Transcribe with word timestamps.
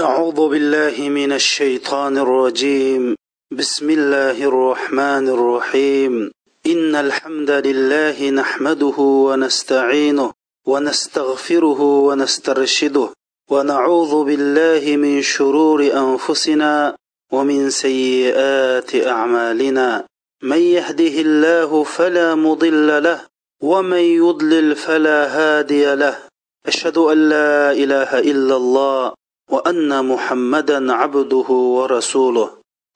أعوذ 0.00 0.48
بالله 0.48 1.08
من 1.08 1.32
الشيطان 1.32 2.18
الرجيم. 2.18 3.16
بسم 3.50 3.90
الله 3.90 4.44
الرحمن 4.44 5.28
الرحيم. 5.28 6.30
إن 6.66 6.94
الحمد 6.94 7.50
لله 7.50 8.30
نحمده 8.30 8.98
ونستعينه 8.98 10.32
ونستغفره 10.66 11.80
ونسترشده 11.82 13.08
ونعوذ 13.50 14.24
بالله 14.24 14.96
من 14.96 15.22
شرور 15.22 15.82
أنفسنا 15.82 16.96
ومن 17.32 17.70
سيئات 17.70 19.06
أعمالنا. 19.06 20.06
من 20.42 20.58
يهده 20.58 21.14
الله 21.26 21.82
فلا 21.82 22.34
مضل 22.34 23.02
له 23.02 23.20
ومن 23.62 24.04
يضلل 24.22 24.76
فلا 24.76 25.18
هادي 25.26 25.94
له. 25.94 26.18
أشهد 26.66 26.98
أن 26.98 27.28
لا 27.28 27.72
إله 27.72 28.18
إلا 28.18 28.56
الله 28.56 29.17
وأن 29.48 30.04
محمدا 30.04 30.92
عبده 30.92 31.48
ورسوله. 31.50 32.48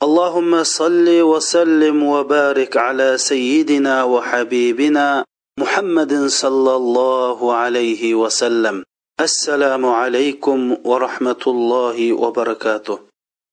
اللهم 0.03 0.63
صل 0.63 1.09
وسلم 1.21 2.03
وبارك 2.03 2.77
على 2.77 3.19
سيدنا 3.19 4.05
وحبيبنا 4.05 5.25
محمد 5.61 6.27
صلى 6.27 6.77
الله 6.77 7.55
عليه 7.55 8.15
وسلم. 8.15 8.83
السلام 9.21 9.87
عليكم 9.87 10.77
ورحمة 10.85 11.43
الله 11.47 12.12
وبركاته. 12.12 12.98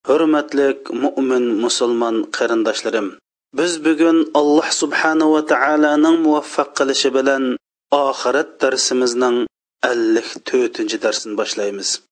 حرمت 0.07 0.55
لك 0.55 0.91
مؤمن 0.91 1.61
مسلمان 1.61 2.23
قرن 2.23 2.63
داشترم 2.63 3.17
بز 3.53 3.77
بغن 3.77 4.25
الله 4.35 4.69
سبحانه 4.69 5.27
وتعالى 5.35 5.97
نن 5.97 6.15
موفق 6.23 6.81
لشبلن 6.83 7.57
آخرت 7.93 8.61
درسمزنن 8.61 9.45
اللخ 9.85 10.37
توتنج 10.45 10.95
درسن 10.95 11.35
باشلايمز 11.35 12.08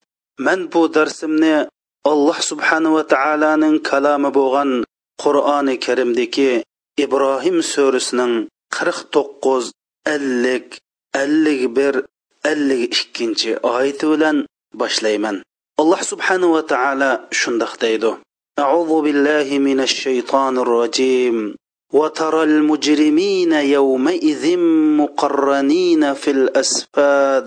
man 0.46 0.60
bu 0.72 0.82
darsimni 0.96 1.54
alloh 2.12 2.38
subhanava 2.50 3.02
taoloning 3.14 3.76
kalomi 3.90 4.30
bo'lgan 4.38 4.70
qur'oni 5.22 5.74
karimdagi 5.86 6.52
ibrohim 7.04 7.56
surasining 7.72 8.34
qirq 8.76 8.98
to'qqiz 9.14 9.64
ellik 10.14 10.68
ellik 11.22 11.62
bir 11.76 11.94
ellik 12.52 12.92
ikkinchi 13.02 13.50
oyati 13.72 14.06
bilan 14.12 14.36
boshlayman 14.80 15.36
alloh 15.82 16.00
subhanava 16.10 16.60
taolo 16.72 17.10
shundoq 17.40 17.74
deydi 17.84 18.12
أعوذ 18.58 18.92
بالله 19.04 19.48
من 19.68 19.80
الشيطان 19.80 20.58
الرجيم 20.58 21.56
وترى 21.92 22.42
المجرمين 22.42 23.52
يومئذ 23.52 24.44
مقرنين 25.00 26.14
في 26.14 26.30
الأسفاد 26.30 27.46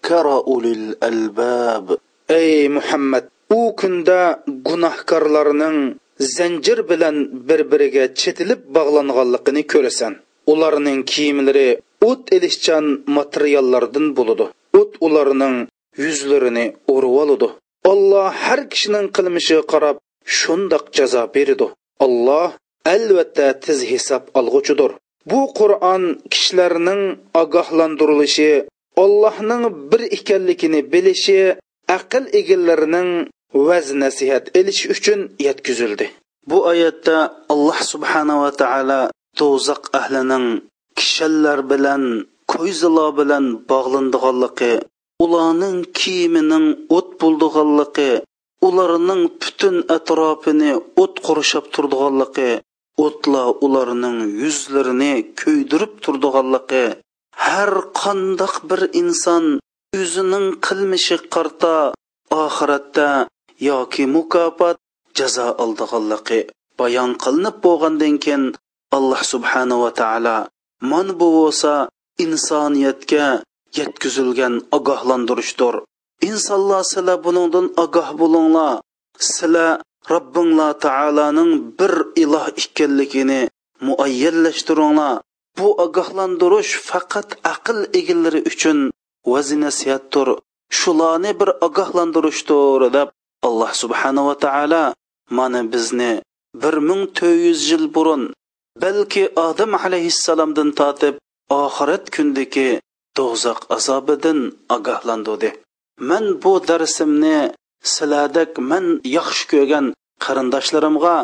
zakkara 0.00 0.40
ulil 0.46 0.94
albab. 1.00 1.98
Ey 2.28 2.68
muhammad 2.68 3.24
u 3.50 3.76
kunda 3.76 4.42
gunohkorlarning 4.46 5.78
zanjir 6.18 6.88
bilan 6.90 7.16
bir 7.48 7.60
biriga 7.70 8.04
chetilib 8.20 8.60
bog'langanligini 8.76 9.62
ko'rasan. 9.72 10.12
Ularning 10.52 11.00
kiyimlari 11.10 11.68
o't 12.08 12.24
ilishchan 12.36 12.84
materiallardan 13.16 14.06
bo'ladi 14.18 14.46
o't 14.80 14.92
ularning 15.06 15.56
yuzlarini 16.04 16.66
o'rib 16.94 17.14
oladi 17.22 17.48
olloh 17.92 18.28
har 18.44 18.60
kishining 18.72 19.06
qilmishiga 19.16 19.62
qarab 19.72 19.96
shundoq 20.38 20.84
jazo 20.96 21.22
beradi 21.34 21.66
olloh 22.04 22.48
albatta 22.94 23.46
tiz 23.64 23.78
hisob 23.90 24.22
olg'uchidir. 24.38 24.90
Bu 25.30 25.40
qur'on 25.58 26.02
kishilarning 26.32 27.02
ogohlantirilishi 27.42 28.50
ollohning 29.02 29.64
bir 29.90 30.02
ekanligini 30.16 30.80
bilishi 30.92 31.40
aql 31.96 32.24
egallarining 32.40 33.10
vaz 33.66 33.86
nasihat 34.02 34.44
elish 34.58 34.82
uchun 34.94 35.20
yetkazildi. 35.46 36.06
Bu 36.50 36.58
oyatda 36.72 37.16
alloh 37.52 37.78
subhanava 37.92 38.50
taolo 38.60 39.02
do'zax 39.38 39.82
ahlining 40.00 40.46
kishanlar 40.98 41.58
bilan 41.72 42.02
ko'yzilar 42.52 43.10
bilan 43.20 43.44
bog'landiganligi 43.70 44.72
ularning 45.24 45.78
kiyimining 45.98 46.66
o't 46.96 47.08
bo'ldiganligi 47.20 48.10
ularning 48.68 49.22
butun 49.42 49.76
atrofini 49.96 50.72
o't 51.02 51.14
qurshab 51.26 51.64
turdiganligi 51.74 52.50
o'tla 53.06 53.42
ularning 53.66 54.18
yuzlarini 54.42 55.12
kuydirib 55.40 55.92
turdiganligi 56.04 56.84
har 57.46 57.72
qandoq 58.00 58.54
bir 58.68 58.80
inson 59.00 59.44
o'zining 60.00 60.46
qilmishi 60.66 61.16
qarta 61.34 61.74
oxiratda 62.42 63.08
yoki 63.68 64.04
mukofot 64.14 64.76
jazo 65.18 65.46
oldiganligi 65.64 66.40
bayon 66.78 67.10
qilinib 67.22 67.56
bo'lgandan 67.64 68.16
keyin 68.24 68.44
alloh 68.96 69.20
subhanava 69.32 69.90
taolo 70.00 70.38
man 70.90 71.06
bu 71.18 71.28
bo'lsa 71.38 71.72
insoniyatga 72.24 73.26
yetkazilgan 73.78 74.54
ogohlantirishdir. 74.76 75.74
Insonlar 76.28 76.82
sizlar 76.92 77.18
buningdan 77.24 77.66
ogoh 77.84 78.08
bo'linglar. 78.20 78.72
Sizlar 79.32 79.80
robbinglar 80.12 80.72
taoloning 80.86 81.52
bir 81.78 81.92
iloh 82.22 82.46
ekanligini 82.62 83.42
muayyanlashtiringlar 83.86 85.14
bu 85.58 85.68
ogohlantirish 85.84 86.72
faqat 86.88 87.28
aql 87.54 87.78
egillari 87.98 88.40
uchun 88.50 88.78
vazi 89.32 89.56
nasihatdir 89.64 90.28
shularni 90.78 91.32
bir 91.40 91.50
ogohlantirishdir 91.66 92.82
deb 92.96 93.08
alloh 93.48 93.72
subhanava 93.82 94.34
taolo 94.44 94.84
mana 95.38 95.62
bizni 95.72 96.12
bir 96.62 96.74
ming 96.88 97.02
to'rt 97.16 97.40
yuz 97.46 97.60
yil 97.70 97.86
burun 97.94 98.22
balki 98.82 99.24
odam 99.46 99.72
alayhissalomdan 99.84 100.70
tortib 100.80 101.14
oxirat 101.62 102.04
kundagi 102.14 102.68
do'zax 103.16 103.58
azobidan 103.76 104.38
ogohlantirdi. 104.76 105.50
Man 106.10 106.24
bu 106.42 106.52
darsimni 106.68 107.38
sizlardek 107.94 108.50
man 108.70 108.84
yaxshi 109.16 109.44
ko'rgan 109.52 109.86
qarindoshlarimga 110.24 111.16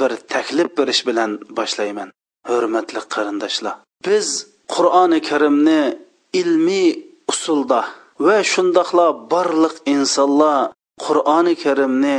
bir 0.00 0.10
taklif 0.32 0.68
berish 0.78 1.02
bilan 1.08 1.30
boshlayman. 1.58 2.08
Hurmatli 2.48 3.00
qarindoshlar 3.14 3.74
biz 4.06 4.28
qur'oni 4.74 5.20
karimni 5.28 5.82
ilmiy 6.40 6.88
usulda 7.32 7.80
va 8.26 8.36
shundoqla 8.52 9.06
barliq 9.32 9.74
insonlar 9.94 10.72
qur'oni 11.04 11.54
karimni 11.64 12.18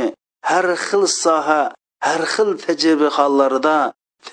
har 0.50 0.66
xil 0.86 1.04
soha 1.22 1.62
har 2.06 2.22
xil 2.34 2.50
tajriba 2.64 3.08
hollarida 3.18 3.78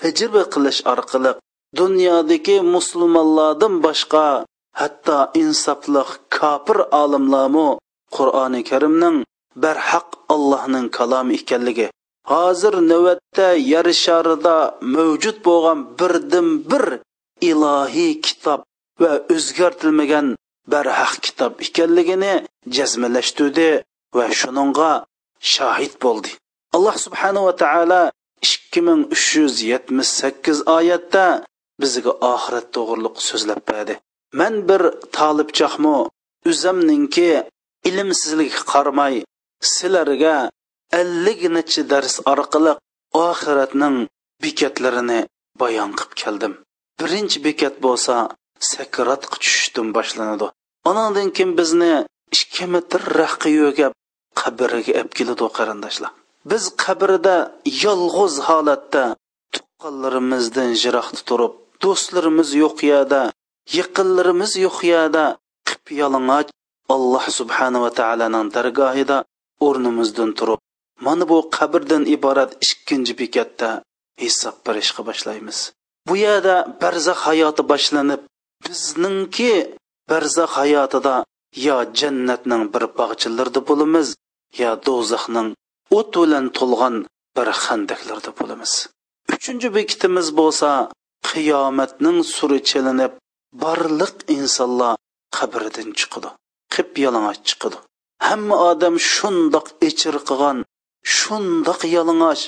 tajriba 0.02 0.44
qilish 0.54 0.82
orqali 0.94 1.32
dunyodagi 1.80 2.58
musulmonlardan 2.76 3.74
boshqa 3.86 4.28
hatto 4.80 5.18
insofliq 5.44 6.10
kofir 6.38 6.78
olimlarmu 7.02 7.70
qur'oni 8.16 8.62
karimning 8.70 9.18
barhaq 9.64 10.08
allohning 10.34 10.88
kalomi 10.98 11.34
ekanligi 11.42 11.88
hozir 12.32 12.74
navbatda 12.92 13.48
yer 13.74 13.88
sharida 14.04 14.56
mavjud 14.96 15.38
bo'lgan 15.48 15.80
birdan 16.00 16.50
bir 16.72 16.86
ilohiy 17.50 18.14
kitob 18.26 18.62
va 19.02 19.12
o'zgartirilmagan 19.34 20.28
barhaq 20.72 21.14
kitob 21.26 21.54
ekanligini 21.68 22.34
jazmalashtirdi 22.76 23.70
va 24.18 24.26
shuningga 24.40 24.92
shohid 25.54 25.94
bo'ldi. 26.04 26.30
Alloh 26.76 26.96
subhanava 27.06 27.54
taolo 27.64 28.02
ikki 28.48 28.82
ming 28.88 29.02
uch 29.16 29.28
yuz 29.40 29.56
yetmish 29.72 30.12
sakkiz 30.20 30.58
oyatda 30.78 31.26
bizga 31.82 32.14
oxirat 32.34 32.68
to'g'riliq 32.76 33.16
so'zlab 33.30 33.62
berdi 33.70 33.94
man 34.40 34.54
bir 34.70 34.82
tolibchaqmu 35.18 35.98
o'zimninki 36.50 37.30
ilmsizlikka 37.90 38.62
qaramay 38.74 39.16
sizlarga 39.74 40.36
ellik 41.00 41.42
nechi 41.56 41.82
dars 41.92 42.16
orqali 42.34 42.74
oxiratning 43.28 43.98
bekatlarini 44.44 45.20
bayon 45.62 45.92
qilib 45.98 46.14
keldim. 46.22 46.54
Birinchi 47.00 47.38
bekat 47.48 47.76
bo'lsa 47.86 48.16
sakratga 48.72 49.36
tushishdan 49.44 49.88
boshlanadi. 49.98 50.48
Anandan 50.90 51.30
keyin 51.36 51.52
bizni 51.60 51.94
ikki 52.36 52.66
metr 52.74 53.02
raqiyoga 53.22 53.88
qabriga 54.42 54.92
olib 55.00 55.14
keladi 55.18 55.46
qarindoshlar. 55.58 56.12
Biz 56.52 56.64
qabrida 56.84 57.36
yolg'iz 57.84 58.36
holatda 58.48 59.04
tuqqanlarimizdan 59.54 60.72
jiroqda 60.82 61.22
turib 61.30 61.54
do'stlarimiz 61.84 62.50
yo'q 62.64 62.78
yerda 62.92 63.22
yaqinlarimiz 63.78 64.52
yo'q 64.66 64.78
yerda 64.94 65.26
qip 65.70 65.84
yalang'och 66.02 66.50
alloh 66.96 67.26
subhanava 67.40 67.90
taoloning 68.00 68.48
dargohida 68.56 69.18
o'rnimizdan 69.68 70.32
turib 70.40 70.63
mana 71.06 71.26
bu 71.32 71.38
qabrdan 71.58 72.04
iborat 72.16 72.52
ikkinchi 72.66 73.14
bekatda 73.22 73.70
hisob 74.24 74.56
berishga 74.66 75.02
boshlaymiz. 75.10 75.60
Bu 76.08 76.14
yerda 76.26 76.56
barzax 76.82 77.20
hayoti 77.28 77.64
boshlanib 77.72 78.22
bizningki 78.66 79.54
barzax 80.10 80.50
hayotida 80.60 81.16
yo 81.68 81.78
jannatning 82.00 82.64
bir 82.74 82.84
bog'chilarida 83.00 83.62
bo'lamiz 83.70 84.08
yo 84.62 84.72
do'zaxning 84.88 85.50
o't 85.98 86.14
bilan 86.24 86.46
to'lgan 86.58 86.96
bir 87.38 87.48
handaklarda 87.64 88.32
bo'lamiz. 88.40 88.72
Uchinchi 89.36 89.68
bekitimiz 89.78 90.28
bo'lsa 90.40 90.70
qiyomatning 91.30 92.20
suri 92.36 92.60
chelinib 92.70 93.14
barliq 93.64 94.16
insonlar 94.38 94.94
qabridan 95.38 95.90
chiqadi 96.00 96.30
qip 96.74 96.92
yalang'och 97.06 97.40
chiqadi. 97.48 97.78
Hamma 98.28 98.56
odam 98.72 98.96
shundoq 99.14 99.68
echir 99.88 100.16
qilgan 100.30 100.58
shundoq 101.04 101.82
yalang'och 101.96 102.44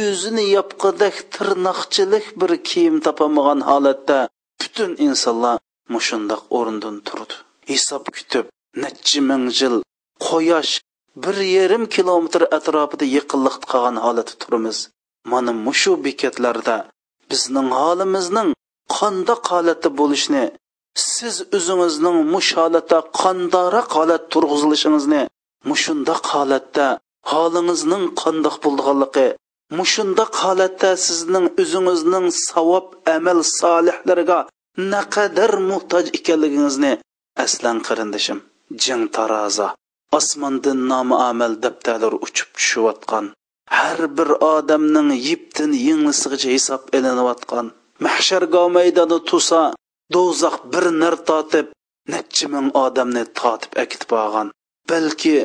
o'zini 0.00 0.44
yopqidak 0.56 1.16
tirnoqchilik 1.34 2.26
bir 2.40 2.52
kiyim 2.68 2.96
topolmagan 3.06 3.60
holatda 3.70 4.18
butun 4.60 4.90
insonlar 5.06 5.56
mushundoq 5.94 6.42
o'rindan 6.58 6.96
turdi. 7.06 7.34
Hisob 7.70 8.04
kutib 8.16 8.46
necha 8.82 9.20
ming 9.28 9.44
yil 9.58 9.76
quyosh 10.26 10.72
bir 11.24 11.36
yarim 11.56 11.84
kilometr 11.94 12.42
atrofida 12.56 13.06
yiqilliq 13.16 13.56
qolgan 13.70 13.96
holatda 14.04 14.34
turimiz 14.42 14.78
mana 15.32 15.52
mushu 15.66 15.92
bekatlarda 16.04 16.76
bizning 17.30 17.68
holimizning 17.80 18.50
qandoq 18.96 19.42
holatda 19.52 19.88
bo'lishini 20.00 20.44
siz 21.14 21.34
o'zingizning 21.56 22.18
mush 22.34 22.50
holatda 22.60 22.98
qandoq 23.22 23.88
holat 23.96 24.22
turg'izilishingizni 24.32 25.22
mushundoq 25.70 26.22
holatda 26.34 26.86
holingizning 27.30 28.04
qandoq 28.22 28.56
bo'lganligi 28.64 29.28
mushundoq 29.78 30.32
holatda 30.44 30.90
sizning 31.06 31.46
o'zingizning 31.62 32.26
savob 32.46 32.86
amal 33.16 33.38
solihlariga 33.58 34.40
naqadar 34.94 35.52
muhtoj 35.70 36.06
ekanligingizni 36.18 36.92
aslan 37.44 37.78
qarindishim 37.86 38.38
jing 38.84 39.04
taroza 39.16 39.68
osmondan 40.18 40.80
nomuamal 40.92 41.54
daftarlar 41.64 42.14
uchib 42.26 42.48
tushayotgan 42.56 43.26
har 43.78 44.00
bir 44.16 44.30
odamning 44.54 45.10
yiptin 45.28 45.70
yinglisigacha 45.86 46.50
hisob 46.56 46.82
ilinayotgan 46.96 47.66
mahshargo 48.06 48.62
maydoni 48.76 49.18
tusa 49.30 49.62
do'zax 50.14 50.56
bir 50.72 50.84
nar 51.00 51.14
totib 51.28 51.66
necha 52.12 52.46
ming 52.54 52.68
odamni 52.84 53.24
totib 53.40 53.72
akitib 53.82 54.10
olgan 54.22 54.48
balki 54.90 55.36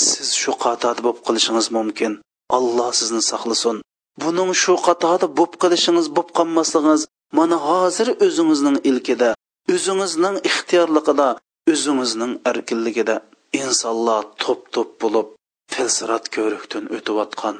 siz 0.00 0.28
shu 0.40 0.52
qatoda 0.64 1.00
bo'lib 1.06 1.20
qilishingiz 1.26 1.66
mumkin. 1.76 2.12
Alloh 2.56 2.90
sizni 3.00 3.22
saqlasin. 3.30 3.76
Buning 4.22 4.50
shu 4.62 4.74
qatoda 4.86 5.26
bo'lib 5.38 5.54
qilishingiz 5.62 6.06
bo'lib 6.16 6.30
qolmasligingiz 6.38 7.02
mana 7.38 7.56
hozir 7.68 8.08
o'zingizning 8.26 8.76
ilkida 8.90 9.30
o'zingizning 9.74 10.36
ixtiyorligida 10.48 11.28
o'zingizning 11.72 12.32
erkinligida 12.50 13.16
insonlar 13.60 14.22
to'p 14.42 14.60
to'p 14.74 14.90
bo'lib 15.02 15.28
filsirat 15.72 16.24
ko'rikdan 16.36 16.84
o'tayotgan. 16.96 17.56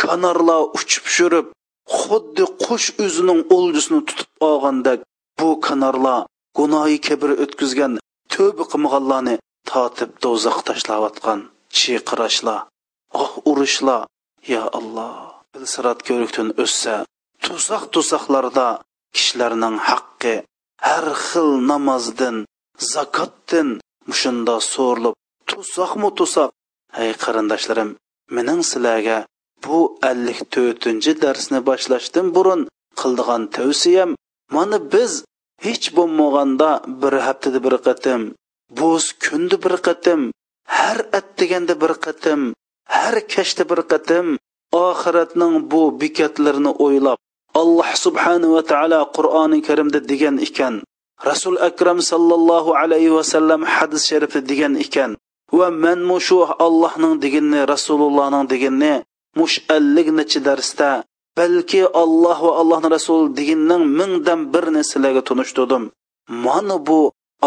Kanarlar 0.00 0.62
uchib 0.78 1.04
shurib 1.16 1.46
xuddi 1.98 2.44
qush 2.64 2.88
o'zining 3.04 3.40
o'ljusini 3.56 4.00
tutib 4.08 4.30
olgandek 4.48 5.00
bu 5.40 5.48
kanarlar 5.66 6.20
gunoyi 6.58 6.98
kibr 7.06 7.30
o'tkazgan 7.44 7.92
tövbe 8.34 8.64
qilmaganlarni 8.72 9.34
totib 9.70 10.10
do'zaxga 10.24 10.62
tashlayotgan 10.70 11.40
chiyqirashlar 11.76 12.60
oh 13.20 13.32
urishlar 13.50 14.02
ya 14.52 14.62
alloh 14.78 15.14
sirat 15.72 15.98
ko'rikdan 16.08 16.48
o'ssa 16.64 16.96
tusoq 17.44 17.84
tusoqlarda 17.94 18.68
kishilarning 19.14 19.76
haqqi 19.88 20.34
har 20.88 21.06
xil 21.26 21.50
namozdan 21.70 22.36
zakotdan 22.92 23.68
mushunda 24.08 24.56
so'rilib 24.72 25.14
tusoqmu 25.48 26.08
tusoq 26.18 26.50
hey 26.96 27.10
qarindoshlarim 27.24 27.90
mening 28.36 28.60
sizlarga 28.70 29.18
bu 29.64 29.78
ellik 30.10 30.40
to'rtinchi 30.54 31.12
darsni 31.24 31.58
boshlashdan 31.68 32.26
burun 32.36 32.60
qildigan 33.00 33.42
tavsiyam 33.56 34.10
mana 34.56 34.78
biz 34.92 35.12
hech 35.66 35.86
bo'lmaganda 35.96 36.70
bir 37.02 37.14
haftada 37.26 37.58
bir 37.66 37.74
qatim 37.86 38.20
bo'z 38.80 39.04
kunda 39.24 39.56
bir 39.64 39.74
qatim 39.86 40.20
har 40.76 40.98
attiganda 41.18 41.74
bir 41.82 41.92
qatim 42.04 42.40
har 42.96 43.14
kashda 43.32 43.64
bir 43.70 43.80
qatim 43.92 44.26
oxiratning 44.86 45.54
bu 45.70 45.82
bekatlarini 46.00 46.72
o'ylab 46.84 47.18
alloh 47.62 47.90
subhanava 48.04 48.60
taolo 48.72 49.00
qur'oni 49.16 49.58
karimda 49.68 50.00
degan 50.10 50.36
ekan 50.46 50.74
rasul 51.30 51.56
akram 51.68 51.98
sallallohu 52.10 52.70
alayhi 52.82 53.10
vasallam 53.18 53.60
hadis 53.74 54.02
sharifda 54.10 54.40
degan 54.50 54.74
ekan 54.84 55.10
va 55.58 55.68
man 55.84 55.98
mushu 56.12 56.38
allohning 56.66 57.14
deganini 57.24 57.60
rasulullohning 57.72 58.44
deganini 58.52 58.94
mush 59.38 59.56
ellik 59.76 60.08
nechi 60.18 60.38
darsda 60.48 60.90
balki 61.38 61.82
alloh 62.02 62.38
va 62.46 62.52
allohni 62.62 62.88
rasuli 62.96 63.28
deganning 63.38 63.82
mingdan 63.98 64.40
birini 64.52 64.82
sizlarga 64.90 65.22
tunishtirdim 65.28 65.82
mana 66.44 66.76
bu 66.88 67.00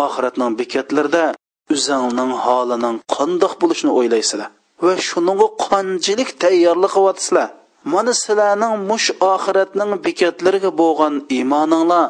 oxiratning 0.06 0.52
bekatlarida 0.60 1.26
o'zingning 1.74 2.32
holining 2.44 2.96
qandoq 3.16 3.54
bo'lishini 3.62 3.92
o'ylaysizlar 4.00 4.50
va 4.86 4.94
shuninga 5.10 5.48
qanchalik 5.68 6.30
tayyorlik 6.44 6.92
qilyapsizlar. 6.98 7.48
Mana 7.94 8.14
sizlarning 8.24 8.74
mush 8.90 9.08
oxiratning 9.34 9.92
bekatlariga 10.06 10.72
bo'lgan 10.82 11.14
iymoninglar 11.38 12.06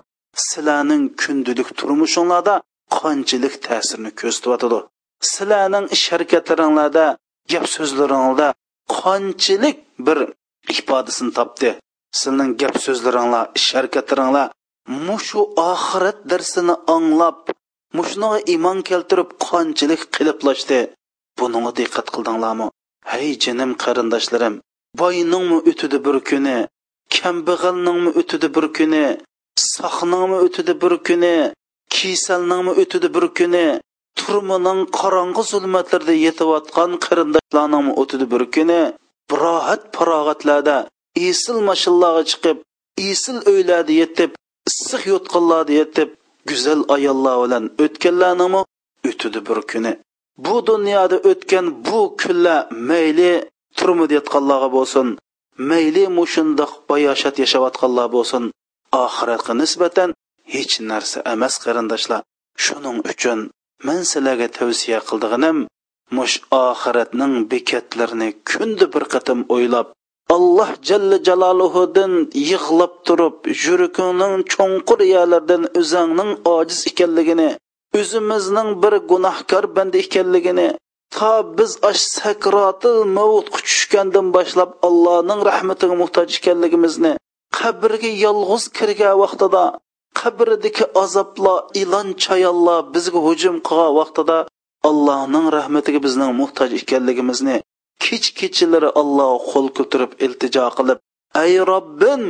sizlarning 0.48 1.04
kundalik 1.22 1.70
turmushinglarda 1.80 2.56
qanchalik 2.98 3.54
ta'sirini 3.68 4.12
ko'rsatyotidi 4.20 4.80
sizlarning 5.32 5.86
ish 5.96 6.06
harakatlaringlarda 6.14 7.06
gap 7.52 7.66
so'zlaringlarda 7.76 8.48
qanchalik 9.00 9.78
bir 10.08 10.20
ifodasini 10.74 11.32
topdi. 11.40 11.69
Sizning 12.19 12.50
gap 12.62 12.76
so'zlaringlar 12.86 13.45
ish 13.60 13.69
harakatlaringlar 13.78 14.48
mushu 15.07 15.42
oxirat 15.72 16.18
darsini 16.31 16.76
anglab 16.95 17.40
mushunga 17.97 18.40
iymon 18.54 18.80
keltirib 18.90 19.30
qanchalik 19.47 20.02
qiliblashdi 20.16 20.80
buningga 21.40 21.71
diqqat 21.80 22.07
qildinglarmi? 22.16 22.68
Hey 23.12 23.30
jinim 23.44 23.71
qarindoshlarim 23.83 24.56
boyningmi 25.00 25.57
o'tidi 25.69 25.97
bir 26.06 26.18
kuni? 26.30 26.57
Kambag'alningmi 27.16 28.12
o'tidi 28.19 28.47
bir 28.56 28.66
kuni? 28.78 29.06
Saqningmi 29.73 30.38
o'tidi 30.45 30.73
bir 30.83 30.94
kuni? 31.07 31.38
Kisalningmi 31.95 32.73
o'tidi 32.81 33.09
bir 33.16 33.26
kuni? 33.38 33.68
Turmining 34.19 34.81
qorong'i 35.00 35.44
zulmatlarda 35.52 36.14
yetayotgan 36.26 36.92
qarindoshlarning 37.06 37.88
o'tidi 38.02 38.26
bir 38.33 38.44
kuni? 38.56 38.81
Birohat 39.30 39.81
farog'atlarda 39.95 40.78
esil 41.30 41.57
mashinlarga 41.69 42.23
chiqib 42.31 42.57
esil 43.12 43.38
uylarda 43.52 43.94
yetib 44.02 44.31
issiq 44.69 45.04
yo'tqinlarda 45.12 45.73
yetib 45.81 46.09
go'zal 46.50 46.81
ayollar 46.95 47.35
bilan 47.44 47.64
o'tganlarnimi? 47.83 48.62
O'tidi 49.09 49.40
bir 49.47 49.59
kuni. 49.71 49.94
Bu 50.45 50.56
dunyoda 50.69 51.18
o'tgan 51.30 51.66
bu 51.88 52.00
kunlar 52.21 52.62
mayli 52.90 53.31
turmayotganlarga 53.78 54.69
bo'lsin. 54.78 55.07
Mayli 55.69 56.04
mushundoq 56.18 56.71
bayoshat 56.90 57.35
yashayotganlar 57.44 58.07
bo'lsin. 58.16 58.44
Oxiratga 59.04 59.54
nisbatan 59.62 60.09
hech 60.54 60.73
narsa 60.90 61.19
emas 61.33 61.56
qarindoshlar. 61.64 62.21
Shuning 62.64 62.97
uchun 63.12 63.40
man 63.88 64.02
sizlarga 64.12 64.47
tavsiya 64.57 65.00
qildig'inim 65.09 65.57
mush 66.18 66.35
oxiratning 66.66 67.33
bekatlarini 67.52 68.30
kunda 68.50 68.85
bir 68.94 69.04
qatim 69.14 69.40
o'ylab 69.56 69.88
alloh 70.30 70.69
jalla 70.89 71.18
jaloluhudan 71.27 72.13
yig'lab 72.51 72.94
turib 73.07 73.37
yurakingning 73.65 74.35
cho'nqur 74.53 74.99
yerlardan 75.13 75.63
o'zingning 75.80 76.31
ojiz 76.56 76.80
ekanligini 76.92 77.49
o'zimizning 77.99 78.69
bir 78.83 78.94
gunohkor 79.11 79.63
banda 79.75 79.97
ekanligini 80.06 80.68
to 81.15 81.33
biz 81.57 81.71
ash 81.89 82.03
sakrotil 82.18 82.97
mavutga 83.18 83.59
tushgandan 83.68 84.27
boshlab 84.35 84.71
allohning 84.87 85.42
rahmatiga 85.49 85.95
muhtoj 86.01 86.27
ekanligimizni 86.39 87.13
qabrga 87.57 88.11
yolg'iz 88.25 88.63
kirgan 88.77 89.15
vaqtida 89.23 89.63
qabridagi 90.21 90.85
azoblar 91.03 91.57
ilon 91.81 92.07
chayonlar 92.23 92.80
bizga 92.94 93.19
hujum 93.27 93.56
qilgan 93.68 93.94
vaqtida 93.99 94.37
allohning 94.89 95.45
rahmatiga 95.57 95.99
bizning 96.06 96.31
muhtoj 96.42 96.69
ekanligimizni 96.81 97.56
kech 98.04 98.26
kechalari 98.40 98.90
alloh 99.02 99.33
qo'l 99.52 99.68
ko'tarib 99.78 100.12
iltijo 100.26 100.68
qilib 100.78 101.00
ey 101.44 101.54
robbim 101.72 102.24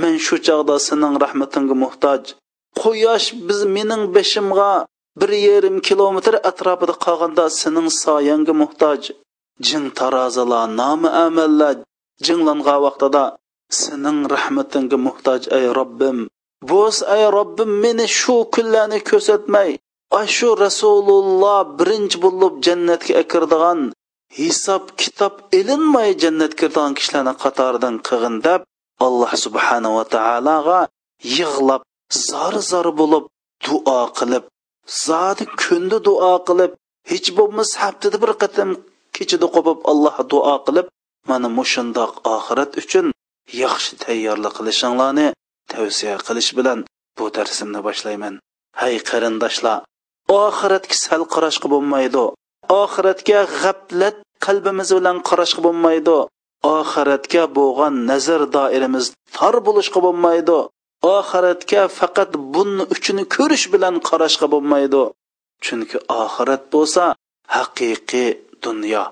men 0.00 0.14
shu 0.24 0.36
chog'da 0.46 0.76
sening 0.88 1.14
rahmatingga 1.24 1.76
muhtoj. 1.84 2.22
Quyosh 2.80 3.28
biz 3.46 3.60
mening 3.76 4.04
beshimga 4.14 4.72
bir 5.20 5.30
yarim 5.46 5.76
kilometr 5.88 6.34
atrofida 6.50 6.94
qolganda 7.04 7.44
sening 7.60 7.88
soyangga 8.02 8.54
muhtoj. 8.62 9.00
Jin 9.66 9.84
tarozilar 9.98 10.66
nomi 10.80 11.10
amallar 11.26 11.76
jinglangan 12.26 12.78
vaqtida 12.86 13.24
sening 13.82 14.18
rahmatingga 14.34 14.98
muhtoj 15.06 15.42
ey 15.58 15.66
robbim. 15.78 16.18
Bo'z 16.70 16.96
ey 17.16 17.24
robbim 17.36 17.70
meni 17.84 18.06
shu 18.18 18.36
kunlarni 18.54 18.98
ko'rsatmay 19.10 19.70
shu 20.36 20.48
rasululloh 20.64 21.60
birinchi 21.78 22.16
bo'lib 22.24 22.54
jannatga 22.66 23.22
kirdigan 23.32 23.80
hisob 24.38 24.84
kitob 25.00 25.34
ilinmay 25.58 26.10
jannatga 26.22 26.56
kirdigan 26.60 26.92
kishilarni 26.98 27.34
qatoridan 27.44 27.96
qilg'in 28.08 28.36
deb 28.46 28.60
alloh 29.06 29.32
subhanava 29.44 30.04
taologa 30.14 30.80
yig'lab 31.36 31.82
zor 32.26 32.54
zor 32.70 32.86
bo'lib 33.00 33.24
duo 33.66 34.00
qilib 34.18 34.44
zodi 35.04 35.44
kunda 35.62 35.98
duo 36.08 36.34
qilib 36.48 36.72
hech 37.10 37.28
bo'lmasa 37.38 37.74
haftada 37.84 38.16
bir 38.22 38.32
qatam 38.42 38.70
kechada 39.16 39.46
qo'pib 39.54 39.78
alloh 39.92 40.16
duo 40.32 40.54
qilib 40.66 40.86
mana 41.30 41.48
mushundoq 41.58 42.12
oxirat 42.34 42.70
uchun 42.82 43.06
yaxshi 43.62 43.92
tayyorlik 44.04 44.52
qilishinglarni 44.58 45.26
tavsiya 45.72 46.14
qilish 46.26 46.50
bilan 46.58 46.78
bu 47.18 47.24
darsimni 47.36 47.80
boshlayman. 47.86 48.34
Hay 48.80 48.94
qarindoshlar 49.10 49.78
oxiratga 50.44 50.96
sal 51.04 51.22
qarashga 51.34 51.66
bo'lmaydi. 51.74 52.24
Oxiratga 52.78 53.40
g'aflat 53.60 54.16
qalbimiz 54.46 54.90
bilan 54.98 55.16
qarashga 55.28 55.60
bo'lmaydi. 55.66 56.16
Oxiratga 56.78 57.44
bo'lgan 57.58 57.94
nazar 58.10 58.42
doiramiz 58.56 59.06
tor 59.36 59.54
bo'lishga 59.66 60.00
bo'lmaydi. 60.06 60.58
Oxiratga 61.16 61.82
faqat 61.98 62.30
buni 62.54 62.82
uchini 62.94 63.24
ko'rish 63.34 63.66
bilan 63.74 63.94
qarashga 64.08 64.46
bo'lmaydi. 64.54 65.02
Chunki 65.64 65.96
oxirat 66.22 66.62
bo'lsa 66.74 67.04
haqiqiy 67.56 68.30
dunyo 68.64 69.04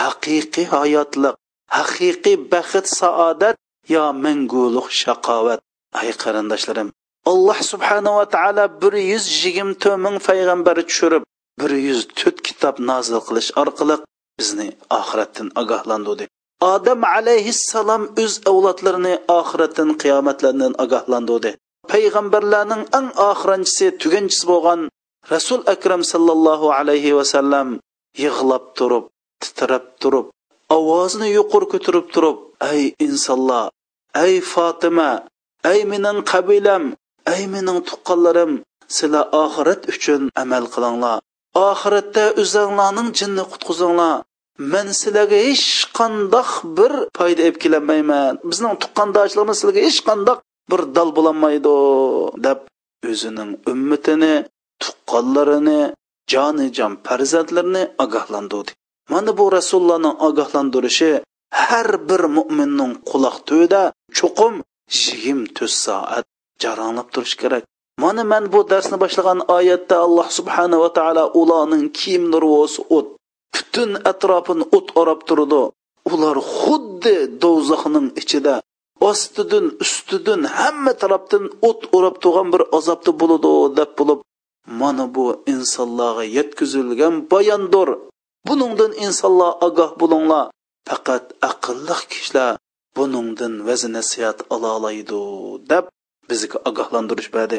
haqiqiy 0.00 0.66
hayotliq 0.74 1.34
haqiqiy 1.76 2.36
baxt 2.52 2.86
saodat 3.00 3.56
yo 3.94 4.04
manguliq 4.24 4.86
shaqovat. 5.02 5.60
Ay 6.00 6.08
qarindoshlarim 6.22 6.88
alloh 7.30 7.58
subhanava 7.72 8.24
taolo 8.34 8.64
bir 8.82 8.94
yuz 9.12 9.24
yigirma 9.42 9.74
to'rt 9.82 9.98
ming 10.04 10.16
payg'ambar 10.28 10.76
tushirib 10.88 11.22
bir 11.62 11.72
yuz 11.88 12.00
to'rt 12.18 12.38
kitob 12.46 12.76
nozil 12.90 13.18
qilish 13.26 13.50
orqali 13.62 13.96
bizni 14.40 14.68
oxiratdan 14.98 15.48
ogohlantirdi. 15.62 16.24
Odam 16.74 17.00
alayhissalom 17.16 18.02
o'z 18.22 18.34
avlodlarini 18.50 19.14
oxiratdan 19.38 19.90
qiyomatlardan 20.02 20.72
ogohlantirdi. 20.84 21.50
Payg'ambarlarning 21.92 22.82
eng 22.98 23.08
oxirinchisi 23.30 23.86
tuganchisi 24.02 24.44
bo'lgan 24.52 24.80
rasul 25.32 25.60
akram 25.74 26.02
sallallohu 26.12 26.68
alayhi 26.78 27.16
vasallam 27.18 27.68
yig'lab 28.24 28.64
turib 28.78 29.04
titrab 29.42 29.84
turib 30.02 30.26
ovozini 30.76 31.28
yuqori 31.38 31.66
ko'tarib 31.72 32.06
turib 32.14 32.38
ey 32.72 32.82
insonlar 33.06 33.66
ey 34.24 34.34
fotima 34.52 35.10
ey 35.72 35.80
mening 35.92 36.18
qabilam 36.32 36.84
ey 37.34 37.42
mening 37.54 37.78
tuqqanlarim 37.88 38.52
sizlar 38.96 39.26
oxirat 39.42 39.80
uchun 39.92 40.22
amal 40.42 40.64
qilinglar. 40.74 41.18
Oxiratda 41.54 42.24
o'zinglarning 42.42 43.08
jinni 43.18 43.44
qutqizinglar. 43.52 44.14
Man 44.72 44.88
sizlarga 45.00 45.38
hech 45.48 45.66
qandoq 45.98 46.50
bir 46.78 46.92
foyda 47.18 47.42
olib 47.46 47.58
kelolmayman 47.64 48.32
bizning 48.50 48.74
tuqqandoshligimiz 48.82 49.56
sizlarga 49.60 49.82
hech 49.88 50.00
qandoq 50.08 50.38
bir 50.70 50.80
dal 50.96 51.10
bo'lolmaydi 51.16 51.74
deb 52.46 52.58
o'zining 53.10 53.50
ummatini 53.72 54.34
tuqqanlarini 54.82 55.80
jonijon 56.32 56.92
farzandlarini 57.06 57.82
ogohlantirdi 58.04 58.72
mana 59.12 59.30
bu 59.38 59.44
rasulullohning 59.56 60.16
ogohlantirishi 60.28 61.12
har 61.64 61.88
bir 62.08 62.22
mo'minning 62.36 62.92
quloq 63.10 63.36
tuvida 63.48 63.82
chuqum 64.18 64.54
yigirma 65.00 65.46
to'rt 65.56 65.74
soat 65.84 66.24
jaranglab 66.62 67.08
turishi 67.14 67.36
kerak. 67.42 67.62
Mana 67.98 68.24
man 68.24 68.44
bu 68.52 68.60
darsni 68.72 68.96
boshlagan 69.02 69.40
oyatda 69.56 69.96
alloh 70.06 70.28
subhanava 70.38 70.88
taolo 70.98 71.24
ularning 71.40 71.84
kiyimlari 71.98 72.48
o't 72.96 73.06
butun 73.54 73.90
atrofini 74.10 74.64
o't 74.76 74.88
orab 75.00 75.20
turdi. 75.28 75.62
Ular 76.12 76.36
xuddi 76.56 77.16
do'zaxning 77.42 78.08
ichida 78.20 78.54
ostidan 79.08 79.66
ustidan 79.84 80.40
hamma 80.58 80.92
tarafdan 81.02 81.44
o't 81.68 81.82
o'rab 81.96 82.16
turgan 82.22 82.48
bir 82.52 82.62
azobda 82.78 83.12
bo'ladi 83.20 83.52
deb 83.78 83.90
bo'lib 83.98 84.20
mana 84.80 85.04
bu 85.14 85.24
insonlarga 85.54 86.24
yetkazilgan 86.36 87.14
bayondir. 87.32 87.88
Buningdan 88.48 88.92
insonlar 89.04 89.52
ogoh 89.66 89.90
bo'linglar. 90.00 90.44
Faqat 90.88 91.24
aqlli 91.50 91.96
kishilar 92.12 92.50
buningdan 92.96 93.52
vazi 93.66 93.88
nasihat 93.96 94.38
ola 94.54 94.70
oladi 94.78 95.22
deb 95.70 95.84
bizga 96.30 96.58
ogohlantirish 96.68 97.30
berdi 97.36 97.58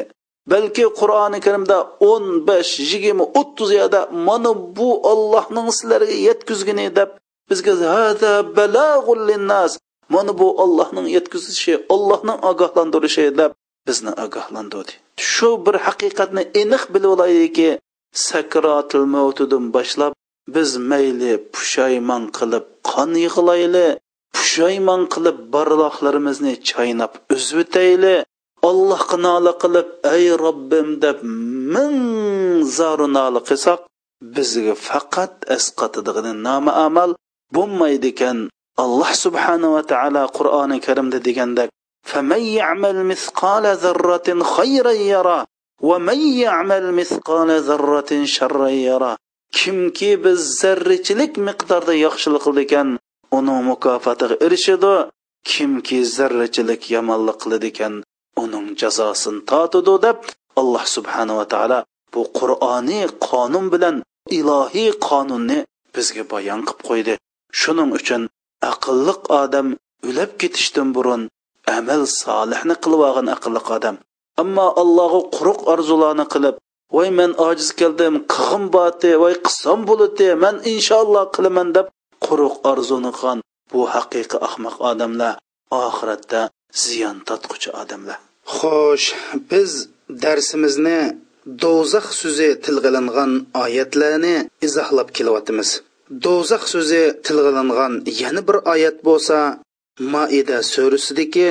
balki 0.52 0.84
qur'oni 1.00 1.38
karimda 1.46 1.78
o'n 2.10 2.24
besh 2.48 2.72
yigirma 2.90 3.24
o'ttiz 3.40 3.70
yerda 3.78 4.00
mana 4.28 4.52
bu 4.76 4.88
ollohning 5.12 5.68
sizlarga 5.78 6.16
yetkazgini 6.28 6.86
deb 6.98 7.10
bizga 7.50 7.72
hada 7.96 8.32
balag'ul 8.56 9.20
linnas 9.28 9.72
mana 10.14 10.32
bu 10.40 10.48
ollohning 10.64 11.06
yetkazishi 11.16 11.74
ollohning 11.94 12.38
ogohlantirishi 12.50 13.26
deb 13.40 13.50
bizni 13.86 14.12
ogohlantirdi. 14.24 14.92
Shu 15.30 15.50
bir 15.66 15.76
haqiqatni 15.86 16.42
aniq 16.62 16.84
bilib 16.94 17.10
olaylikki 17.14 17.70
sakrotil 18.28 19.06
mavtudan 19.14 19.64
boshlab 19.76 20.12
biz 20.54 20.70
mayli 20.90 21.32
pushaymon 21.54 22.24
qilib 22.38 22.64
qon 22.90 23.10
yig'layli 23.24 23.86
pushaymon 24.36 25.02
qilib 25.14 25.36
barloqlarimizni 25.54 26.54
chaynab 26.70 27.12
uzib 27.34 27.58
o'tayli 27.64 28.14
allohga 28.70 29.16
nola 29.26 29.52
qilib 29.62 29.88
ey 30.16 30.24
robbim 30.44 30.88
deb 31.04 31.18
ming 31.74 31.98
zoru 32.78 33.06
nola 33.16 33.40
qilsak 33.48 33.80
bizga 34.34 34.74
faqat 34.88 35.32
asqatadigan 35.56 36.28
nomi 36.48 36.72
amal 36.86 37.10
bo'lmaydi 37.56 38.08
ekan 38.14 38.38
alloh 38.84 39.10
subhanava 39.24 39.80
taolo 39.92 40.22
qur'oni 40.38 40.78
karimda 40.86 41.18
degandek 41.28 41.70
فمن 42.10 42.40
يعمل 42.60 42.96
مثقال 43.04 43.64
ذرة 43.84 44.28
خيرا 44.56 44.92
يرى 44.92 45.44
ومن 45.80 46.18
يعمل 46.44 46.84
مثقال 47.00 47.48
ذرة 47.68 48.24
شرا 48.24 48.68
يرى 48.68 49.16
kimki 49.58 50.24
biz 50.24 50.40
zarrachilik 50.60 51.32
miqdorda 51.48 51.94
yaxshilik 52.06 52.42
qildi 52.46 52.62
ekan 52.66 52.88
uning 53.38 53.60
mukofotiga 53.70 54.36
erishadi 54.46 54.94
kimki 55.50 55.98
zarrachilik 56.16 56.82
yomonlik 56.94 57.36
qiladi 57.42 57.66
ekan 57.72 57.94
uning 58.42 58.66
jazosini 58.80 59.40
totidi 59.50 59.94
deb 60.06 60.18
alloh 60.60 60.84
subhanava 60.96 61.44
taolo 61.52 61.78
bu 62.12 62.20
qur'oniy 62.38 63.06
qonun 63.28 63.66
bilan 63.74 63.96
ilohiy 64.38 64.90
qonunni 65.08 65.58
bizga 65.94 66.24
bayon 66.32 66.60
qilib 66.68 66.80
qo'ydi. 66.88 67.14
Shuning 67.60 67.90
uchun 67.98 68.22
aqlliq 68.72 69.20
odam 69.42 69.68
o'lib 70.08 70.30
ketishdan 70.40 70.88
burun 70.96 71.22
amal 71.76 72.02
solihni 72.22 72.74
qilib 72.82 73.00
olgan 73.08 73.28
aqlli 73.36 73.60
odam. 73.76 73.96
Ammo 74.42 74.66
allohga 74.82 75.20
quruq 75.36 75.60
orzularni 75.72 76.26
qilib 76.34 76.56
voy 76.94 77.08
men 77.18 77.32
ojiz 77.48 77.70
keldim 77.80 78.14
qig'im 78.34 78.64
boti 78.76 79.10
voy 79.22 79.34
qissam 79.46 79.80
bo'ladi 79.88 80.28
man 80.44 80.56
inshaalloh 80.72 81.24
qilaman 81.36 81.68
deb 81.76 81.86
quruq 82.26 82.54
orzuni 82.70 83.10
qilgan 83.16 83.38
bu 83.72 83.80
haqiqiy 83.94 84.40
ahmoq 84.48 84.76
odamlar 84.90 85.34
oxiratda 85.84 86.40
ziyon 86.83 87.17
tortquchi 87.27 87.69
odamlar 87.81 88.19
xo'sh 88.57 89.07
biz 89.51 89.71
darsimizni 90.23 90.99
do'zax 91.63 92.07
so'zi 92.21 92.49
tilg'ilingan 92.65 93.31
oyatlarni 93.63 94.35
izohlab 94.67 95.09
kelyapmiz 95.17 95.69
do'zax 96.25 96.63
so'zi 96.73 97.03
tilg'ilingan 97.25 97.93
yana 98.21 98.41
bir 98.47 98.57
oyat 98.73 98.97
bo'lsa 99.07 99.37
maida 100.13 100.57
surasidagi 100.73 101.49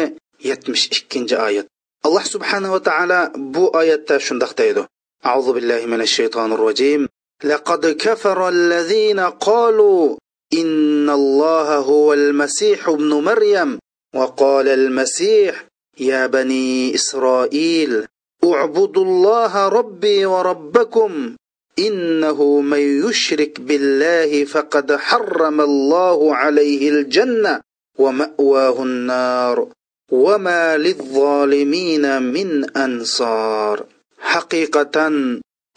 yetmish 0.49 0.85
ikkinchi 0.97 1.37
oyat 1.49 1.67
alloh 2.07 2.25
subhanava 2.35 2.79
taolo 2.89 3.21
bu 3.55 3.65
oyatda 3.81 4.15
shundoq 4.27 4.55
deydi 4.63 4.85
أعوذ 5.29 5.53
بالله 5.53 5.87
من 5.87 6.01
الشيطان 6.01 6.53
الرجيم 6.53 7.09
لقد 7.45 7.87
كفر 7.87 8.49
الذين 8.49 9.21
قالوا 9.21 10.17
إن 10.55 11.11
الله 11.11 11.77
هو 11.77 12.13
المسيح 12.13 12.89
ابن 12.89 13.11
مريم 13.29 13.79
وقال 14.14 14.68
المسيح 14.68 15.66
يا 16.00 16.28
بني 16.28 16.96
إسرائيل 16.96 18.06
اعبدوا 18.44 19.06
الله 19.06 19.68
ربي 19.68 20.26
وربكم 20.26 21.36
إنه 21.80 22.60
من 22.62 23.10
يشرك 23.10 23.60
بالله 23.60 24.46
فقد 24.46 24.96
حرم 24.96 25.62
الله 25.62 26.36
عليه 26.36 26.90
الجنة 26.90 27.62
ومأواه 28.00 28.84
النار 28.84 29.68
وما 30.12 30.78
للظالمين 30.78 32.22
من 32.22 32.78
أنصار. 32.78 33.86
حقيقة 34.20 35.08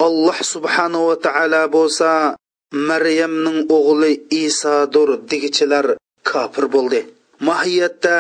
الله 0.00 0.36
سبحانه 0.42 1.08
وتعالى 1.08 1.68
بوسا 1.68 2.36
maryamning 2.74 3.70
o'g'li 3.70 4.12
isodur 4.44 5.08
degichilar 5.30 5.86
kofir 6.30 6.66
bo'ldi 6.74 7.00
mohiyatda 7.48 8.16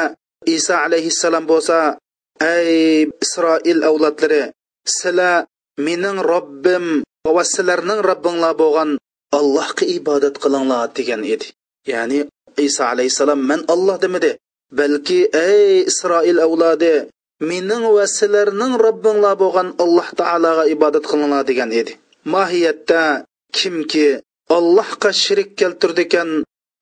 iso 0.56 0.74
alayhissalom 0.84 1.44
bo'lsa 1.50 1.78
ey 2.40 3.08
isroil 3.24 3.80
avlodlari 3.88 4.42
sizlar 4.98 5.46
mening 5.86 6.18
robbim 6.32 6.86
va 7.36 7.42
sizlarning 7.54 8.00
robbinglar 8.08 8.54
bo'lgan 8.62 8.90
allohga 9.38 9.84
ibodat 9.98 10.34
qilinglar 10.42 10.82
degan 10.98 11.22
edi. 11.34 11.46
Ya'ni 11.92 12.18
iso 12.66 12.82
alayhissalom 12.92 13.40
man 13.50 13.60
olloh 13.74 13.96
demidi 14.04 14.32
balki 14.78 15.20
ey 15.48 15.84
isroil 15.90 16.38
avlodi 16.46 16.94
mening 17.50 17.84
va 17.96 18.04
sizlarning 18.18 18.72
robbinglar 18.84 19.34
bo'lgan 19.42 19.68
alloh 19.84 20.08
taologa 20.20 20.64
ibodat 20.74 21.04
qilinglar 21.10 21.42
degan 21.50 21.70
edi. 21.80 21.92
Mohiyatda 22.34 23.02
kimki 23.56 24.06
allohga 24.56 25.10
shirik 25.22 25.50
keltirdi 25.60 26.02
ekan 26.06 26.30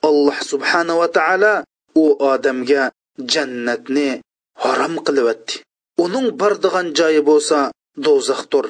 alloh 0.09 0.39
subhanava 0.51 1.07
taolo 1.17 1.55
u 2.03 2.05
odamga 2.33 2.83
jannatni 3.33 4.09
harom 4.65 4.95
qilyapti 5.07 5.63
uning 6.05 6.27
bordigan 6.41 6.87
joyi 6.99 7.23
bo'lsa 7.31 7.59
do'zaxdir. 8.05 8.67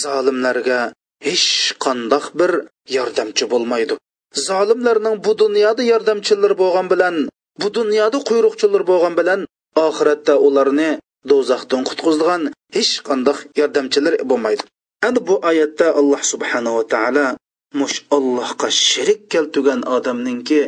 Zolimlarga 0.00 0.80
hech 1.26 1.48
qandoq 1.84 2.24
bir 2.38 2.52
yordamchi 2.96 3.44
bo'lmaydi. 3.52 3.94
Zolimlarning 4.48 5.16
bu 5.26 5.32
dunyoda 5.42 5.82
yordamchilar 5.92 6.52
bo'lgan 6.62 6.86
bilan 6.92 7.16
bu 7.60 7.68
dunyoda 7.78 8.18
quyruqchilar 8.28 8.82
bo'lgan 8.90 9.14
bilan 9.20 9.40
oxiratda 9.86 10.34
ularni 10.46 10.90
do'zaxdan 11.30 11.82
qutqizadigan 11.88 12.42
hech 12.76 12.92
qandoq 13.08 13.38
yordamchilar 13.60 14.14
bo'lmaydi. 14.30 14.62
Endi 15.06 15.20
bu 15.28 15.34
oyatda 15.50 15.86
alloh 16.00 16.22
subhanava 16.32 16.82
taolo 16.94 17.26
mush 17.80 17.96
allohga 18.16 18.68
sherik 18.88 19.20
keltirgan 19.32 19.80
odamningki 19.96 20.60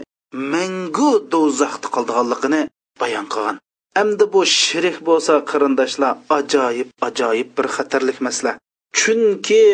mangu 0.53 1.11
do'zaxda 1.33 1.89
qoldiganligini 1.95 2.63
bayon 3.01 3.27
qilgan. 3.33 3.57
Endi 4.03 4.25
bu 4.33 4.41
shirik 4.59 4.99
bo'lsa 5.09 5.35
qarindoshlar 5.51 6.13
ajoyib 6.39 6.89
ajoyib 7.09 7.49
bir 7.57 7.67
xatarlik 7.77 8.19
masala 8.27 8.53
chunki 8.99 9.65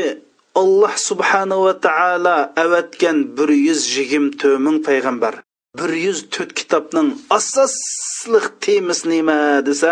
alloh 0.61 0.95
subhanava 1.09 1.73
taolo 1.87 2.37
avatgan 2.65 3.19
bir 3.37 3.51
yuz 3.67 3.83
yigirma 3.97 4.31
to'rt 4.41 4.61
ming 4.67 4.79
payg'ambar 4.89 5.35
bir 5.79 5.91
yuz 6.05 6.19
to'rt 6.35 6.51
kitobning 6.59 7.09
asosliq 7.39 8.47
temasi 8.65 9.05
nima 9.13 9.41
desa 9.69 9.91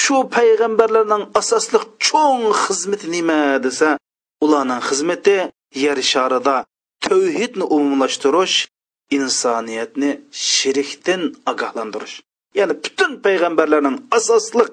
shu 0.00 0.16
payg'ambarlarning 0.36 1.24
asosli 1.40 1.78
cho'ng 2.06 2.46
xizmati 2.64 3.06
nima 3.16 3.40
desa 3.66 3.88
ularning 4.44 4.82
xizmati 4.88 5.36
insoniyatni 9.16 10.10
shirkdan 10.30 11.22
ogohlantirish. 11.50 12.16
Ya'ni 12.58 12.74
butun 12.84 13.12
payg'ambarlarning 13.24 13.96
asosliq 14.18 14.68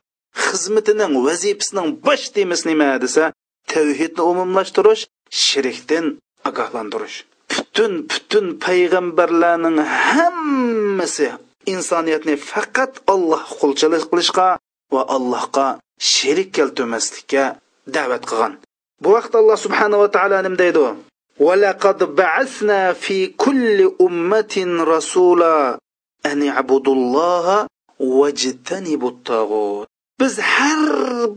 xizmatining 0.46 1.14
vazifasining 1.28 1.88
bosh 2.06 2.26
temasi 2.36 2.66
nima 2.70 2.90
desa 3.04 3.24
tavhidni 3.72 4.22
umumlashtirish 4.32 5.04
shirkdan 5.46 6.06
ogohlantirish. 6.50 7.18
Butun 7.52 7.94
butun 8.12 8.46
payg'ambarlarning 8.66 9.78
hammasi 10.10 11.28
insoniyatni 11.74 12.36
faqat 12.52 12.92
alloh 13.14 13.44
qulchilik 13.60 14.04
qilishga 14.12 14.48
va 14.94 15.02
allohga 15.16 15.68
sherik 16.14 16.50
keltirmaslikka 16.58 17.44
da'vat 17.96 18.24
qilgan. 18.30 18.54
Bu 19.04 19.10
vaqt 19.16 19.34
alloh 19.40 19.58
subhanava 19.66 20.08
taolo 20.16 20.40
nim 20.46 20.56
deydi 20.62 20.82
ولقد 21.41 22.15
بعثنا 22.15 22.93
في 22.93 23.27
كل 23.27 23.93
أمة 24.01 24.55
رسولا 24.81 25.79
أن 26.27 26.49
اعبدوا 26.49 26.95
الله 26.95 27.67
واجتنبوا 28.01 29.11
الطاغوت 29.11 29.89
biz 30.21 30.39
har 30.39 30.81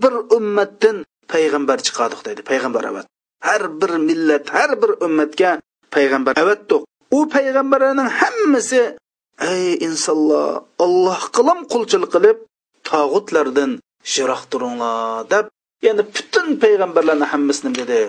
bir 0.02 0.14
ummatdan 0.38 0.98
payg'ambar 1.34 1.78
chiqardik 1.88 2.22
deydi 2.26 2.42
payg'ambar 2.52 2.84
avat 2.92 3.06
har 3.48 3.62
bir 3.82 3.92
millat 4.08 4.46
har 4.56 4.72
bir 4.82 4.92
ummatga 5.06 5.52
payg'ambar 5.96 6.34
avatdiq 6.44 6.82
u 7.18 7.20
payg'ambarlarning 7.36 8.10
hammasi 8.20 8.82
ey 9.52 9.66
insonlar 9.88 10.48
alloh 10.86 11.22
qilim 11.38 11.60
qulchilik 11.74 12.12
qilib 12.16 12.38
tog'utlardan 12.90 13.72
shiroq 14.14 14.42
turinglar 14.52 15.26
deb 15.34 15.46
ya'ni 15.86 16.04
butun 16.16 16.48
payg'ambarlarni 16.64 17.26
hammasini 17.34 17.72
dedi 17.80 18.02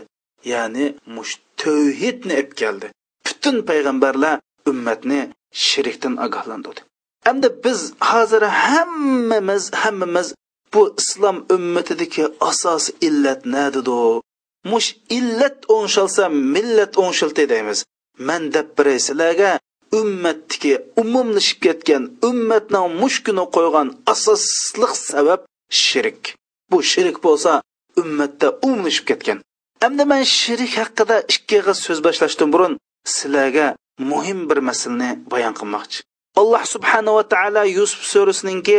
Ya'ni 0.53 0.85
mush 1.15 1.33
tavhidni 1.61 2.33
olib 2.39 2.51
keldi. 2.61 2.87
Butun 3.25 3.55
payg'ambarlar 3.69 4.35
ummatni 4.71 5.21
shirkdan 5.67 6.15
ogohlantirdi 6.25 6.81
endi 7.25 7.63
biz 7.63 7.93
hozir 7.99 8.41
hammamiz 8.41 9.73
hammamiz 9.73 10.33
bu 10.73 10.95
islom 10.97 11.45
ummatidagi 11.49 12.27
asos 12.39 12.89
illat 13.01 13.45
nadidu? 13.45 14.21
Mush 14.63 14.95
illat 15.09 15.57
o'ngshalsa 15.67 16.29
millat 16.29 16.97
o'ngshilti 16.97 17.49
deymiz. 17.49 17.85
Man 18.27 18.53
deb 18.53 18.67
biray 18.77 18.99
sizlarga 19.07 19.51
ummatniki 19.99 20.73
umumlashib 21.01 21.59
ketgan 21.65 22.03
ummatning 22.29 22.87
mushkuni 23.01 23.45
qo'ygan 23.55 23.87
asosliq 24.13 24.93
sabab 25.09 25.41
shirik 25.83 26.21
bu 26.71 26.77
shirik 26.91 27.17
bo'lsa 27.25 27.51
ummatda 28.01 28.47
umumlashib 28.65 29.05
ketgan. 29.09 29.39
endi 29.86 30.04
man 30.12 30.22
shirik 30.38 30.72
haqida 30.80 31.16
ikki 31.34 31.56
og'iz 31.60 31.78
so'z 31.86 31.98
boshlashdan 32.06 32.48
burun 32.54 32.72
sizlarga 33.14 33.66
muhim 34.10 34.40
bir 34.48 34.58
masalani 34.68 35.10
bayon 35.32 35.54
qilmoqchi 35.58 35.98
alloh 36.40 36.62
subhanava 36.74 37.22
taolo 37.32 37.62
yusuf 37.78 38.02
surasininki 38.12 38.78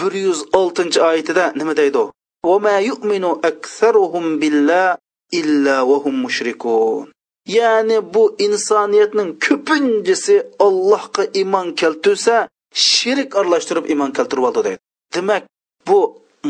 bir 0.00 0.12
yuz 0.24 0.38
oltinchi 0.60 0.98
oyatida 1.08 1.44
nima 1.60 1.74
deydi 1.82 2.04
وما 2.50 2.76
يؤمن 2.90 3.24
أكثرهم 3.50 4.24
بالله 4.40 4.96
إلا 5.40 5.76
وهم 5.90 6.14
مشركون 6.24 7.06
ya'ni 7.46 8.14
bu 8.14 8.36
insoniyatning 8.38 9.30
ko'pinchisi 9.46 10.36
allohga 10.66 11.24
iymon 11.40 11.66
keltirsa 11.80 12.48
shirik 12.88 13.30
aralashtirib 13.38 13.84
iymon 13.92 14.10
keltirib 14.16 14.44
oldi 14.48 14.60
deydi 14.66 14.80
demak 15.14 15.42
bu 15.88 15.98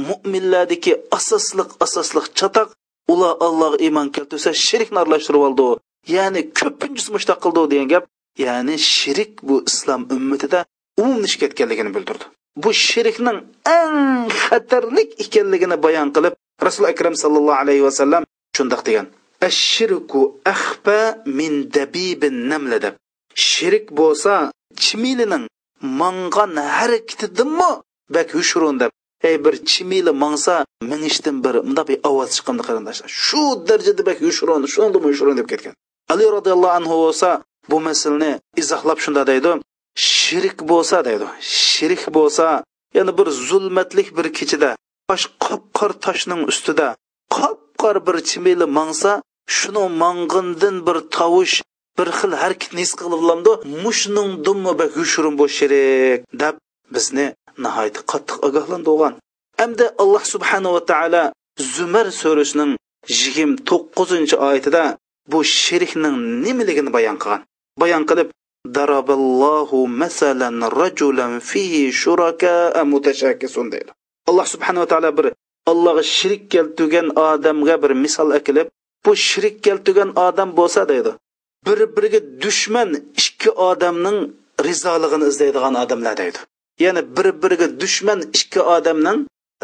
mo'minlardagi 0.09 0.93
asosliq 1.19 1.69
asosliq 1.85 2.27
chatoq 2.39 2.69
ular 3.14 3.34
allohga 3.48 3.78
iymon 3.86 4.08
keltirsa 4.16 4.50
shirikni 4.66 4.98
aralashtirib 5.02 5.44
oldi. 5.48 5.68
Ya'ni 6.16 6.42
ko'pinchisi 6.60 7.10
mushtaq 7.16 7.40
qildi 7.44 7.62
degan 7.72 7.88
gap 7.94 8.04
ya'ni 8.46 8.76
shirik 8.96 9.32
bu 9.48 9.56
islom 9.70 10.02
ummatida 10.16 10.60
umumlashib 11.02 11.40
ketganligini 11.44 11.92
bildirdi. 11.96 12.26
Bu 12.64 12.70
shirikning 12.88 13.38
eng 13.78 14.28
xatarlik 14.44 15.10
ekanligini 15.24 15.78
bayon 15.86 16.10
qilib 16.16 16.34
rasul 16.68 16.86
akram 16.92 17.16
sallallohu 17.24 17.60
alayhi 17.64 17.84
vasallam 17.90 18.24
shundoq 18.58 18.82
degan. 18.88 19.08
Ashirku 19.50 20.22
axfa 20.54 21.00
min 21.40 21.52
dabibin 21.76 22.36
namla 22.52 22.78
deb. 22.86 22.94
Shirik 23.50 23.86
bo'lsa 24.00 24.34
chimilining 24.84 25.46
mangan 26.02 26.54
harakatidimi 26.78 27.72
bak 28.16 28.28
hushurun 28.38 28.76
deb. 28.82 28.92
Ey 29.28 29.36
bir 29.46 29.56
chimili 29.70 30.12
mangsa 30.24 30.66
minishdan 30.92 31.44
bir 31.46 31.56
unda 31.68 31.88
bir 31.88 31.98
ovoz 32.10 32.30
chiqqanda 32.36 32.64
qarindoshlar 32.68 33.10
shu 33.26 33.42
darajada 33.68 34.04
bak 34.10 34.18
yushron 34.28 34.62
shunda 34.74 34.98
yushron 35.14 35.38
deb 35.42 35.48
ketgan. 35.52 35.74
Ali 36.14 36.26
roziyallohu 36.36 36.76
anhu 36.80 36.96
bo'lsa 37.06 37.30
bu 37.72 37.78
masalani 37.88 38.32
izohlab 38.62 39.00
shunda 39.06 39.22
deydi 39.32 39.52
shirik 39.96 40.58
bo'lsa 40.72 40.98
deydi 41.08 41.28
shirik 41.42 42.04
bo'lsa 42.18 42.46
ya'ni 42.98 43.12
bir 43.20 43.28
zulmatlik 43.50 44.08
bir 44.18 44.28
kechada 44.38 44.72
bosh 45.10 45.26
qop 45.46 45.64
qor 45.78 45.92
toshning 46.06 46.42
ustida 46.52 46.88
qop 47.36 47.60
qor 47.82 47.96
bir 48.08 48.18
chimili 48.30 48.66
mangsa 48.78 49.12
shuni 49.58 49.84
mang'indan 50.02 50.76
bir 50.88 50.98
tovush 51.18 51.56
bir 51.98 52.08
xil 52.20 52.32
harakatni 52.42 52.82
his 52.86 52.94
qilib 53.00 53.14
olamdi 53.26 53.52
mushning 53.84 54.30
dummi 54.46 54.74
bak 54.82 54.92
yushurun 55.02 55.34
bu 55.40 55.46
shirik 55.58 56.20
deb 56.42 56.56
bizni 56.96 57.26
nihoyatda 57.66 58.02
qattiq 58.12 58.38
ogohlantirgan. 58.48 59.14
Hamda 59.60 59.86
alloh 60.04 60.24
subhanava 60.34 60.82
taolo 60.92 61.24
zumar 61.76 62.08
surasining 62.22 62.72
yigirma 63.20 63.58
to'qqizinchi 63.70 64.36
oyatida 64.48 64.84
bu 65.32 65.40
shirkning 65.62 66.18
nimaligini 66.46 66.92
bayon 66.98 67.18
qilgan? 67.22 67.42
Bayon 67.82 68.04
qilib 68.10 68.30
daraballohu 68.78 69.80
masalan 70.02 70.58
rajulan 70.80 71.34
fihi 71.50 71.84
shuraka 72.02 72.54
mutashakisun 72.92 73.66
deydi. 73.74 73.92
Alloh 74.30 74.48
subhanava 74.54 74.88
taolo 74.92 75.12
bir 75.18 75.28
allohga 75.72 76.04
shirik 76.18 76.44
keltirgan 76.54 77.08
odamga 77.28 77.76
bir 77.84 77.92
misol 78.04 78.30
akilib 78.40 78.68
bu 79.06 79.12
shirik 79.28 79.56
keltirgan 79.66 80.10
odam 80.28 80.50
bo'lsa 80.60 80.82
deydi. 80.92 81.12
Bir 81.66 81.80
biriga 81.96 82.20
dushman 82.44 82.90
ikki 83.22 83.50
odamning 83.70 84.18
rizoligini 84.68 85.26
izlaydigan 85.32 85.76
odamlar 85.84 86.18
deydi. 86.22 86.40
Ya'ni 86.84 87.02
bir 87.16 87.28
biriga 87.42 87.68
dushman 87.82 88.20
ikki 88.38 88.62
odamning 88.76 89.20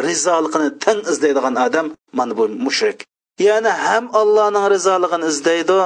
rizoligini 0.08 0.70
tang 0.84 1.02
izlaydigan 1.12 1.56
odam 1.66 1.88
mana 2.18 2.34
bu 2.38 2.46
mushrik. 2.66 3.00
Ya'ni 3.48 3.72
ham 3.86 4.06
allohning 4.22 4.66
rizoligini 4.76 5.26
izlaydi 5.34 5.80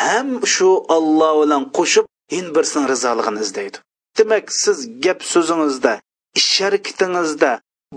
ham 0.00 0.28
shu 0.54 0.70
olloh 0.96 1.32
bilan 1.42 1.62
qo'shib 1.78 2.06
hin 2.34 2.46
birsining 2.56 2.86
rizoligini 2.92 3.40
izlaydi. 3.46 3.76
Demak 4.18 4.46
siz 4.62 4.78
gap 5.04 5.20
so'zingizda 5.32 5.92
ish 6.40 6.54
harakatingizda 6.64 7.50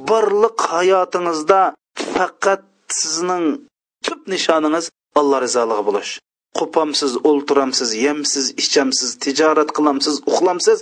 borliq 0.09 0.57
hayotingizda 0.73 1.61
faqat 2.15 2.63
sizning 3.01 3.45
tub 4.05 4.19
nishoningiz 4.33 4.85
alloh 5.19 5.39
rizoligi 5.45 5.83
bo'lish. 5.89 6.11
Qo'pamsiz 6.59 7.11
o'ltiramsiz 7.29 7.89
yemsiz 8.05 8.45
ichamsiz 8.63 9.09
tijorat 9.23 9.69
qilamsiz 9.77 10.15
uxlamsiz 10.31 10.77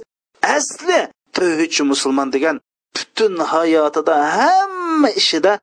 asli 0.57 1.01
tavhidchi 1.37 1.83
musulmon 1.91 2.27
degan 2.35 2.55
butun 2.95 3.33
hayotida 3.53 4.15
hamma 4.37 5.09
ishida 5.21 5.53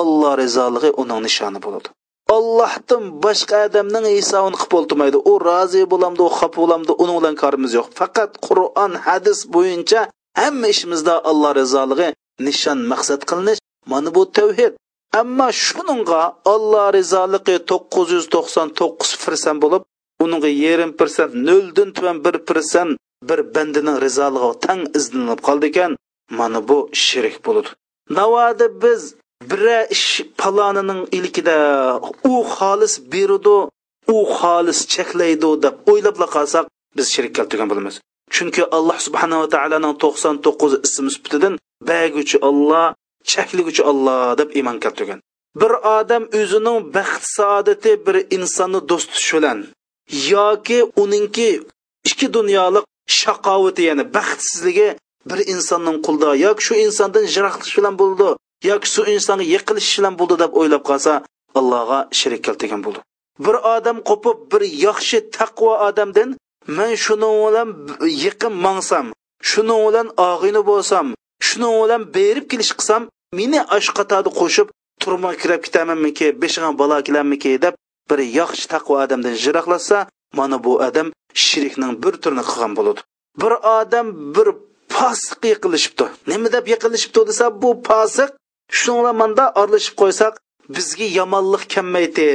olloh 0.00 0.32
rizoligi 0.42 0.90
uning 1.02 1.20
nishoni 1.26 1.58
bo'ladi 1.66 1.88
ollohdan 2.36 3.04
boshqa 3.24 3.56
odamning 3.68 4.06
hisobini 4.18 4.56
qilib 4.60 4.74
o'ltirmaydi 4.78 5.18
u 5.30 5.32
rozi 5.48 5.82
bo'lamdi 5.92 6.22
u 6.26 6.30
xafa 6.38 6.56
bo'lamdi 6.62 6.92
uning 7.02 7.16
bilan 7.20 7.36
korimiz 7.42 7.72
yo'q. 7.78 7.88
Faqat 8.00 8.30
qur'on 8.46 8.92
hadis 9.06 9.38
bo'yicha 9.54 10.00
hamma 10.40 10.66
ishimizda 10.74 11.14
alloh 11.30 11.52
rizoligi 11.60 12.08
nishon 12.46 12.78
maqsad 12.92 13.20
qilinish 13.30 13.60
mana 13.92 14.10
bu 14.16 14.22
tavhid. 14.38 14.72
Ammo 15.20 15.48
shuningga 15.64 16.22
alloh 16.54 16.86
rizoligi 16.98 17.56
to'qqiz 17.70 18.08
yuz 18.16 18.26
to'qson 18.34 18.68
to'qqiz 18.80 19.10
persent 19.24 19.58
bo'lib 19.64 19.82
uningga 20.24 20.50
yarim 20.64 20.92
persent 21.00 21.32
noldan 21.48 21.88
tuvan 21.96 22.16
bir 22.24 22.36
persent 22.48 22.92
bir 23.28 23.40
bandining 23.54 23.96
rizoligi 24.04 24.50
tang 24.66 24.82
izlanib 24.98 25.40
qoldi 25.46 25.66
ekan 25.72 25.92
mana 26.38 26.60
bu 26.68 26.78
shirik 27.04 27.36
bo'ladi 27.46 27.70
navoda 28.18 28.66
biz 28.82 29.02
bira 29.50 29.80
ish 29.96 30.08
palonining 30.40 31.02
ilkida 31.18 31.56
u 32.32 32.34
xolis 32.54 32.94
berudi 33.12 33.56
u 34.14 34.16
xolis 34.38 34.80
cheklaydi 34.94 35.50
deb 35.64 35.74
o'ylab 35.90 36.16
qolsak 36.34 36.64
biz 36.96 37.06
shirik 37.14 37.32
keltirgan 37.38 37.68
bo'lamiz. 37.72 37.94
Chunki 38.34 38.62
alloh 38.76 38.98
subhanava 39.06 39.46
taoloning 39.54 39.94
to'qson 40.02 40.34
to'qqiz 40.44 40.72
ismi 40.86 41.10
sifatidan 41.14 41.54
baguchi 41.90 42.36
olloh 42.48 42.86
chekliguchi 43.32 43.82
olloh 43.90 44.20
deb 44.40 44.48
iymon 44.58 44.78
keltirgan 44.84 45.20
bir 45.60 45.72
odam 45.98 46.24
o'zining 46.40 46.78
baxt 46.96 47.24
saodati 47.36 47.92
bir 48.06 48.16
insonni 48.36 48.80
do'st 48.90 49.08
tutish 49.10 49.32
bilan 49.36 49.58
yoki 50.32 50.78
uningki 51.02 51.50
ikki 52.08 52.26
dunyolik 52.36 52.84
shaqovati 53.06 53.82
ya'ni 53.88 54.04
baxtsizligi 54.16 54.88
bir 55.30 55.38
insonning 55.54 55.98
qulda 56.06 56.28
yoki 56.46 56.62
shu 56.66 56.74
insondan 56.86 57.24
jiroqlish 57.34 57.74
bilan 57.78 57.94
bo'ldi 58.02 58.28
yoki 58.70 58.88
shu 58.94 59.02
insonga 59.14 59.44
yiqilish 59.54 59.90
bilan 59.98 60.14
bo'ldi 60.20 60.36
deb 60.42 60.52
o'ylab 60.60 60.82
qolsa 60.90 61.12
allohga 61.58 61.98
shirik 62.18 62.42
keltirgan 62.46 62.80
bo'ldi. 62.86 63.00
Bir 63.44 63.56
odam 63.74 63.98
qo'pib 64.08 64.38
bir 64.52 64.62
yaxshi 64.86 65.18
taqvo 65.38 65.72
odamdan 65.88 66.30
man 66.78 66.92
shuni 67.04 67.30
bilan 67.44 67.68
yiqin 68.24 68.54
mangsam 68.66 69.06
shuni 69.50 69.76
bilan 69.86 70.08
og'ini 70.30 70.62
bo'lsam 70.70 71.06
shuni 71.48 71.70
bilan 71.82 72.02
berib 72.16 72.46
kelish 72.50 72.72
qilsam 72.78 73.02
meni 73.38 73.60
ash 73.76 73.88
qatorda 73.98 74.30
qo'shib 74.40 74.68
turma 75.02 75.30
kirib 75.40 75.60
ketamanmiki 75.66 76.26
beshig'a 76.42 76.70
bola 76.80 76.96
kelarmiki 77.06 77.52
deb 77.64 77.74
bir 78.10 78.18
yaxshi 78.40 78.66
taqvo 78.74 78.94
odamdan 79.04 79.34
jiroqlashsa 79.44 79.98
mana 80.38 80.56
bu 80.64 80.72
odam 80.86 81.08
shirikning 81.46 81.92
bir 82.04 82.14
turini 82.22 82.44
qilgan 82.50 82.72
bo'ladi. 82.78 83.00
Bir 83.42 83.52
odam 83.78 84.06
bir 84.36 84.48
posiq 84.94 85.40
yiqilishibdi. 85.52 86.04
Nima 86.30 86.48
deb 86.56 86.64
yiqilishibdi 86.72 87.20
desa 87.30 87.44
bu 87.62 87.70
posiq 87.90 88.30
shunga 88.80 89.12
manda 89.20 89.44
aralashib 89.60 89.94
qo'ysak 90.02 90.32
bizga 90.76 91.06
yomonlik 91.18 91.64
kelmaydi 91.74 92.28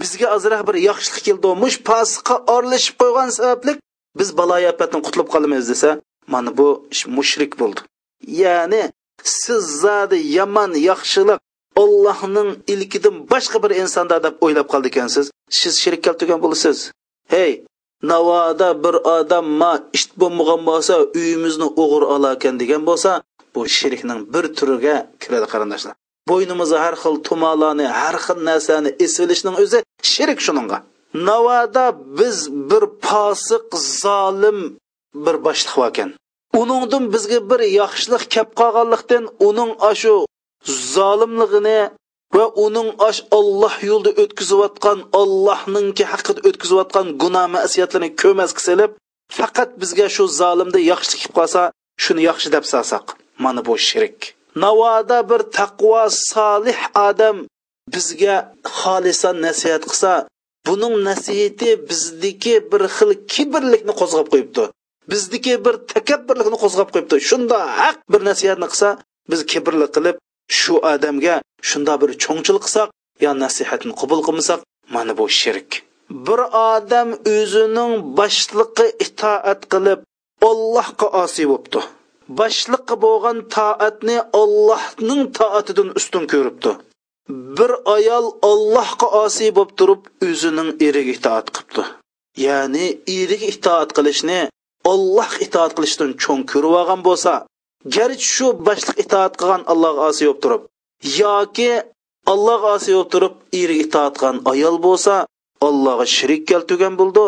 bizga 0.00 0.26
ozroq 0.36 0.62
bir 0.68 0.76
yaxshilik 0.88 1.24
keldi. 1.28 1.48
Mush 1.62 1.78
posiqqa 1.90 2.34
aralashib 2.54 2.94
qo'ygan 3.02 3.28
sababli 3.38 3.72
biz 4.20 4.28
baloyi 4.38 4.66
ofatdan 4.72 5.00
qutulib 5.06 5.28
qolamiz 5.34 5.64
desa 5.72 5.90
mana 6.32 6.50
bu 6.58 6.68
mushrik 7.16 7.52
bo'ldi. 7.60 7.80
Ya'ni 8.42 8.82
siz 9.42 9.62
zodi 9.84 10.18
yomon 10.38 10.72
yaxshilik 10.90 11.38
ollohning 11.82 12.50
ilkidan 12.72 13.16
boshqa 13.32 13.58
bir 13.64 13.72
insonda 13.82 14.16
deb 14.26 14.34
o'ylab 14.44 14.66
qoldi 14.72 14.88
ekansiz. 14.92 15.24
Siz 15.60 15.74
shirik 15.82 16.02
keltirgan 16.06 16.40
bo'lasiz. 16.44 16.78
Hey 17.34 17.52
navoda 18.10 18.68
bir 18.84 18.94
odam 19.18 19.46
ma 19.60 19.72
ish 19.96 20.06
bo'lmagan 20.20 20.60
bo'lsa 20.70 20.94
uyimizni 21.18 21.68
o'g'ir 21.82 22.02
olarkan 22.14 22.54
degan 22.62 22.82
bo'lsa 22.88 23.10
bu 23.54 23.60
shirkning 23.76 24.20
bir 24.34 24.44
turiga 24.58 24.96
kiradi 25.22 25.46
qarindoshlar. 25.52 25.94
Bo'ynimizga 26.30 26.78
har 26.84 26.94
xil 27.02 27.14
tumolarni 27.28 27.86
har 28.00 28.16
xil 28.24 28.38
narsani 28.48 28.90
esilishning 29.04 29.56
o'zi 29.62 29.78
shirk 30.12 30.38
shuningga. 30.46 30.78
Navoda 31.28 31.86
biz 32.18 32.38
bir 32.70 32.84
posiq 33.08 33.66
zolim 34.02 34.58
bir 35.24 35.36
boshliq 35.46 35.78
ekan. 35.90 36.10
Uningdan 36.60 37.04
bizga 37.14 37.38
bir 37.50 37.60
yaxshilik 37.80 38.24
kelib 38.34 38.50
qolganlikdan 38.60 39.24
uning 39.48 39.70
ashu 39.90 40.14
zolimligini 40.94 41.80
va 42.36 42.46
uning 42.66 42.88
osh 43.08 43.20
olloh 43.38 43.74
yo'lida 43.90 44.12
o'tkazayotgan 44.22 44.98
ollohninki 45.20 46.04
haqida 46.12 46.40
o'tkazayotgan 46.48 47.06
gunoh 47.22 47.46
masiyatlarni 47.56 48.10
ko'mas 48.22 48.52
qilib 48.60 48.90
faqat 49.38 49.70
bizga 49.82 50.06
shu 50.14 50.24
zolimda 50.40 50.80
yaxshilik 50.92 51.20
qilib 51.22 51.36
qolsa 51.38 51.62
shuni 52.04 52.22
yaxshi 52.28 52.48
deb 52.54 52.64
salsaq, 52.72 53.06
mana 53.44 53.60
bu 53.66 53.74
shirik. 53.88 54.18
Navoda 54.62 55.18
bir 55.30 55.40
taqvo 55.58 56.02
solih 56.32 56.80
odam 57.08 57.36
bizga 57.94 58.36
xolisan 58.78 59.36
nasihat 59.46 59.82
qilsa 59.90 60.12
buning 60.66 60.94
nasihati 61.08 61.70
bizniki 61.88 62.54
bir 62.70 62.82
xil 62.96 63.10
kibrlikni 63.32 63.92
qo'zg'ab 64.00 64.28
qo'yibdi. 64.32 64.64
Bizniki 65.12 65.54
bir 65.64 65.74
takabburlikni 65.92 66.58
qo'zg'ab 66.64 66.88
qo'yibdi. 66.94 67.16
Shunda 67.28 67.58
haq 67.80 67.98
bir 68.12 68.20
nasihatni 68.28 68.66
qilsa 68.72 68.88
biz 69.30 69.40
kibrlik 69.52 69.90
qilib 69.96 70.16
shu 70.48 70.74
odamga 70.92 71.36
shunda 71.68 71.94
bir 72.02 72.10
cho'ngchilik 72.22 72.62
qilsak 72.66 72.88
yo 73.24 73.30
nasihatni 73.42 73.92
qabul 74.00 74.20
qilmasak 74.26 74.60
mana 74.94 75.12
bu 75.18 75.26
shirk. 75.40 75.70
Bir 76.26 76.40
odam 76.72 77.08
o'zining 77.34 77.92
boshliqqa 78.18 78.86
itoat 79.04 79.60
qilib 79.72 80.00
ollohga 80.48 81.06
osiy 81.22 81.46
bo'libdi. 81.52 81.80
Boshliqqa 82.40 82.94
bo'lgan 83.04 83.38
toatni 83.56 84.18
ollohning 84.40 85.22
toatidan 85.38 85.88
ustun 85.98 86.24
ko'ribdi. 86.32 86.72
Bir 87.58 87.70
ayol 87.96 88.26
ollohga 88.50 89.08
osiy 89.24 89.50
bo'lib 89.56 89.72
turib 89.78 90.02
o'zining 90.28 90.70
eriga 90.86 91.12
itoat 91.18 91.46
qilibdi. 91.54 91.82
Ya'ni 92.46 92.86
eriga 93.18 93.46
itoat 93.54 93.90
qilishni 93.96 94.40
olloh 94.92 95.32
itoat 95.46 95.72
qilishdan 95.76 96.10
cho'ng 96.22 96.42
ko'rib 96.52 96.74
olgan 96.80 97.00
bo'lsa 97.08 97.32
garchi 97.94 98.26
shu 98.34 98.46
boshliq 98.66 98.96
itoat 99.04 99.32
qilgan 99.40 99.62
allohga 99.72 100.02
osiy 100.10 100.26
bo'lib 100.28 100.40
turib 100.44 100.62
yoki 101.22 101.70
allohga 102.32 102.68
osiy 102.76 102.94
bo'lib 102.96 103.10
turib 103.14 103.34
eriga 103.60 103.82
itoat 103.86 104.14
qilgan 104.20 104.36
ayol 104.52 104.76
bo'lsa 104.86 105.14
allohga 105.68 106.06
shirik 106.16 106.42
keltirgan 106.50 106.94
bo'ldi. 107.00 107.26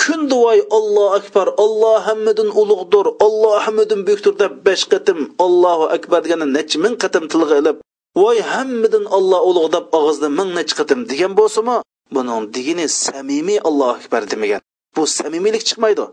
Kun 0.00 0.20
duvoy 0.30 0.60
allohu 0.76 1.14
akbar 1.18 1.46
alloh 1.64 1.96
hammadan 2.08 2.48
ulug'dir 2.60 3.06
alloh 3.26 3.56
hammadan 3.64 4.00
buyukdir 4.06 4.34
deb 4.42 4.52
besh 4.66 4.84
qatim 4.92 5.18
allohu 5.44 5.84
akbar 5.96 6.20
degani 6.24 6.46
necha 6.56 6.76
ming 6.84 6.94
qatim 7.02 7.24
tilga 7.32 7.54
ilib 7.60 7.76
voy 8.22 8.38
hammadan 8.52 9.04
olloh 9.16 9.40
ulug' 9.50 9.68
deb 9.76 9.84
og'izdan 9.98 10.32
ming 10.38 10.50
necha 10.58 10.74
qatim 10.80 11.00
degan 11.10 11.32
bo'lsimi 11.40 11.76
buning 12.14 12.42
digini 12.54 12.86
samimiy 13.04 13.60
ollohu 13.68 13.92
akbar 13.98 14.22
demagan. 14.32 14.60
Bu 14.96 15.02
samimiylik 15.18 15.62
chiqmaydi. 15.68 16.04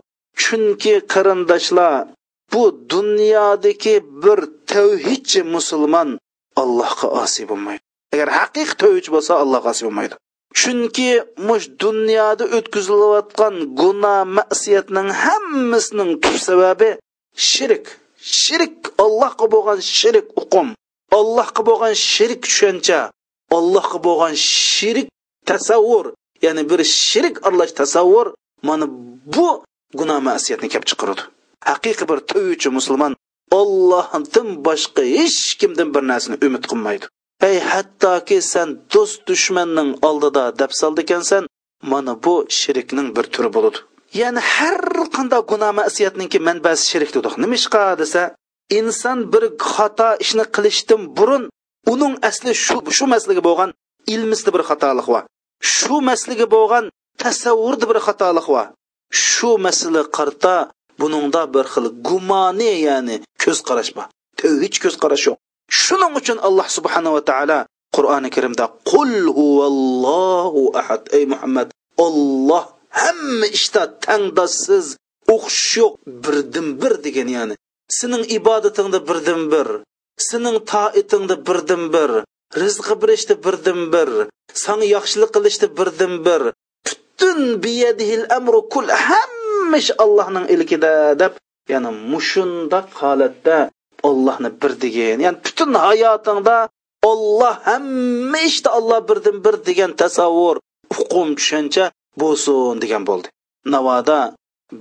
Chunki 0.42 0.94
qarindoshlar 1.12 2.06
bu 2.52 2.62
dunyodagi 2.94 3.94
bir 4.24 4.40
tavhidchi 4.72 5.40
musulmon 5.54 6.08
allohga 6.62 7.08
osiy 7.22 7.44
bo'lmaydi. 7.50 7.82
Agar 8.14 8.28
haqiqiy 8.38 8.76
tavhidchi 8.82 9.10
bo'lsa 9.14 9.32
allohga 9.42 9.68
osiy 9.74 9.84
bo'lmaydi. 9.88 10.14
Chunki 10.60 11.10
mush 11.48 11.66
dunyoda 11.84 12.44
o'tkazilayotgan 12.56 13.54
gunoh 13.80 14.20
masiyatning 14.36 15.08
hammasining 15.24 16.10
tub 16.22 16.36
sababi 16.48 16.90
shirik 17.48 17.84
shirik 18.40 18.76
allohga 19.04 19.46
bo'lgan 19.54 19.80
shirik 19.98 20.26
uqum. 20.42 20.68
Allohga 21.18 21.62
bo'lgan 21.68 21.94
shirik 22.12 22.40
tushuncha. 22.46 23.00
Allohga 23.58 23.98
bo'lgan 24.06 24.34
shirik 24.74 25.08
tasavvur. 25.50 26.06
Ya'ni 26.44 26.62
bir 26.70 26.80
shirik 26.84 27.36
aralash 27.46 27.72
tasavvur 27.80 28.26
mana 28.68 28.86
bu 29.34 29.48
gunoh 29.98 30.18
masiyatni 30.28 30.68
kelib 30.72 30.86
chiqaradi. 30.90 31.22
Haqiqiy 31.70 32.06
bir 32.10 32.18
to'yuvchi 32.30 32.68
musulmon 32.78 33.12
ollohdan 33.60 34.48
boshqa 34.66 35.02
hech 35.16 35.40
kimdan 35.60 35.88
bir 35.94 36.02
narsani 36.10 36.36
umid 36.46 36.64
qilmaydi. 36.70 37.04
Ey 37.48 37.56
hattoki 37.70 38.38
sen 38.52 38.68
do'st 38.92 39.20
dushmanning 39.28 39.90
oldida 40.08 40.44
deb 40.60 40.72
soldi 40.80 41.00
ekansan 41.06 41.42
mana 41.92 42.12
bu 42.24 42.34
shirkning 42.60 43.08
bir 43.16 43.26
turi 43.34 43.50
bo'ladi. 43.56 43.78
Ya'ni 44.20 44.40
har 44.54 44.78
qanday 45.16 45.42
gunoh 45.50 45.72
masiyatninki 45.80 46.38
manbasi 46.48 46.84
shirk 46.90 47.10
dedik. 47.16 47.34
Nima 47.42 47.54
ishqa 47.60 47.84
desa 48.02 48.22
inson 48.78 49.18
bir 49.32 49.44
xato 49.72 50.10
ishni 50.24 50.44
qilishdan 50.54 51.02
burun 51.16 51.44
uning 51.92 52.14
asli 52.28 52.52
shu 52.64 52.76
shu 52.96 53.04
masalaga 53.14 53.42
bo'lgan 53.48 53.70
ilmisida 54.14 54.50
bir 54.56 54.62
xatolik 54.68 55.06
va 55.14 55.20
shu 55.74 55.96
maslaga 56.08 56.46
bo'lgan 56.56 56.84
tasavvurda 57.22 57.84
bir 57.90 57.98
xatolik 58.06 58.46
va 58.54 58.64
shu 59.26 59.50
masala 59.66 60.02
qarta 60.16 60.54
buningda 61.00 61.42
bir 61.54 61.64
xil 61.72 61.86
gumoni 62.06 62.72
ya'ni 62.88 63.16
ko'z 63.42 63.58
qarash 63.68 63.90
bor 63.96 64.06
hech 64.62 64.78
ko'z 64.84 64.94
qarash 65.02 65.24
yo'q. 65.28 65.38
Shuning 65.82 66.12
uchun 66.20 66.38
alloh 66.48 66.66
subhanava 66.76 67.20
taolo 67.30 67.58
qur'oni 67.96 68.28
karimda 68.36 68.64
qul 68.90 69.12
huvallohu 69.38 70.62
ahad 70.80 71.02
ey 71.16 71.24
muhammad 71.32 71.68
olloh 72.06 72.64
hamma 73.02 73.46
ishda 73.58 73.82
tangdoshsiz 74.06 74.86
o'xshish 75.34 75.74
yo'q 75.80 75.94
birdan 76.24 76.68
bir 76.80 76.92
degan 77.06 77.28
ya'ni 77.36 77.54
sening 77.98 78.24
ibodatingda 78.38 78.98
birdan 79.08 79.42
bir 79.52 79.68
sening 80.28 80.56
toitingda 80.72 81.36
birdan 81.48 81.82
bir 81.94 82.10
rizqi 82.62 82.94
berishda 83.02 83.34
birdan 83.44 83.80
bir 83.94 84.10
sanga 84.64 84.86
yaxshilik 84.96 85.30
qilishda 85.36 85.66
birdan 85.78 86.14
bir 86.26 86.42
butun 86.86 87.38
biyadihil 87.64 88.24
amru 88.38 88.60
kul 88.74 88.88
ham 89.06 89.32
ish 89.80 89.90
allohning 90.04 90.46
ilkida 90.54 90.92
deb 91.22 91.32
ya'ni 91.72 91.90
mushundoq 92.12 92.88
holatda 93.00 93.56
ollohni 94.08 94.50
bir 94.62 94.72
degan 94.84 95.18
ya'ni 95.26 95.38
butun 95.46 95.70
hayotingda 95.86 96.56
olloh 97.10 97.54
hamma 97.68 98.40
ishda 98.50 98.68
olloh 98.78 99.00
birdan 99.08 99.36
bir 99.44 99.54
degan 99.68 99.90
tasavvur 100.02 100.56
uqum 101.02 101.28
tushuncha 101.38 101.84
bo'lsin 102.20 102.74
degan 102.82 103.02
bo'ldi. 103.08 103.28
Navoda 103.74 104.20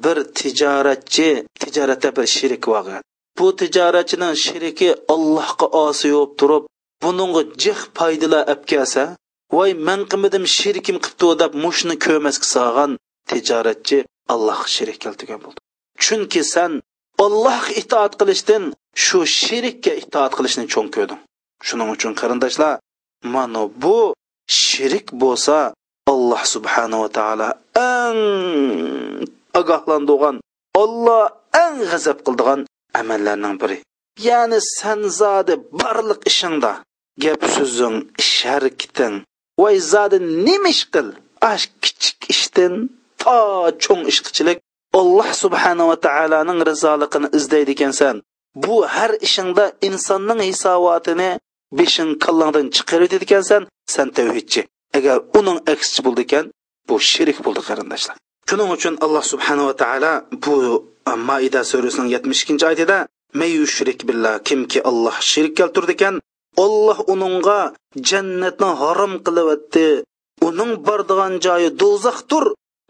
bir 0.03 0.17
tijoratchi 0.37 1.29
tijoratda 1.61 2.09
bir 2.17 2.25
shirik 2.35 2.63
bo'lgan 2.73 3.01
bu 3.39 3.47
tijoratchining 3.59 4.35
shiriki 4.45 4.89
allohga 5.13 5.67
osi 5.85 6.07
bo'lib 6.13 6.33
turib 6.39 6.63
buningga 7.03 7.41
jih 7.63 7.79
foydalar 7.97 8.43
olib 8.51 8.63
kelsa 8.71 9.03
voy 9.55 9.71
man 9.87 10.01
qilmadim 10.11 10.45
shirikim 10.57 10.97
qilibdi 11.05 11.29
deb 11.41 11.51
mushni 11.65 11.95
ko'masga 12.05 12.47
solgan 12.55 12.91
tijoratchi 13.29 13.97
allohga 14.33 14.67
shirik 14.75 14.97
keltirgan 15.03 15.39
bo'ldi. 15.45 15.59
Chunki 16.03 16.41
san 16.53 16.71
allohga 17.25 17.71
itoat 17.81 18.13
qilishdan 18.19 18.63
shu 19.03 19.19
shirikka 19.39 19.91
itoat 20.03 20.31
qilishni 20.37 20.65
cho'ng 20.73 20.89
ko'rding. 20.95 21.21
Shuning 21.67 21.89
uchun 21.95 22.13
qarindoshlar 22.19 22.73
mana 23.33 23.63
bu 23.83 23.97
shirik 24.61 25.07
bo'lsa 25.21 25.57
alloh 26.13 26.41
subhanava 26.53 27.07
taolo 27.17 27.49
eng 27.95 28.21
ogohlantirgan 29.59 30.35
olloh 30.83 31.23
eng 31.63 31.77
g'azab 31.91 32.17
qildigan 32.25 32.59
amallarning 32.99 33.55
biri. 33.61 33.77
Ya'ni 34.27 34.59
san 34.77 35.01
zodi 35.19 35.53
barliq 35.79 36.21
ishingda 36.31 36.71
gap 37.23 37.41
so'zing 37.55 37.97
ish 38.21 38.35
harakating 38.49 39.15
voy 39.61 39.75
zodi 39.93 40.17
nima 40.45 40.69
ish 40.75 40.85
qil 40.93 41.07
ash 41.51 41.65
kichik 41.83 42.19
ishdan 42.33 42.73
to 43.23 43.37
cho'ng 43.83 44.03
ishqichilik 44.11 44.57
alloh 44.99 45.29
subhanava 45.43 45.95
taoloning 46.07 46.59
rizoligini 46.69 47.27
izlaydi 47.37 47.71
ekansan 47.77 48.15
bu 48.63 48.75
har 48.95 49.11
ishingda 49.27 49.65
insonning 49.87 50.39
hisobotini 50.49 51.29
beshing 51.79 52.11
kallangdan 52.23 52.65
chiqarib 52.75 53.11
ekansan 53.25 53.61
san. 53.95 54.07
Tavhidchi. 54.17 54.61
Agar 54.97 55.17
uning 55.39 55.57
aksichi 55.73 56.01
bo'ldi 56.05 56.21
ekan 56.27 56.45
bu 56.87 56.95
shirik 57.11 57.37
bo'ldi 57.45 57.61
qarindoshlar. 57.69 58.15
Shuning 58.49 58.69
uchun 58.75 58.93
alloh 59.05 59.23
subhanava 59.31 59.73
taolo 59.83 60.13
bu 60.43 60.55
e, 61.11 61.13
maida 61.29 61.61
surasining 61.71 62.09
yetmish 62.15 62.41
ikkinchi 62.43 62.65
oyatida 62.69 62.97
may 63.39 63.51
yushrik 63.59 63.99
billah 64.07 64.33
kimki 64.47 64.79
alloh 64.89 65.15
shirik 65.31 65.53
keltirdi 65.59 65.93
ekan 65.97 66.15
olloh 66.65 66.99
uningga 67.13 67.59
jannatni 68.09 68.69
harom 68.81 69.13
qilyapti. 69.25 69.87
Uning 70.47 70.71
bordigan 70.87 71.33
joyi 71.45 71.69
do'zaxdir. 71.81 72.45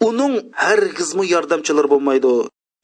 Uning 0.07 0.36
hargizmi 0.65 1.25
yordamchilar 1.33 1.86
bo'lmaydi. 1.93 2.33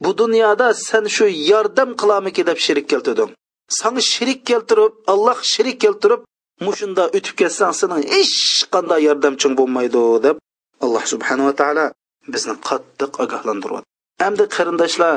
Bu 0.04 0.10
dunyoda 0.18 0.74
sen 0.74 1.04
shu 1.16 1.24
yordam 1.52 1.90
qilamiki 2.00 2.42
deb 2.50 2.58
shirik 2.66 2.86
keltirding 2.92 3.30
sanga 3.68 4.00
shirik 4.00 4.40
keltirib 4.50 4.92
alloh 5.12 5.38
shirik 5.52 5.80
keltirib 5.84 6.20
mushunda 6.66 7.04
o'tib 7.16 7.34
ketsang 7.40 7.74
sening 7.80 8.02
hech 8.14 8.36
qanday 8.74 9.00
yordamching 9.08 9.54
bo'lmaydi 9.60 10.02
deb 10.26 10.36
alloh 10.84 11.04
subhanava 11.12 11.52
taolo 11.60 11.86
bizni 12.34 12.54
qattiq 12.68 13.12
ogohlantiryapti 13.24 13.88
endi 14.26 14.44
qarindoshlar 14.56 15.16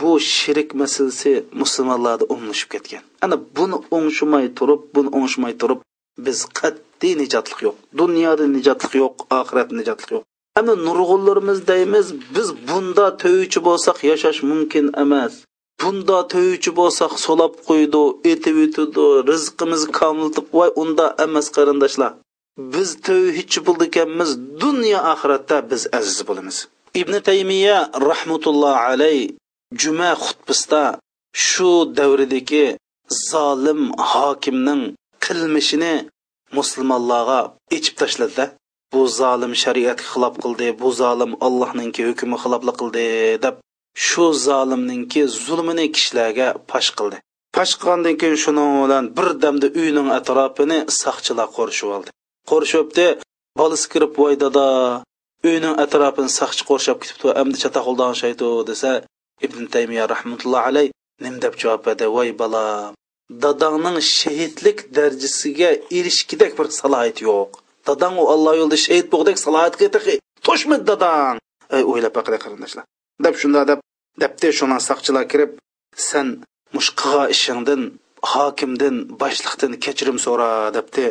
bu 0.00 0.10
shirik 0.36 0.68
masalasi 0.80 1.32
musulmonlarda 1.60 2.24
o'nglashib 2.34 2.68
ketgan. 2.74 3.02
Ana 3.24 3.36
buni 3.56 3.76
o'ngshimay 3.96 4.46
turib 4.58 4.80
buni 4.94 5.10
o'ngshimay 5.18 5.54
turib 5.60 5.80
biz 6.26 6.38
qat'iy 6.58 7.14
nijotlik 7.22 7.60
yo'q. 7.66 7.76
Dunyoda 8.00 8.44
nijotlik 8.56 8.92
yo'q 9.02 9.14
oxirat 9.40 9.68
nijotlik 9.80 10.10
yo'q. 10.14 10.24
Ammo 10.58 10.74
nurg'unlarimiz 10.86 11.58
deymiz 11.70 12.06
biz 12.34 12.48
bunda 12.68 13.06
to'ychi 13.22 13.60
bo'lsak 13.66 13.98
yashash 14.10 14.40
mumkin 14.50 14.86
emas. 15.04 15.32
Bunda 15.80 16.18
to'ychi 16.34 16.70
bo'lsak 16.78 17.12
so'lab 17.24 17.54
qo'ydi 17.68 18.02
etib 18.32 18.56
o'tidi 18.64 19.06
rizqimiz 19.30 19.82
komiltib 19.98 20.46
voy 20.56 20.70
unda 20.82 21.06
emas 21.24 21.46
qarindoshlar. 21.56 22.12
Biz 22.74 22.88
tavhidchi 23.06 23.60
bo'ldikanmiz 23.66 24.30
dunyo 24.62 25.00
oxiratda 25.12 25.56
biz 25.70 25.82
aziz 25.98 26.18
bo'lamiz. 26.28 26.56
Ibn 27.00 27.14
taymiya 27.28 27.78
rahmatulloh 28.10 28.76
alay 28.90 29.18
juma 29.82 30.10
xutbasida 30.24 30.84
shu 31.46 31.70
davridagi 31.98 32.66
zolim 33.28 33.82
hokimning 34.12 34.82
qilmishini 35.24 35.94
musulmonlarga 36.56 37.40
ichib 37.76 37.94
tashladida 38.02 38.44
bu 38.94 39.02
zolim 39.20 39.52
shariatga 39.62 40.06
xilof 40.12 40.34
qildi 40.44 40.66
bu 40.80 40.88
zolim 41.00 41.32
allohninki 41.46 42.02
hukmi 42.08 42.36
xiloflik 42.42 42.76
qildi 42.82 43.06
deb 43.44 43.54
shu 44.06 44.24
zolimninki 44.46 45.22
zulmini 45.44 45.86
kishilarga 45.94 46.48
pash 46.70 46.90
qildi. 46.98 47.16
Pash 47.56 47.72
qilgandan 47.80 48.14
keyin 48.20 48.38
shuni 48.44 48.64
bilan 48.82 49.04
bir 49.16 49.28
damda 49.42 49.68
uyning 49.80 50.08
atrofini 50.18 50.78
saqchilar 51.02 51.48
qo'rishib 51.56 51.88
oldi. 51.96 52.10
Qo'rishibdi 52.50 53.06
bolasi 53.60 53.86
kirib 53.92 54.12
voy 54.20 54.34
dada 54.44 54.66
uyning 55.48 55.74
atrofini 55.84 56.30
saqchi 56.38 56.62
qo'rshab 56.70 56.98
ketibdi. 57.02 57.28
Endi 57.42 57.56
chataquldan 57.62 58.12
shaytu 58.22 58.48
desa 58.70 58.90
ibn 59.46 59.62
taymiya 59.74 60.04
rahmatulloh 60.14 60.62
alay 60.70 60.86
nim 61.24 61.34
deb 61.44 61.54
javob 61.62 61.82
berdi. 61.86 62.04
Voy 62.16 62.30
balam 62.42 62.90
dadangning 63.44 63.98
shahidlik 64.18 64.78
darajasiga 64.96 65.70
erishgidek 65.98 66.52
bir 66.58 66.66
salohiyat 66.80 67.18
yo'q. 67.28 67.50
Dadang 67.88 68.14
u 68.22 68.24
alloh 68.34 68.54
yo'lida 68.60 68.78
shahid 68.86 69.06
bo'lgudek 69.12 69.36
salohiyatga 69.44 69.86
to'shmi 70.46 70.76
dadang 70.90 71.36
ey 71.76 71.82
o'ylab 71.90 72.12
baqira 72.18 72.38
qarindoshlar. 72.44 72.84
Deb 73.24 73.34
shunda 73.40 73.60
deb 73.70 73.80
debdi 74.22 74.48
shuna 74.58 74.78
saqchilar 74.88 75.24
kirib 75.32 75.50
san 76.08 76.26
mush 76.74 76.90
qilgan 77.00 77.28
ishingdan 77.34 77.82
hokimdan 78.32 78.96
boshliqdan 79.22 79.72
kechirim 79.84 80.18
so'ra 80.26 80.50
debdi 80.76 81.06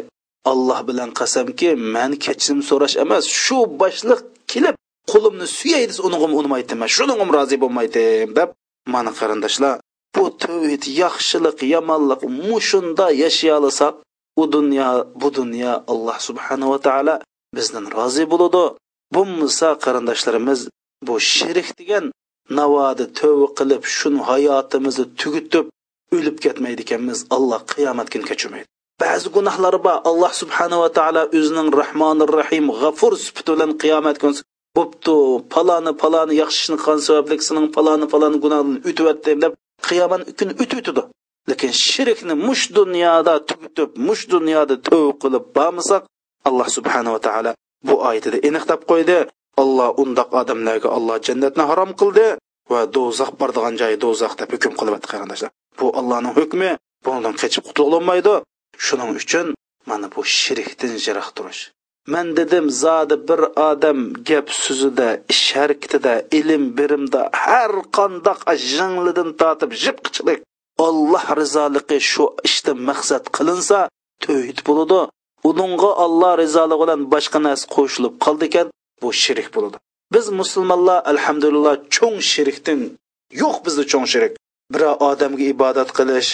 alloh 0.51 0.79
bilan 0.89 1.09
qasamki 1.19 1.69
man 1.95 2.11
kechirim 2.25 2.59
so'rash 2.69 2.95
emas 3.03 3.23
shu 3.43 3.57
boshliq 3.81 4.21
kelib 4.51 4.75
qo'limni 5.11 5.47
suyay 5.57 5.83
desa 5.89 6.01
unig'im 6.07 6.31
unmaydiman 6.39 6.89
shuningim 6.97 7.29
rozi 7.37 7.57
bo'lmaydim 7.63 8.29
deb 8.39 8.49
mana 8.93 9.11
qarindoshlar 9.19 9.75
bu 10.15 10.23
tavhid 10.43 10.83
yaxshilik 11.01 11.57
yomonlik 11.73 12.21
mushunda 12.49 13.05
yashayolasak 13.23 13.93
u 14.41 14.43
dunyo 14.53 14.89
bu 15.21 15.27
dunyo 15.37 15.73
alloh 15.91 16.17
subhanava 16.27 16.77
taolo 16.87 17.15
bizdan 17.55 17.85
rozi 17.95 18.25
bo'ladi. 18.31 18.63
Bo'lmasa 19.15 19.67
qarindoshlarimiz 19.85 20.59
bu 21.07 21.13
shirik 21.33 21.69
degan 21.79 22.05
navodi 22.59 23.05
tövba 23.19 23.47
qilib 23.59 23.83
shuni 23.97 24.21
hayotimizni 24.29 25.05
tugutib 25.21 25.65
o'lib 26.15 26.37
ketmaydi 26.45 26.81
ekanmiz 26.85 27.19
alloh 27.35 27.61
qiyomat 27.73 28.07
kuni 28.13 28.25
kechirmaydi 28.31 28.67
ba'zi 29.03 29.27
gunohlar 29.35 29.75
bor. 29.85 29.97
Alloh 30.09 30.31
subhanava 30.41 30.87
taolo 30.97 31.23
o'zining 31.37 31.69
rahmonir 31.81 32.29
rahim 32.39 32.65
g'afur 32.81 33.13
sifati 33.25 33.49
bilan 33.55 33.71
qiyomat 33.83 34.15
kuni 34.23 34.41
bo'pti. 34.77 35.15
Paloni 35.53 35.91
paloni 36.01 36.33
yaxshi 36.41 36.59
ishni 36.63 36.77
qilgan 36.83 36.99
sababli 37.07 37.35
sening 37.49 37.67
paloni 37.75 38.05
paloni 38.13 38.37
gunohini 38.43 38.77
o'tyapti 38.89 39.31
deb 39.43 39.53
qiyomat 39.87 40.21
kuni 40.39 40.53
o'tib 40.61 40.77
o'tadi 40.81 41.03
lekin 41.49 41.71
shirkni 41.89 42.33
mush 42.47 42.65
dunyoda 42.77 43.33
tugutib 43.49 43.89
mush 44.07 44.23
dunyoda 44.33 44.75
tövba 44.87 45.13
qilib 45.23 45.45
bormasak 45.57 46.03
alloh 46.47 46.67
subhanava 46.77 47.19
taolo 47.27 47.51
bu 47.87 47.93
oyatida 48.07 48.37
aniqlab 48.47 48.81
qo'ydi. 48.91 49.17
Alloh 49.63 49.89
undoq 50.03 50.29
odamlarga 50.41 50.89
alloh 50.97 51.17
jannatni 51.27 51.63
harom 51.69 51.91
qildi 52.01 52.27
va 52.71 52.81
do'zax 52.95 53.31
bordigan 53.41 53.73
joyi 53.81 53.97
do'zax 54.05 54.33
deb 54.39 54.49
hukm 54.55 54.73
qilyapti 54.79 55.07
qarindoshlar. 55.13 55.51
Bu 55.79 55.85
allohning 55.99 56.33
hukmi 56.39 56.69
bundan 57.05 57.33
qochib 57.41 57.63
qutulolmaydi 57.67 58.33
shuning 58.85 59.09
uchun 59.21 59.47
mana 59.89 60.07
bu 60.13 60.21
shirkdan 60.39 60.93
jiroq 61.05 61.29
turish. 61.37 61.61
Man 62.13 62.27
dedim 62.39 62.65
zodi 62.83 63.15
bir 63.27 63.41
odam 63.69 63.99
gap 64.29 64.47
so'zida 64.63 65.09
ish 65.33 65.47
harakatida 65.57 66.13
ilm 66.39 66.63
birimda 66.77 67.21
har 67.43 67.73
qandoq 67.97 68.39
jinglidan 68.71 69.29
tortib 69.41 69.71
jipqichlik 69.83 70.39
olloh 70.77 71.25
rizoligi 71.41 71.99
shu 72.11 72.25
ishni 72.47 72.73
maqsad 72.89 73.23
qilinsa 73.35 73.79
to'yid 74.25 74.59
bo'ladi. 74.67 74.99
Uningga 75.49 75.91
olloh 76.05 76.33
rizoligi 76.43 76.81
bilan 76.83 77.01
boshqa 77.13 77.39
narsa 77.47 77.65
qo'shilib 77.75 78.13
qoldi 78.25 78.45
ekan 78.49 78.67
bu 79.01 79.09
shirik 79.23 79.47
bo'ladi. 79.55 79.77
Biz 80.13 80.25
musulmonlar 80.39 80.99
alhamdulillah 81.11 81.75
cho'ng 81.95 82.17
shirikdan 82.31 82.79
yo'q 83.41 83.55
bizda 83.65 83.83
cho'ng 83.91 84.07
shirik. 84.13 84.33
Bir 84.73 84.81
odamga 85.09 85.45
ibodat 85.53 85.89
qilish 85.97 86.29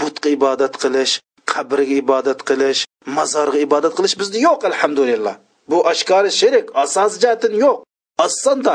butga 0.00 0.28
ibodat 0.36 0.74
qilish 0.82 1.12
qabrga 1.52 1.94
ibodat 2.02 2.40
qilish 2.48 2.80
mazorga 3.16 3.58
ibodat 3.66 3.92
qilish 3.98 4.14
bizda 4.20 4.38
yo'q 4.46 4.60
alhamdulillah. 4.70 5.34
Bu 5.70 5.78
oshkori 5.92 6.30
shirik 6.40 6.66
asos 6.82 7.12
jihatin 7.22 7.52
yo'q. 7.64 7.76
Osonda 8.26 8.74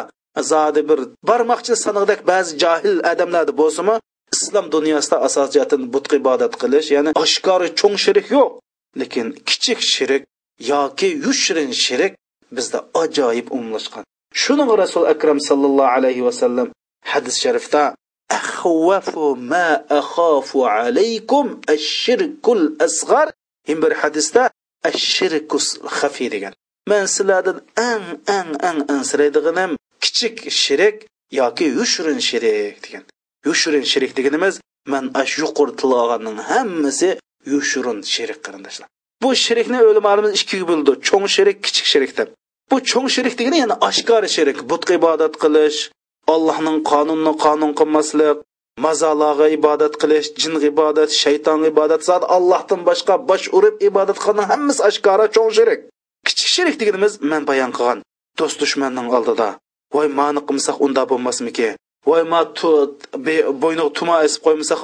zodi 0.52 0.82
bir 0.90 1.00
barmoqchi 1.30 1.74
sanig'dak 1.86 2.20
ba'zi 2.32 2.52
johil 2.64 2.98
odamlarda 3.12 3.54
bo'lsimi 3.62 3.96
islom 4.36 4.66
dunyosida 4.76 5.18
asosiyatin 5.28 5.82
butq 5.94 6.12
ibodat 6.22 6.54
qilish 6.62 6.88
ya'ni 6.96 7.12
oshkori 7.24 7.68
cho'ng 7.80 7.98
shirik 8.06 8.28
yo'q. 8.36 8.52
Lekin 9.00 9.28
kichik 9.48 9.80
shirik 9.94 10.24
yoki 10.72 11.10
yushrin 11.26 11.72
shirik 11.84 12.14
bizda 12.56 12.80
ajoyib 13.02 13.48
umlashgan. 13.58 14.04
Shuning 14.42 14.70
rasul 14.84 15.04
akram 15.14 15.40
sallallohu 15.50 15.94
alayhi 15.98 16.24
vasallam 16.28 16.68
hadis 17.12 17.36
sharifda 17.44 17.84
ahvafu 18.40 19.36
ma 19.52 19.70
akhafu 20.00 20.60
alaykum 20.78 21.46
ash-shirkul 21.76 22.64
asghar. 22.86 23.28
Bir 23.68 23.94
hadisda 24.02 24.44
ash-shirkus 24.90 25.68
xafi 25.98 26.28
degan. 26.34 26.54
Men 26.92 27.06
sizlardan 27.16 27.58
eng 27.92 28.08
eng 28.38 28.52
eng 28.70 28.80
ansiraydiganim 28.96 29.72
kichik 30.04 30.38
shirik 30.64 30.98
yoki 31.40 31.66
yushrin 31.80 32.20
shirik 32.30 32.76
degan. 32.86 33.04
Yushrin 33.48 33.86
sherik 33.92 34.12
deganimiz 34.18 34.56
man 34.94 35.06
ash 35.22 35.34
yuqori 35.42 35.74
tilog'anning 35.82 36.38
hammasi 36.50 37.10
yushrin 37.54 38.00
shirik 38.14 38.40
qarindoshlar. 38.46 38.88
Bu 39.24 39.30
shirikni 39.46 39.80
o'limalarimiz 39.90 40.32
ikkiga 40.40 40.66
bo'ldi. 40.72 40.92
Cho'ng 41.08 41.28
shirik 41.36 41.58
kichik 41.66 41.88
shirik 41.94 42.12
deb. 42.20 42.30
Bu 42.72 42.78
cho'ng 42.92 43.08
shirik 43.16 43.34
degani 43.40 43.58
ya'ni 43.64 43.76
oshkora 43.88 44.30
shirik 44.36 44.58
butga 44.72 44.94
ibodat 45.00 45.34
qilish 45.44 45.80
allohning 46.34 46.78
qonunini 46.92 47.34
qonun 47.44 47.72
qilmaslik 47.80 48.38
mazaloga 48.86 49.48
ibodat 49.58 49.94
qilish 50.02 50.28
jin 50.42 50.54
ibodat 50.72 51.10
shayton 51.22 51.60
ibodat 51.72 52.02
zot 52.10 52.24
allohdan 52.36 52.82
boshqa 52.90 53.16
bosh 53.30 53.46
urib 53.58 53.76
ibodat 53.90 54.18
qilgan 54.24 54.46
hammasi 54.52 54.82
oshkora 54.90 55.26
cho'ng 55.36 55.52
shirik 55.58 55.80
kichik 56.28 56.50
sherik 56.56 56.76
deganimiz 56.82 57.14
man 57.32 57.44
bayon 57.50 57.72
qilgan 57.78 58.00
do'st 58.40 58.58
dushmanning 58.62 59.08
oldida. 59.18 59.50
Voy 59.94 60.08
mani 60.20 60.42
qilmasak 60.48 60.78
unda 60.86 61.04
bo'lmasmiki? 61.12 61.70
Voy 62.08 62.24
ma 62.32 62.42
bo'yniga 63.62 63.90
tuma 63.98 64.16
esib 64.28 64.42
qo'ymasak 64.46 64.80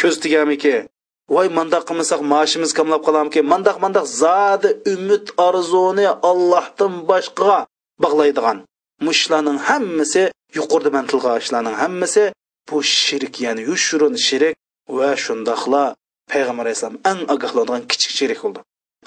ko'z 0.00 0.14
tegamiki 0.24 0.76
voy 1.34 1.48
mandaq 1.58 1.82
qilmasak 1.88 2.20
maoshimiz 2.32 2.70
kamlab 2.78 3.02
qolamiki. 3.06 3.40
Mandaq 3.52 3.76
mandaq 3.84 4.06
zodi 4.22 4.70
umid 4.94 5.24
orzuni 5.48 6.06
allohdan 6.30 6.92
boshqa 7.10 7.56
bog'laydigan. 8.02 8.58
Mushlarning 9.06 9.58
hammasi 9.68 10.22
yuqorida 10.58 10.90
man 10.96 11.04
tilga 11.10 11.32
ishlarning 11.42 11.76
hammasi 11.82 12.24
bu 12.68 12.76
shirk 13.02 13.34
ya'ni 13.44 13.62
yushurun 13.70 14.14
shirik 14.26 14.54
va 14.96 15.10
shundoqla 15.24 15.82
payg'ambar 16.32 16.64
alayhissalom 16.66 16.98
eng 17.10 17.20
ogohlanadigan 17.34 17.82
kichik 17.90 18.12
shirik 18.18 18.38
bo'ldi. 18.44 18.60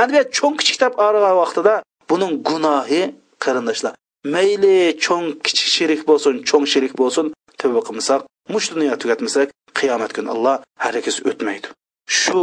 Endi 0.03 0.19
cho'ng 0.37 0.55
kichik 0.59 0.77
deb 0.83 0.93
aragan 1.07 1.35
vaqtida 1.41 1.73
buning 2.09 2.33
gunohi 2.49 3.01
qarindoshlar 3.43 3.93
mayli 4.33 4.77
cho'ng 5.05 5.27
kichik 5.45 5.69
shirik 5.75 6.01
bo'lsin 6.09 6.33
cho'ng 6.49 6.65
shirik 6.73 6.93
bo'lsin 7.01 7.25
tavba 7.59 7.81
qilmasak 7.87 8.21
mush 8.53 8.67
dunyo 8.73 8.93
tugatmasak 9.01 9.47
qiyomat 9.77 10.11
kuni 10.15 10.29
alloh 10.35 10.55
hargiz 10.83 11.17
o'tmaydi. 11.29 11.67
Shu 12.19 12.39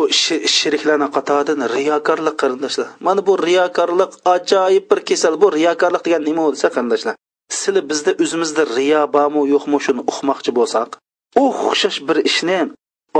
shiriklarni 0.56 1.08
qatoridan 1.16 1.60
riyokorlik 1.76 2.36
qarindoshlar. 2.42 2.88
Mana 3.06 3.20
bu 3.28 3.34
riyokorlik 3.48 4.12
ajoyib 4.34 4.84
bir 4.90 5.00
kasal 5.08 5.34
bu 5.42 5.46
riyokorlik 5.58 6.02
degan 6.06 6.22
nima 6.28 6.44
desa 6.54 6.68
qarindoshlar. 6.76 7.14
Sizlar 7.58 7.84
bizda 7.90 8.12
o'zimizda 8.22 8.62
riyo 8.76 9.02
bormi 9.16 9.42
yo'qmi 9.54 9.78
shuni 9.86 10.02
uqmoqchi 10.10 10.50
bo'lsak 10.58 10.88
o'xshash 11.44 11.98
bir 12.08 12.18
ishni 12.30 12.58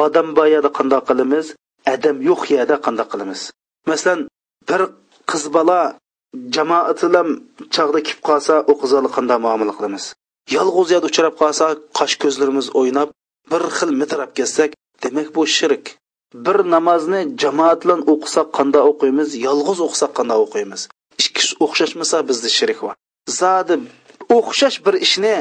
odam 0.05 0.29
bor 0.37 0.47
yerda 0.55 0.71
qandoq 0.79 1.03
qilamiz 1.11 1.47
adam 1.95 2.17
yo'q 2.29 2.43
yerda 2.55 2.77
qandoq 2.87 3.09
qilamiz? 3.12 3.40
Masalan 3.90 4.21
bir 4.69 4.81
qiz 5.31 5.45
bola 5.57 5.81
jamoat 6.57 6.99
bilan 7.07 7.29
chog'da 7.75 8.01
kelib 8.07 8.23
qolsa 8.29 8.55
u 8.70 8.75
qiz 8.81 8.92
qanday 9.16 9.38
muomala 9.47 9.73
qilamiz? 9.79 10.05
Yolg'iz 10.57 10.88
yod 10.94 11.05
uchrab 11.11 11.35
qolsa 11.42 11.66
qosh 11.99 12.14
ko'zlarimiz 12.23 12.66
o'ynab 12.81 13.09
bir 13.53 13.62
xil 13.77 13.90
mitirab 14.01 14.31
ketsak 14.38 14.70
demak 15.03 15.29
bu 15.37 15.42
shirk. 15.57 15.85
Bir 16.47 16.57
namozni 16.75 17.20
jamoat 17.42 17.79
bilan 17.85 18.01
o'qisak 18.12 18.49
qanday 18.59 18.83
o'qiymiz? 18.90 19.29
Yolg'iz 19.47 19.79
o'qisak 19.87 20.12
qanday 20.18 20.38
o'qiymiz? 20.44 20.83
Ikkisi 21.23 21.53
o'xshashmasa 21.64 22.16
bizda 22.29 22.49
shirk 22.59 22.79
bor. 22.85 22.94
Zodi 23.40 23.77
o'xshash 24.38 24.79
bir 24.87 24.94
ishni 25.07 25.37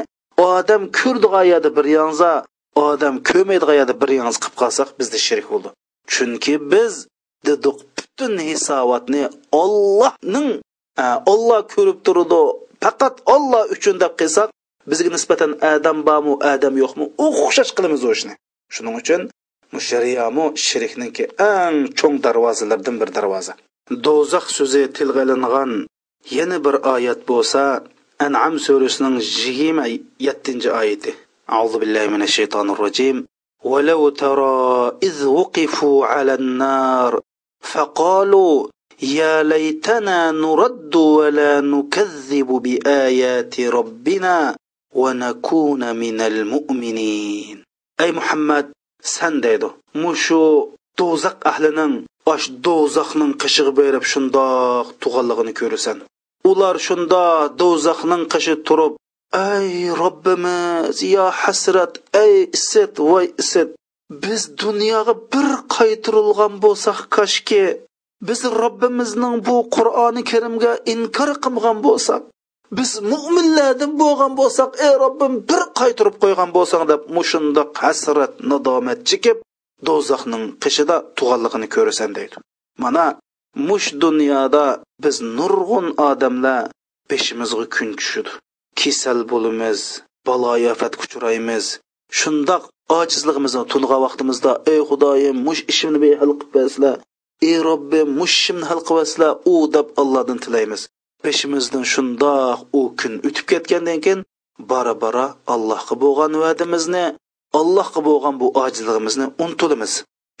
odam 0.50 0.82
ko'rdigan 0.98 1.64
bir 1.76 1.86
yangza 1.98 2.32
odam 2.88 3.14
ko'rmaydi 3.28 3.74
yerda 3.80 3.94
bir 4.02 4.10
yangiz 4.18 4.36
qilib 4.42 4.56
qolsak 4.62 4.88
bizda 5.00 5.18
shirk 5.26 5.46
bo'ldi. 5.52 5.68
Chunki 6.12 6.54
biz 6.72 6.94
dedik 7.46 7.78
butun 7.96 8.32
hisobotni 8.48 9.24
ollohning 9.62 10.48
olloh 11.33 11.61
ko'rib 11.73 11.99
turdi 12.05 12.41
faqat 12.83 13.15
olloh 13.35 13.63
uchun 13.75 13.95
deb 14.03 14.13
qilsak 14.19 14.49
bizga 14.89 15.09
nisbatan 15.15 15.51
adam 15.73 15.97
bormi 16.07 16.33
adam 16.53 16.73
yo'qmi 16.83 17.05
o'xshash 17.25 17.71
qilamiz 17.77 18.01
u 18.07 18.09
ishni 18.17 18.33
shuning 18.75 18.95
uchun 19.01 19.21
mushariyamu 19.75 20.45
shirikniki 20.65 21.23
eng 21.53 21.77
cho'ng 21.99 22.17
darvozalardan 22.25 22.95
bir 23.01 23.09
darvoza 23.17 23.53
do'zax 24.05 24.45
so'zi 24.57 24.81
tilga 24.97 25.21
ilingan 25.25 25.71
yana 26.37 26.57
bir 26.65 26.75
oyat 26.95 27.19
bo'lsa 27.29 27.61
an'am 28.25 28.53
surasining 28.65 29.17
yigirma 29.43 29.85
yettinchi 30.27 30.71
oyati 30.81 31.13
أعوذ 31.55 31.75
بالله 31.81 32.07
من 32.07 32.21
الشيطان 32.21 32.69
الرجيم 32.69 33.25
ولو 33.63 34.09
ترى 34.09 34.91
إذ 35.03 35.25
وقفوا 35.25 36.05
على 36.05 36.33
النار 36.33 37.19
فقالوا 37.61 38.67
يا 39.01 39.43
ليتنا 39.43 40.31
نرد 40.31 40.95
ولا 40.95 41.61
نكذب 41.61 42.47
بآيات 42.47 43.59
ربنا 43.59 44.55
ونكون 44.95 45.95
من 45.95 46.21
المؤمنين 46.21 47.63
أي 47.99 48.11
محمد 48.11 48.71
sen 49.01 49.33
deydi 49.43 49.69
mushu 50.01 50.43
do'zax 50.99 51.35
ahlining 51.51 51.93
osh 52.33 52.47
do'zaxning 52.65 53.33
qishig'i 53.41 53.71
berib 53.79 54.03
shundoq 54.11 54.87
tug'anligini 55.01 55.53
ko'rasan 55.59 55.97
ular 56.51 56.75
shunda 56.87 57.23
do'zaxning 57.61 58.23
qishi 58.33 58.55
turib 58.67 58.93
ey 59.51 59.69
robbimiz 60.01 60.97
yo 61.15 61.27
hasrat 61.41 61.93
ey 62.23 62.33
isit 62.57 62.93
voy 63.09 63.25
isit 63.41 63.69
biz 64.23 64.41
dunyoga 64.63 65.13
bir 65.31 65.49
qaytirilgan 65.75 66.53
bo'lsak 66.63 66.99
kashki 67.15 67.63
biz 68.28 68.40
robbimizning 68.62 69.36
bu 69.46 69.56
qur'oni 69.76 70.22
karimga 70.30 70.72
inkor 70.94 71.30
qilgan 71.44 71.78
bo'lsak 71.86 72.22
biz 72.78 72.90
mo'minlardan 73.12 73.92
bo'lgan 74.02 74.32
bo'lsak 74.40 74.70
ey 74.86 74.92
robbim 75.04 75.34
bir 75.50 75.62
qaytirib 75.80 76.16
qo'ygan 76.22 76.50
bo'lsang 76.56 76.82
deb 76.92 77.02
mushundoq 77.16 77.70
hasrat 77.84 78.32
nadomat 78.50 79.00
chekib 79.10 79.38
do'zaxning 79.88 80.44
qishida 80.64 80.96
tug'anligini 81.18 81.68
ko'rasan 81.74 82.10
deydi. 82.18 82.36
Mana 82.82 83.06
mush 83.68 83.88
dunyoda 84.04 84.64
biz 85.04 85.16
nurg'un 85.38 85.86
odamlar 86.10 86.62
beshimizga 87.10 87.66
kun 87.76 87.90
tushidi 87.98 88.32
kasal 88.80 89.18
bo'lamiz 89.32 89.80
baloyofatga 90.26 91.02
uchraymiz 91.06 91.64
shundoq 92.18 92.62
ojizligimizni 92.98 93.62
tung'a 93.72 93.98
vaqtimizda 94.04 94.52
ey 94.72 94.80
xudoyim 94.88 95.36
mush 95.46 95.62
ishimni 95.72 95.98
behal 96.04 96.30
qilib 96.38 96.50
bersizlar 96.56 96.96
ey 97.48 97.56
robbim 97.68 98.08
mushimni 98.20 98.66
hal 98.70 98.80
qilib 98.88 99.48
u 99.52 99.54
deb 99.74 99.86
allohdan 100.00 100.38
tilaymiz. 100.44 100.82
Peshimizdan 101.24 101.84
shundoq 101.92 102.58
u 102.78 102.80
kun 103.00 103.12
o'tib 103.26 103.46
ketgandan 103.52 103.98
keyin 104.04 104.20
bora 104.58 104.94
bora 105.02 105.26
allohga 105.54 105.94
bo'lgan 106.02 106.32
va'damizni 106.44 107.04
allohga 107.60 108.00
bo'lgan 108.08 108.34
bu 108.40 108.46
ojizligimizni 108.64 109.26
unutilamiz 109.44 109.92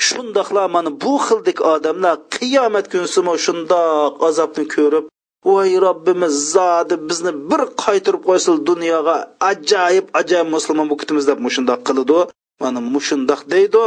shundoqla 0.06 0.62
mana 0.74 0.90
bu 1.02 1.14
xildik 1.26 1.58
odamlar 1.74 2.14
qiyomat 2.36 2.86
kunisimi 2.92 3.34
shundoq 3.46 4.12
azobni 4.28 4.64
ko'rib 4.74 5.04
voy 5.48 5.70
robbimiz 5.86 6.34
zodi 6.54 6.96
bizni 7.08 7.32
bir 7.50 7.62
qaytirib 7.84 8.22
qo'ysin 8.28 8.54
dunyoga 8.68 9.16
ajoyib 9.50 10.06
ajoyib 10.20 10.48
musulmon 10.56 10.86
bo'lib 10.88 11.00
ketamiz 11.02 11.24
deb 11.30 11.38
mushundoq 11.46 11.80
qiladi 11.88 12.20
mana 12.62 12.80
mushundoq 12.94 13.40
deydi 13.54 13.84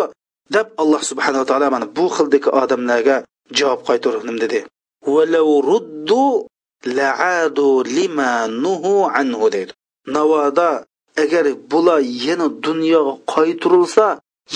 deb 0.56 0.68
alloh 0.82 1.02
subhanava 1.10 1.46
taolo 1.50 1.68
mana 1.76 1.86
bu 1.98 2.06
xildagi 2.16 2.50
odamlarga 2.62 3.16
javob 3.58 3.82
qaytarib 3.88 4.24
dedi. 4.44 4.60
Ruddu 5.70 6.24
la'adu 6.86 7.84
lima 7.98 8.48
nuhu 8.48 8.94
anhu 9.20 9.46
deydi 9.56 9.74
navoda 10.16 10.70
agar 11.24 11.46
bular 11.72 12.00
yana 12.28 12.48
dunyoga 12.68 13.14
qaytirilsa 13.34 14.06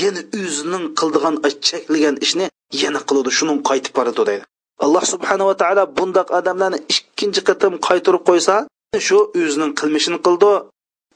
yana 0.01 0.21
o'zining 0.41 0.85
qildigan 0.99 1.35
cheklagan 1.67 2.15
ishni 2.25 2.45
yana 2.83 2.99
qiladi 3.07 3.31
shuning 3.37 3.59
qaytib 3.69 3.93
boradi 3.97 4.23
deydi 4.29 4.45
alloh 4.85 5.03
subhanava 5.13 5.53
taolo 5.61 5.83
bundoq 5.97 6.27
odamlarni 6.39 6.79
ikkinchi 6.93 7.41
qatim 7.49 7.73
qaytirib 7.87 8.23
qo'ysa 8.29 8.55
shu 9.07 9.17
o'zining 9.41 9.71
qilmishini 9.79 10.19
qildi. 10.25 10.51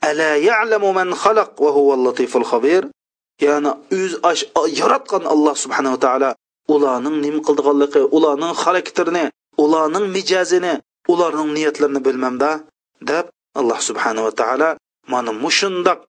Ala 0.09 0.29
ya'lamu 0.49 0.89
man 0.99 1.09
xalaq 1.23 1.49
va 1.63 1.69
huval 1.77 2.01
latiful 2.07 2.45
xabir 2.51 2.83
ya'ni 3.41 3.71
o'z 4.29 4.39
yaratgan 4.79 5.23
alloh 5.33 5.55
subhanava 5.63 5.99
taolo 6.05 6.29
ularning 6.75 7.17
nim 7.25 7.37
qildiganligi 7.47 8.01
ularning 8.17 8.53
xarakterini 8.63 9.25
ularning 9.63 10.05
mijozini 10.15 10.73
ularning 11.13 11.49
niyatlarini 11.57 12.01
bilmamda 12.07 12.51
deb 13.09 13.25
alloh 13.59 13.79
subhanava 13.89 14.31
taolo 14.41 14.69
mana 15.11 15.31
mushundoq 15.43 15.99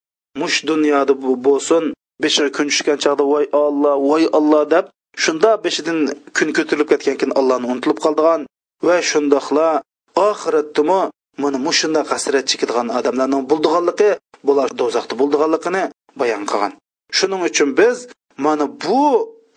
mush 0.40 0.58
dunyoda 0.70 1.14
bo'lsin 1.46 1.84
beshiga 2.22 2.50
kun 2.56 2.66
tushgan 2.70 2.98
chog'da 3.04 3.24
voy 3.32 3.44
olloh 3.64 3.96
voy 4.08 4.24
olloh 4.38 4.62
deb 4.74 4.84
shunda 5.22 5.50
beshidan 5.64 5.98
kun 6.36 6.48
ko'tarilib 6.56 6.88
ketgan 6.92 7.16
keyin 7.20 7.32
allohni 7.40 7.66
unutilib 7.72 7.98
qoldigan 8.04 8.40
va 8.86 8.96
shundoqla 9.10 9.68
oxiratdimi 10.28 11.00
mana 11.42 11.58
mushundoq 11.66 12.06
hasrat 12.14 12.44
chekadigan 12.50 12.88
odamlarning 12.98 13.42
bo'ldiganligi 13.50 14.10
bular 14.46 14.68
do'zaxda 14.80 15.14
bo'ldiganligini 15.20 15.82
bayon 16.20 16.44
qilgan. 16.50 16.72
shuning 17.17 17.41
uchun 17.49 17.69
biz 17.79 17.97
mana 18.45 18.65
bu 18.83 19.01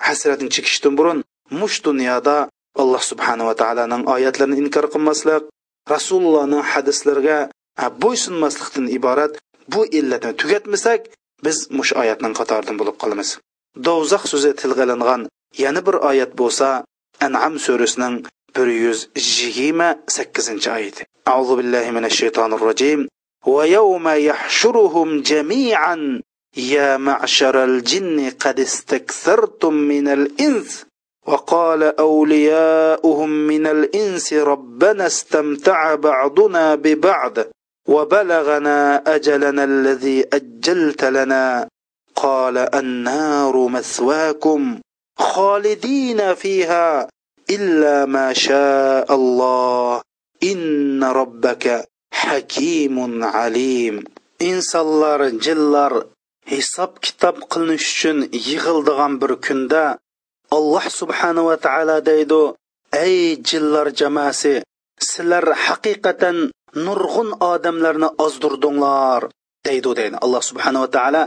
hasratni 0.06 0.48
chekishdan 0.54 0.92
burun 0.98 1.18
mush 1.60 1.76
dunyoda 1.86 2.36
alloh 2.82 3.02
subhanava 3.10 3.54
taoloning 3.62 4.02
oyatlarini 4.14 4.56
inkor 4.62 4.86
qilmaslik 4.94 5.42
rasulullohning 5.94 6.62
hadislariga 6.72 7.38
bo'ysunmaslikdan 8.02 8.86
iborat 8.98 9.32
bu 9.72 9.80
illatni 9.98 10.32
tugatmasak 10.40 11.00
biz 11.44 11.56
mush 11.78 11.92
oyatning 12.02 12.34
qatoridan 12.40 12.76
bo'lib 12.80 12.96
qolamiz 13.02 13.30
do'zax 13.86 14.22
so'zi 14.32 14.50
tilga 14.60 14.82
ilingan 14.86 15.22
yana 15.62 15.80
bir 15.86 15.96
oyat 16.10 16.32
bo'lsa 16.40 16.68
an'am 17.26 17.54
surasining 17.66 18.16
bir 18.56 18.68
yuz 18.84 18.98
yigirma 19.38 19.88
sakkizinchi 20.16 20.68
oyati 20.78 21.02
auzu 21.34 21.54
billahi 21.60 21.90
minash 21.96 22.16
shaytonir 22.20 22.62
rojim 22.68 23.00
ويوم 23.46 24.08
يحشرهم 24.08 25.08
جميعا 25.30 26.22
يا 26.57 26.97
معشر 26.97 27.63
الجن 27.63 28.29
قد 28.29 28.59
استكثرتم 28.59 29.73
من 29.73 30.07
الإنس 30.07 30.85
وقال 31.27 31.83
أولياؤهم 31.83 33.29
من 33.29 33.67
الإنس 33.67 34.33
ربنا 34.33 35.05
استمتع 35.07 35.95
بعضنا 35.95 36.75
ببعض 36.75 37.37
وبلغنا 37.87 39.03
أجلنا 39.15 39.63
الذي 39.63 40.25
أجلت 40.33 41.03
لنا 41.03 41.67
قال 42.15 42.57
النار 42.57 43.67
مثواكم 43.67 44.79
خالدين 45.19 46.33
فيها 46.35 47.07
إلا 47.49 48.05
ما 48.05 48.33
شاء 48.33 49.15
الله 49.15 50.01
إن 50.43 51.03
ربك 51.03 51.85
حكيم 52.13 53.23
عليم 53.23 54.03
insonlar 54.39 55.19
jinlar 55.35 56.07
hisob 56.51 56.91
kitob 57.05 57.35
qilinish 57.51 57.87
uchun 57.93 58.17
yig'ildigan 58.47 59.13
bir 59.21 59.31
kunda 59.45 59.83
alloh 60.57 60.85
subhanava 60.99 61.55
taolo 61.65 61.97
deydi 62.09 62.41
ey 63.05 63.15
jinlar 63.49 63.87
jamoasi 63.99 64.53
sizlar 65.09 65.45
haqiqatan 65.65 66.37
nurg'un 66.85 67.29
odamlarni 67.51 68.09
ozdirdinglar 68.25 69.21
deydi 69.67 69.89
deydi. 69.99 70.15
Alloh 70.25 70.41
subhanava 70.49 70.87
taolo 70.95 71.21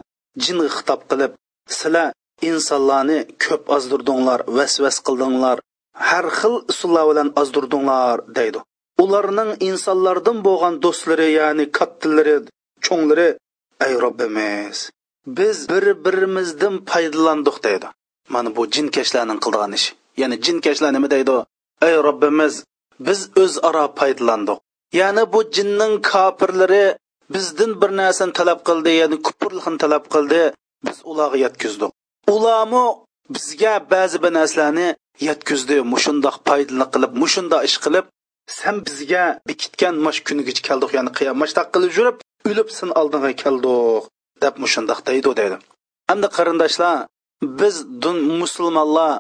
jinga 0.45 0.67
xitob 0.77 1.01
qilib 1.11 1.33
sizlar 1.79 2.09
insonlarni 2.51 3.19
ko'p 3.45 3.63
ozdirdinglar 3.77 4.41
vasvas 4.57 4.97
qildinglar 5.07 5.57
har 6.09 6.27
xil 6.39 6.55
usullar 6.73 7.05
bilan 7.11 7.29
ozdirdinglar 7.41 8.17
deydi. 8.39 8.61
Ularning 9.05 9.51
insonlardan 9.69 10.39
bo'lgan 10.47 10.75
do'stlari 10.85 11.29
ya'ni 11.39 11.65
kattalari 11.79 12.37
cho'nglari 12.85 13.29
ey 13.87 13.93
robbimiz 14.05 14.79
biz 15.27 15.69
bir 15.69 16.05
birimizdan 16.05 16.85
foydalandik 16.85 17.65
deydi. 17.65 17.87
Mana 18.29 18.57
bu 18.57 18.63
jinkashlarning 18.75 19.41
qilgan 19.45 19.73
ishi. 19.79 19.95
Ya'ni 20.17 20.37
jinkashlar 20.47 20.93
nima 20.93 21.11
deydi? 21.11 21.37
Ey 21.83 21.95
robbimiz 22.07 22.65
biz 23.07 23.21
o'zaro 23.43 23.85
foydalandik. 23.99 24.59
Ya'ni 25.01 25.33
bu 25.33 25.41
jinning 25.57 25.95
kofirlari 26.11 26.85
bizdan 27.35 27.73
bir 27.83 27.91
narsani 28.01 28.33
talab 28.39 28.61
qildi 28.69 28.91
ya'ni 29.01 29.17
kupurlikni 29.27 29.79
talab 29.85 30.05
qildi 30.15 30.43
biz 30.87 30.97
ularga 31.11 31.39
yetkazdik. 31.45 31.91
Ularmi 32.35 32.85
bizga 33.35 33.75
ba'zi 33.91 34.23
bir 34.23 34.33
narsalarni 34.39 34.89
yetkazdi 35.29 35.77
mushundoq 35.93 36.37
foydali 36.49 36.87
qilib 36.95 37.13
mushundoq 37.23 37.63
ish 37.69 37.79
qilib 37.85 38.07
sen 38.59 38.77
bizga 38.87 39.25
bekitgan 39.49 39.95
mash 40.07 40.21
kunigacha 40.27 40.63
keldik 40.69 40.91
ya'ni 40.97 41.11
qiyomashtaq 41.19 41.67
qilib 41.75 41.93
yurib 41.99 42.17
o'lib 42.51 42.69
sen 42.79 42.91
oldinga 43.01 43.33
keldik. 43.43 44.03
Deb 44.45 44.55
mushundoq 44.65 45.01
deydi 45.09 45.31
deydi. 45.41 45.57
Hamda 46.11 46.29
qarindoshlar 46.37 46.97
biz 47.61 47.77
musulmonlar 48.41 49.15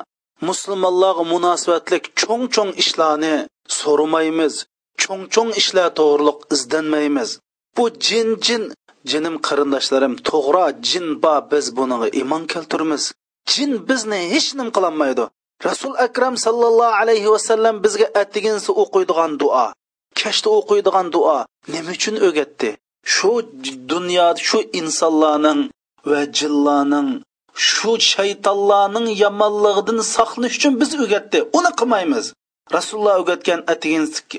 musulmonlarga 0.48 1.24
munosabatlik 1.34 2.04
cho'ng 2.20 2.44
cho'ng 2.54 2.72
ishlarni 2.82 3.34
so'ramaymiz 3.78 4.54
cho'ng 5.02 5.24
cho'ng 5.34 5.50
ishlar 5.60 5.88
to'g'riliq 5.98 6.38
izdanmaymiz. 6.54 7.30
Bu 7.76 7.84
jin 8.06 8.28
jin 8.46 8.62
jinim 9.10 9.36
qarindoshlarim 9.46 10.14
to'g'ri 10.28 10.66
jin 10.90 11.06
bor 11.22 11.40
biz 11.52 11.66
buniga 11.78 12.08
iymon 12.20 12.42
keltirmiz 12.52 13.02
jin 13.52 13.72
bizni 13.88 14.20
hech 14.32 14.48
nim 14.58 14.68
qilolmaydi 14.76 15.24
rasul 15.68 15.94
akram 16.06 16.34
sallallohu 16.44 16.98
alayhi 17.02 17.28
vasallam 17.34 17.76
bizga 17.84 18.06
atiginsi 18.22 18.70
o'qiydigan 18.82 19.32
duo 19.42 19.66
kashda 20.20 20.48
o'qiydigan 20.58 21.06
duo 21.14 21.38
nima 21.72 21.90
uchun 21.96 22.16
o'gatdi? 22.28 22.70
Shu 23.14 23.32
dunyoda 23.92 24.40
shu 24.48 24.58
insonlarning 24.80 25.60
va 26.10 26.20
jinlarning 26.38 27.10
shu 27.70 27.92
shaytonlarning 28.12 29.08
yomonligidan 29.22 29.98
saqlanish 30.14 30.56
uchun 30.58 30.74
biz 30.80 30.90
o'gatdi 31.04 31.38
uni 31.58 31.70
qilmaymiz. 31.80 32.26
Rasululloh 32.76 33.16
o'gatgan 33.22 33.60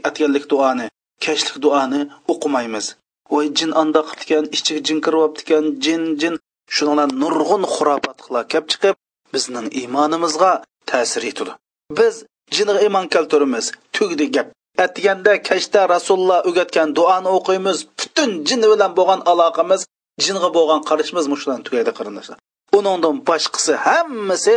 atganlik 0.07 0.45
duoni 0.51 0.85
kashlik 1.25 1.57
duoni 1.65 2.01
o'qimaymiz. 2.33 2.85
Voy 3.31 3.45
jin 3.57 3.71
andoq 3.81 4.07
qilibdikan 4.09 4.45
ichiga 4.55 4.81
jin 4.87 4.99
kiryaptikan 5.05 5.63
jin 5.83 6.03
jin. 6.21 6.35
Shunalar 6.75 7.09
nurg'un 7.21 7.63
xurofotlar 7.73 8.43
kelib 8.51 8.67
chiqib 8.71 8.95
bizning 9.33 9.67
iymonimizga 9.79 10.51
ta'sir 10.89 11.23
etadi. 11.31 11.53
Biz 11.97 12.15
jinga 12.55 12.75
iymon 12.85 13.05
keltiramiz. 13.13 13.65
Tugdi 13.95 14.25
gap. 14.35 14.47
Atganda 14.77 15.33
kashda 15.49 15.81
rasululloh 15.95 16.39
o'gatgan 16.49 16.89
duoni 16.97 17.29
o'qiymiz. 17.37 17.77
Butun 17.99 18.29
jin 18.47 18.61
bilan 18.73 18.91
bo'lgan 18.99 19.21
aloqamiz 19.31 19.81
jinga 20.25 20.49
bo'lgan 20.57 20.81
qarashimiz 20.89 21.25
mushudan 21.33 21.59
tugaydi 21.65 21.91
qarindoshlar. 21.97 22.37
Uningdan 22.77 23.15
boshqasi 23.29 23.73
hammasi 23.85 24.53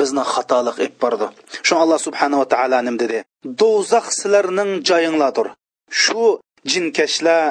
bizni 0.00 0.24
xatolik 0.32 0.76
ib 0.86 0.94
bordi. 1.02 1.26
Shu 1.66 1.74
alloh 1.82 1.98
subhanava 2.06 2.46
taolo 2.54 2.78
nim 2.86 2.96
dedi? 3.02 3.18
Do'zax 3.60 4.06
sizlarning 4.20 4.70
joyinglardir. 4.88 5.46
Shu 6.02 6.24
jinkashlar 6.72 7.44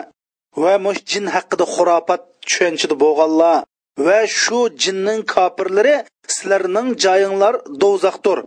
va 0.63 0.73
mush 0.85 1.01
jin 1.11 1.25
haqida 1.35 1.65
xurofat 1.75 2.21
tushunchida 2.45 2.95
bo'lganlar 3.03 3.57
va 4.05 4.19
shu 4.41 4.59
jinning 4.83 5.21
kofirlari 5.33 5.95
sizlarning 6.35 6.87
joyinglar 7.05 7.53
do'zaxdir. 7.83 8.37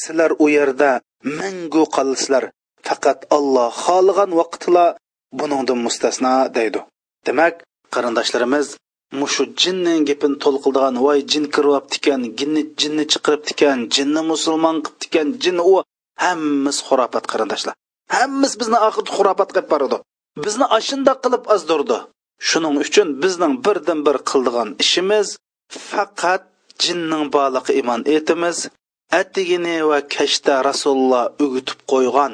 Sizlar 0.00 0.30
u 0.44 0.46
yerda 0.56 0.90
mangu 1.38 1.84
qolasizlar 1.96 2.44
faqat 2.88 3.18
Alloh 3.36 3.70
xohlagan 3.84 4.30
vaqtla 4.40 4.84
buningdan 5.38 5.78
mustasno 5.86 6.34
deydi. 6.56 6.80
Demak 7.26 7.54
qarindoshlarimiz 7.94 8.66
mushu 9.20 9.44
jinning 9.62 10.00
gapini 10.08 10.36
to'lqildigan 10.44 10.94
voy 11.04 11.18
jin 11.32 11.44
kiryaptikan 11.54 12.20
jinni 12.38 12.62
jinni 12.80 13.04
chiqiribdikan 13.12 13.78
jinni 13.94 14.22
musulmon 14.32 14.76
qilibdikan 14.84 15.28
jin 15.42 15.58
u 15.70 15.72
hammasi 16.24 16.80
xurofat 16.88 17.24
qarindoshlar. 17.32 17.74
Hammasi 18.16 18.54
bizni 18.60 18.78
oxirida 18.88 19.12
xurofat 19.16 19.48
qilib 19.54 19.68
boradi. 19.72 19.98
Bizni 20.44 20.66
ashundoq 20.78 21.18
qilib 21.24 21.44
ozdirdi. 21.54 21.98
Shuning 22.48 22.74
uchun 22.84 23.08
bizning 23.22 23.54
birdan 23.66 24.00
bir 24.06 24.16
qildigan 24.30 24.68
ishimiz 24.84 25.26
faqat 25.90 26.42
jinning 26.84 27.24
boliqi 27.36 27.72
iymon 27.78 28.00
etimiz 28.16 28.58
atigini 29.20 29.76
va 29.90 29.98
kashta 30.14 30.54
rasululloh 30.68 31.24
o'gitib 31.44 31.78
qo'ygan. 31.92 32.32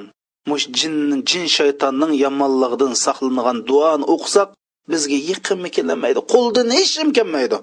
Mush 0.48 0.66
jin 0.78 0.96
jin 1.28 1.44
shaytonning 1.56 2.12
yomonligidan 2.24 2.92
saqlangan 3.04 3.58
duoni 3.68 4.04
o'qisak 4.14 4.48
bizga 4.90 5.18
yiqinmi 5.28 5.70
kelmaydi 5.76 6.20
qo'ldan 6.32 6.68
hech 6.76 6.92
kim 6.96 7.10
kelmaydi. 7.18 7.56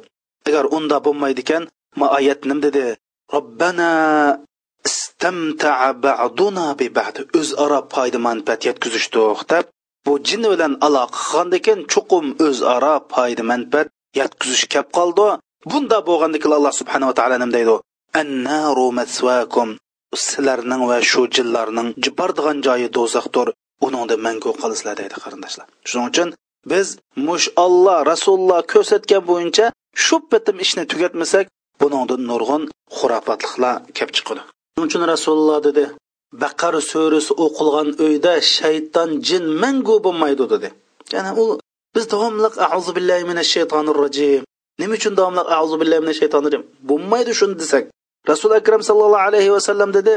Agar 0.48 0.66
unda 0.78 0.98
bo'lmaydi 1.06 1.42
ekan 1.46 1.64
ma 2.00 2.06
oyat 2.18 2.42
nim 2.50 2.60
dedi? 2.66 2.86
Robbana 3.36 3.92
istamta'a 4.90 5.90
ba'duna 6.06 6.68
bi 6.80 6.88
ba'd 6.98 7.16
o'zaro 7.40 7.80
foyda 7.94 8.20
manfaat 8.28 8.62
yetkazishdik 8.68 9.40
deb 9.52 9.66
bu 10.06 10.14
jin 10.28 10.44
bilan 10.54 10.74
aloqa 10.88 11.18
qilganda 11.20 11.56
ekan 11.62 11.80
chuqum 11.92 12.26
o'zaro 12.48 12.96
foyda 13.14 13.44
manfaat 13.52 13.88
yetkazish 14.20 14.66
kelib 14.72 14.90
qoldi. 14.98 15.28
Bunda 15.72 15.98
bo'lganda 16.08 16.38
alloh 16.58 16.74
subhanava 16.80 17.14
taolo 17.20 17.36
nima 17.42 17.54
deydi? 17.58 17.76
Annaru 18.22 18.88
masvakum 19.00 19.70
sizlarning 20.16 20.84
va 20.90 20.98
shu 21.12 21.22
jinlarning 21.36 21.90
jibardigan 22.04 22.58
joyi 22.68 22.88
do'zaxdir 22.98 23.48
uningda 23.88 24.16
mangu 24.26 24.52
qolasizlar 24.62 24.96
deydi 25.02 25.18
qarindoshlar. 25.24 25.68
Shuning 25.90 26.08
uchun 26.12 26.30
biz 26.72 26.88
mush 27.28 27.48
olloh 27.66 27.98
rasululloh 28.12 28.60
ko'rsatgan 28.74 29.24
bo'yicha 29.32 29.66
shu 30.06 30.16
bitim 30.32 30.58
ishni 30.66 30.84
tugatmasak 30.92 31.46
buningdan 31.82 32.22
nurg'un 32.32 32.64
xurofotliklar 32.98 33.76
kelib 33.98 34.14
chiqadi. 34.18 34.42
Shuning 34.74 34.88
uchun 34.90 35.04
rasululloh 35.14 35.60
dedi 35.68 35.84
baqar 36.44 36.74
surasi 36.92 37.32
o'qilgan 37.46 37.90
uyda 38.06 38.34
shayton 38.58 39.10
jin 39.28 39.44
mangu 39.64 39.96
bo'lmaydi 40.06 40.46
dedi. 40.54 40.70
Ya'ni 41.16 41.32
u 41.42 41.46
biz 41.96 42.06
davomliq 42.14 42.54
auzu 42.76 42.92
billahi 42.98 43.24
minash 43.32 43.50
shaytonir 43.56 43.96
rojim 44.04 44.42
nima 44.82 44.94
uchun 45.00 45.14
davomliq 45.20 45.48
auzu 45.60 45.76
billahi 45.82 46.02
minash 46.06 46.20
shaytonir 46.22 46.48
rojim? 46.48 46.64
Bo'lmaydi 46.90 47.32
shuni 47.40 47.56
desak. 47.62 47.84
Rasul 48.30 48.52
akram 48.60 48.82
sallallohu 48.90 49.26
alayhi 49.30 49.52
vasallam 49.56 49.90
dedi 49.98 50.14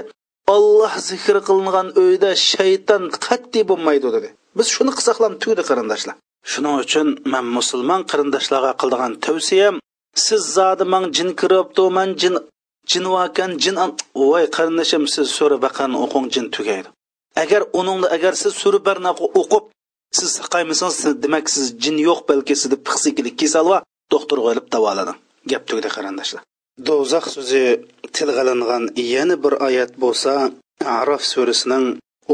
olloh 0.55 0.93
zikr 1.09 1.37
qilingan 1.49 1.89
uyda 2.03 2.31
shayton 2.51 3.03
qat'iy 3.27 3.65
bo'lmaydi 3.71 4.09
dedi. 4.17 4.29
Biz 4.59 4.67
shuni 4.75 4.93
qilsak 4.97 5.19
ham 5.25 5.35
tugdi 5.43 5.63
qarindoshlar. 5.71 6.15
Shuning 6.53 6.77
uchun 6.85 7.09
man 7.33 7.47
musulmon 7.57 8.01
qarindoshlarga 8.11 8.73
qildigan 8.81 9.13
tavsiyam 9.25 9.75
siz 10.27 10.43
zodi 10.57 10.85
man 10.93 11.05
jin 11.17 11.31
kiribdi 11.41 11.85
man 11.99 12.11
jin 12.21 12.35
jin 12.91 13.05
vakan 13.17 13.51
jin 13.63 13.77
voy 14.21 14.45
qarindoshim 14.57 15.03
siz 15.15 15.27
sura 15.37 15.57
baqani 15.67 15.97
o'qing 16.05 16.27
jin 16.35 16.47
tugaydi. 16.57 16.89
Agar 17.43 17.63
uningni 17.81 18.09
agar 18.17 18.33
siz 18.43 18.53
sura 18.63 18.79
barna 18.87 19.11
o'qib 19.41 19.65
siz 20.19 20.29
saqaymasangiz 20.39 21.15
demak 21.25 21.47
siz 21.55 21.67
jin 21.83 21.97
yo'q 22.09 22.21
balki 22.31 22.55
sizda 22.61 22.77
psixikalik 22.87 23.35
kasal 23.41 23.67
va 23.73 23.79
doktorga 24.13 24.47
olib 24.53 24.67
davolaning 24.75 25.19
gap 25.51 25.63
tugdi 25.69 25.89
qarindoshlar. 25.97 26.43
Do'zax 26.79 27.25
so'zi 27.37 27.65
tilg'alangan 28.17 28.85
yana 29.15 29.37
bir 29.45 29.55
oyat 29.67 29.93
bo'lsa 30.03 30.35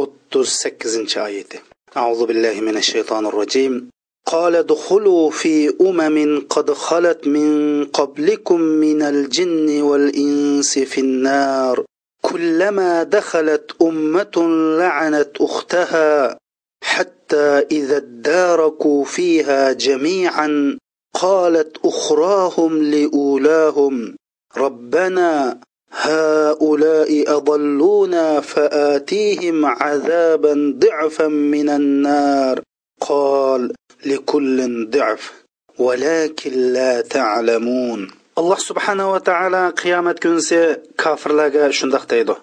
o'ttiz 0.00 0.48
sakkizinchi 0.62 1.20
oyati. 1.28 1.58
أعوذ 1.96 2.26
بالله 2.26 2.60
من 2.60 2.76
الشيطان 2.76 3.26
الرجيم 3.26 3.90
قال 4.26 4.56
ادخلوا 4.56 5.30
في 5.30 5.74
أمم 5.80 6.46
قد 6.50 6.72
خلت 6.72 7.26
من 7.26 7.84
قبلكم 7.84 8.60
من 8.60 9.02
الجن 9.02 9.82
والإنس 9.82 10.78
في 10.78 11.00
النار 11.00 11.84
كلما 12.22 13.02
دخلت 13.02 13.70
أمة 13.82 14.36
لعنت 14.78 15.30
أختها 15.40 16.38
حتى 16.82 17.48
إذا 17.70 17.96
اداركوا 17.96 19.04
فيها 19.04 19.72
جميعا 19.72 20.78
قالت 21.14 21.76
أخراهم 21.84 22.82
لأولاهم 22.82 24.16
ربنا 24.57 25.59
هؤلاء 25.91 27.37
أضلونا 27.37 28.41
فآتيهم 28.41 29.65
عذابا 29.65 30.53
ضعفا 30.79 31.27
من 31.27 31.69
النار 31.69 32.61
قال 33.01 33.73
لكل 34.05 34.89
ضعف 34.89 35.33
ولكن 35.79 36.51
لا 36.51 37.01
تعلمون 37.01 38.09
alloh 38.39 38.59
subhanava 38.59 39.19
taolo 39.23 39.63
qiyomat 39.79 40.17
kunsi 40.23 40.59
kofirlarga 41.01 41.71
shundoq 41.77 42.03
deydi 42.11 42.35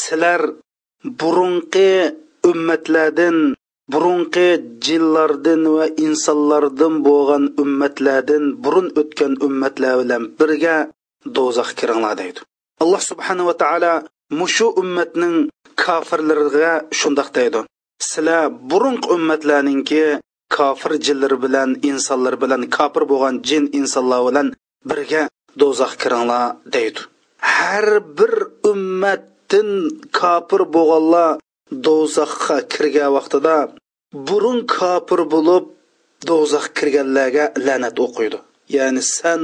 sizlar 0.00 0.40
burunqi 1.20 1.90
ummatlardan 2.50 3.36
burunqi 3.92 4.48
jinlardan 4.86 5.62
va 5.76 5.84
insonlardan 6.06 6.94
bo'lgan 7.06 7.44
ummatlardan 7.62 8.44
burun 8.64 8.86
o'tgan 9.00 9.32
ummatlar 9.46 9.94
bilan 10.00 10.22
birga 10.38 10.76
do'zaxga 11.35 11.75
kiringlar 11.79 12.13
deydi. 12.21 12.39
Alloh 12.83 13.01
subhanava 13.09 13.53
taolo 13.63 13.93
mushu 14.39 14.67
ummatning 14.81 15.35
kofirlariga 15.83 16.71
shundoq 16.99 17.29
deydi. 17.37 17.59
Sizlar 18.09 18.43
burunqi 18.69 19.07
ummatlarninki 19.15 20.03
kofir 20.55 20.91
jinlar 21.05 21.33
bilan 21.43 21.69
insonlar 21.89 22.35
bilan 22.43 22.61
kofir 22.77 23.03
bo'lgan 23.11 23.35
jin 23.49 23.63
insonlar 23.79 24.21
bilan 24.27 24.47
birga 24.89 25.23
do'zaxga 25.61 25.97
kiringlar 26.01 26.45
deydi. 26.75 26.99
Har 27.55 27.87
bir 28.17 28.33
ummatdan 28.71 29.69
kofir 30.19 30.61
bo'lganlar 30.75 31.29
do'zaxga 31.87 32.57
kirgan 32.73 33.09
vaqtida 33.17 33.55
burun 34.27 34.59
kofir 34.75 35.21
bo'lib 35.33 35.65
do'zaxga 36.29 36.73
kirganlarga 36.77 37.45
la'nat 37.65 37.95
o'qiydi. 38.05 38.37
Ya'ni 38.75 39.01
san 39.17 39.41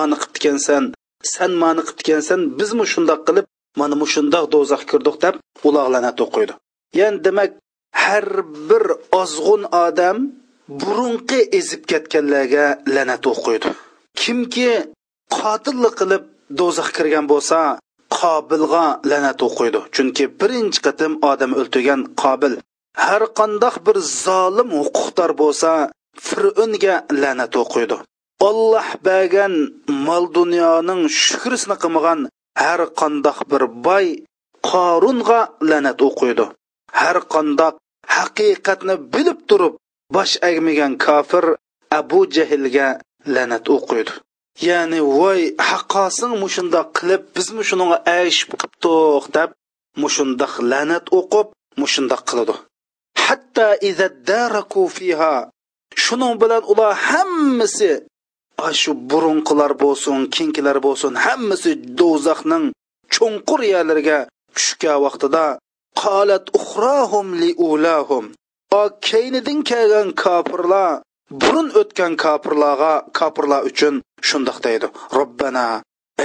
ani 0.00 0.16
qilib 0.22 0.92
san 1.34 1.52
mani 1.62 1.82
qilib 1.86 2.00
ekansan 2.04 2.40
bizmi 2.58 2.84
shundoq 2.92 3.20
qilib 3.28 3.46
mana 3.80 3.94
mu 4.00 4.06
shundoq 4.14 4.44
kirdik 4.90 5.16
deb 5.24 5.34
ular 5.68 5.86
la'nat 5.94 6.18
o'qiydi 6.24 6.54
ya'ni 7.00 7.18
demak 7.26 7.50
har 8.04 8.26
bir 8.68 8.84
ozg'un 9.22 9.62
odam 9.86 10.18
burunqi 10.80 11.40
ezib 11.58 11.82
ketganlarga 11.90 12.66
la'nat 12.94 13.24
o'qiydi 13.32 13.68
kimki 14.20 14.70
qotillik 15.36 15.94
qilib 16.00 16.22
do'zaxga 16.60 16.94
kirgan 16.96 17.26
bo'lsa 17.32 17.58
qobilga 18.18 18.84
la'nat 19.10 19.40
o'qiydi 19.48 19.80
chunki 19.94 20.24
birinchi 20.40 20.80
qatim 20.86 21.12
odam 21.30 21.50
o'ltirgan 21.60 22.00
qobil 22.22 22.52
har 23.06 23.22
qandoq 23.38 23.76
bir 23.86 23.96
zolim 24.24 24.70
huquqdor 24.80 25.30
bo'lsa 25.42 25.70
fir'unga 26.26 26.94
la'nat 27.22 27.54
o'qiydi 27.62 27.96
Аллах 28.48 28.90
бәгән 29.06 29.54
мал 30.06 30.24
дөньяның 30.34 31.00
dunyoning 31.06 31.76
кылмаган 31.82 32.20
һәр 32.62 32.80
har 32.98 33.44
бер 33.50 33.66
bir 33.68 33.82
boy 33.86 34.06
ләнәт 34.62 35.52
la'nat 35.68 36.00
Һәр 37.00 37.16
har 37.16 37.18
хакыйкатьне 37.34 37.78
haqiqatni 38.14 38.94
bilib 39.14 39.38
turib 39.48 39.74
bosh 40.14 40.34
egmagan 40.48 40.92
kofir 41.04 41.44
abu 41.98 42.20
jahlga 42.34 42.88
la'nat 43.34 43.66
Яни 43.68 44.12
ya'ni 44.66 45.00
voy 45.00 45.40
haqqosing 45.68 46.34
mushundoq 46.42 46.88
qilib 46.96 47.22
bizmi 47.34 47.62
shunga 47.68 47.98
aysh 48.18 48.40
qilibdiq 48.50 49.24
deb 49.36 49.50
ләнәт 50.02 50.52
la'nat 50.70 51.06
o'qib 51.18 51.48
mushundoq 51.80 52.22
qiladi 52.28 52.54
hatto 53.24 53.68
izaddaraku 53.90 54.82
fiha 54.96 55.34
шуның 56.04 56.32
bilan 56.42 56.62
ular 56.72 56.92
hammasi 57.06 57.92
shu 58.80 58.92
burunqilar 59.10 59.72
bo'lsin 59.82 60.18
kinkilar 60.34 60.78
bo'lsin 60.86 61.12
hammasi 61.24 61.72
do'zaxning 62.00 62.64
cho'nqur 63.14 63.60
yerlariga 63.72 64.18
tushgan 64.56 64.98
vaqtida 65.04 65.46
qolat 66.02 66.44
uxrohum 66.58 67.26
li 67.40 67.50
ulahum. 67.68 68.24
Keynidan 69.08 69.58
kelgan 69.70 70.08
kofirlar 70.22 71.00
burun 71.40 71.68
o'tgan 71.80 72.12
kofirlarga 72.24 72.92
kofirlar 73.18 73.60
uchun 73.70 73.94
shundoq 74.28 74.58
deydi. 74.66 74.86
Robbana 75.18 75.68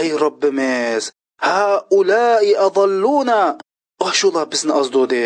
ey 0.01 0.09
robbimiz 0.23 1.03
ha 1.45 1.63
ulai 1.97 2.49
adalluna 2.67 3.41
shular 4.19 4.45
bizni 4.53 4.73
ozdudi 4.81 5.25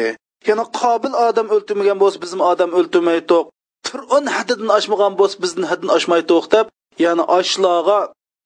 yana 0.50 0.64
qobil 0.80 1.14
odam 1.28 1.48
o'ltirmagan 1.56 1.98
bo'lsa 2.04 2.18
bizni 2.24 2.44
odam 2.52 2.72
o'ltirmaydiq 2.80 3.46
fir'on 3.88 4.26
haddidan 4.36 4.70
oshmagan 4.78 5.14
bo'lsa 5.20 5.38
bizni 5.44 5.66
haddan 5.72 5.90
oshmaydiq 5.98 6.46
deb 6.56 6.66
ya'ni 7.04 7.24
ashlarga 7.40 8.00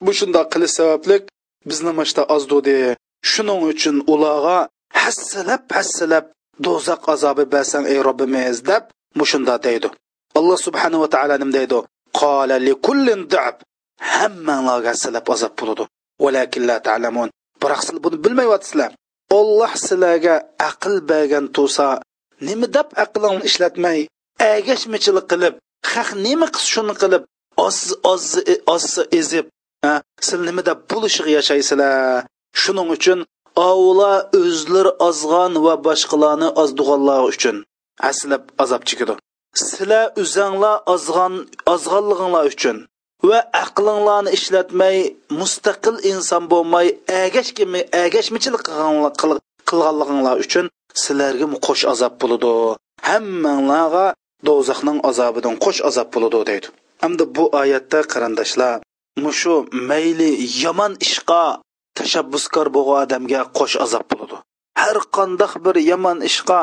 bu 0.05 0.11
shundoq 0.19 0.47
qilish 0.53 0.73
sababli 0.79 1.17
bizni 1.69 1.91
mashta 1.99 2.21
ozdudi 2.35 2.77
shuning 3.31 3.61
uchun 3.71 3.97
ularga 4.13 4.57
hassalab 5.01 5.63
hassalab 5.77 6.25
do'zax 6.65 7.01
azobi 7.13 7.45
bersang 7.53 7.85
ey 7.93 7.99
robbimiz 8.07 8.57
deb 8.69 8.83
mushunda 9.19 9.55
deydi. 9.65 9.87
Alloh 10.39 10.57
subhanahu 10.67 11.01
va 11.03 11.09
taolo 11.15 11.35
nim 11.41 11.51
deydi? 11.57 11.79
Qola 12.19 12.55
li 12.67 12.73
kullin 12.85 13.21
dab. 13.33 13.55
Hammanglarga 14.13 14.93
silab 15.03 15.25
azob 15.35 15.53
bo'ladi. 15.59 15.83
Valakin 16.23 16.63
la 16.69 16.77
ta'lamun. 16.87 17.29
Biroq 17.61 17.81
sizlar 17.85 18.01
buni 18.05 18.17
bilmayapsizlar. 18.25 18.91
Olloh 19.39 19.73
sizlarga 19.85 20.35
aql 20.69 20.93
bergan 21.09 21.45
tursa 21.55 21.87
nima 22.47 22.67
deb 22.75 22.87
aqlingni 23.03 23.43
ishlatmay 23.49 23.99
agashmichilik 24.53 25.25
qilib 25.31 25.53
haq 25.93 26.09
nima 26.25 26.47
qilsa 26.53 26.69
shuni 26.73 26.93
qilib 27.01 27.23
oz 27.67 27.79
oz 28.11 28.25
oz 28.75 28.87
ezib 29.19 29.45
sil 30.27 30.41
nima 30.47 30.61
deb 30.69 30.79
bo'lishig 30.91 31.27
yashaysizlar 31.37 32.25
shuning 32.61 32.89
uchun 32.97 33.19
ovla 33.69 34.13
o'zlar 34.41 34.87
ozg'on 35.07 35.53
va 35.65 35.73
boshqalarni 35.87 36.47
ozdig'anlar 36.61 37.21
uchun. 37.31 37.55
Aslab 38.09 38.43
azob 38.63 38.83
chekidi 38.89 39.15
sizlar 39.61 40.05
o'zanglar 40.21 40.75
ozg'on 40.93 41.33
ozg'onlig'inglar 41.73 42.45
uchun 42.51 42.77
va 43.29 43.39
aqlinglarni 43.63 44.29
ishlatmay 44.37 44.97
mustaqil 45.39 45.95
inson 46.11 46.43
bo'lmay 46.53 46.87
agashkimi 47.23 47.81
agashmichilik 48.05 48.63
qilganliginglar 49.69 50.35
uchun 50.45 50.65
sizlarga 51.03 51.47
qo'sh 51.67 51.83
azob 51.93 52.13
bo'ladi. 52.21 52.51
Hammanglarga 53.09 54.05
do'zaxning 54.47 54.97
azobidan 55.09 55.55
qo'sh 55.65 55.81
azob 55.89 56.07
bo'ladi 56.13 56.39
deydi. 56.49 56.67
Hamda 57.03 57.23
bu 57.35 57.43
oyatda 57.61 57.99
qarindoshlar 58.13 58.73
mushu 59.23 59.55
mayli 59.89 60.29
yomon 60.63 60.93
ishqa 61.07 61.43
tashabbuskor 61.97 62.67
bo'lgan 62.75 62.99
odamga 63.05 63.41
qo'sh 63.57 63.75
azob 63.85 64.03
bo'ladi. 64.11 64.35
Har 64.81 64.97
qandoq 65.15 65.53
bir 65.65 65.75
yomon 65.91 66.19
ishqa 66.29 66.59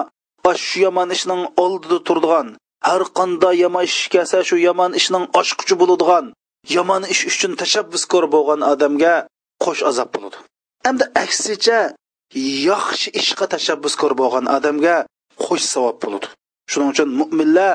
shu 0.67 0.77
yomon 0.87 1.09
ishning 1.17 1.43
oldida 1.65 1.99
turadigan 2.07 2.49
har 2.89 3.03
qanday 3.19 3.55
yomon 3.65 3.85
ish 3.91 4.01
kelsa 4.13 4.39
shu 4.49 4.57
yomon 4.69 4.93
ishning 5.01 5.25
oshquchi 5.41 5.75
bo'ladigan 5.81 6.25
yomon 6.77 7.03
ish 7.13 7.23
uchun 7.31 7.53
tashabbuskor 7.63 8.25
bo'lgan 8.35 8.61
odamga 8.73 9.15
qo'sh 9.65 9.83
azob 9.91 10.09
bo'ladi. 10.15 10.39
Hamda 10.87 11.05
aksicha 11.25 11.81
yaxshi 12.69 13.09
ishqa 13.21 13.45
tashabbuskor 13.55 14.13
bo'lgan 14.21 14.47
odamga 14.57 14.97
qo'sh 15.45 15.65
savob 15.73 15.97
bo'ladi. 16.03 16.29
Shuning 16.71 16.89
uchun 16.95 17.09
mo'minlar 17.21 17.73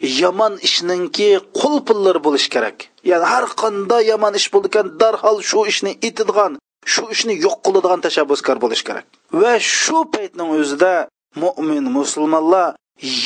yomon 0.00 0.58
ishningki 0.62 1.28
qo'l 1.58 1.76
pullari 1.86 2.20
bo'lishi 2.26 2.50
kerak. 2.54 2.76
Ya'ni 3.10 3.26
har 3.32 3.44
qanday 3.62 4.02
yomon 4.12 4.34
ish 4.40 4.48
bo'lgan 4.54 4.86
darhol 5.00 5.38
shu 5.50 5.60
ishni 5.72 5.92
itadigan 6.08 6.52
shu 6.92 7.04
ishni 7.14 7.34
yo'q 7.44 7.56
qiladigan 7.66 8.00
tashabbuskor 8.06 8.56
bo'lishi 8.64 8.84
kerak. 8.88 9.06
Va 9.40 9.54
shu 9.58 9.98
paytning 10.14 10.50
o'zida 10.58 10.94
mo'min 11.42 11.84
musulmonlar 11.98 12.76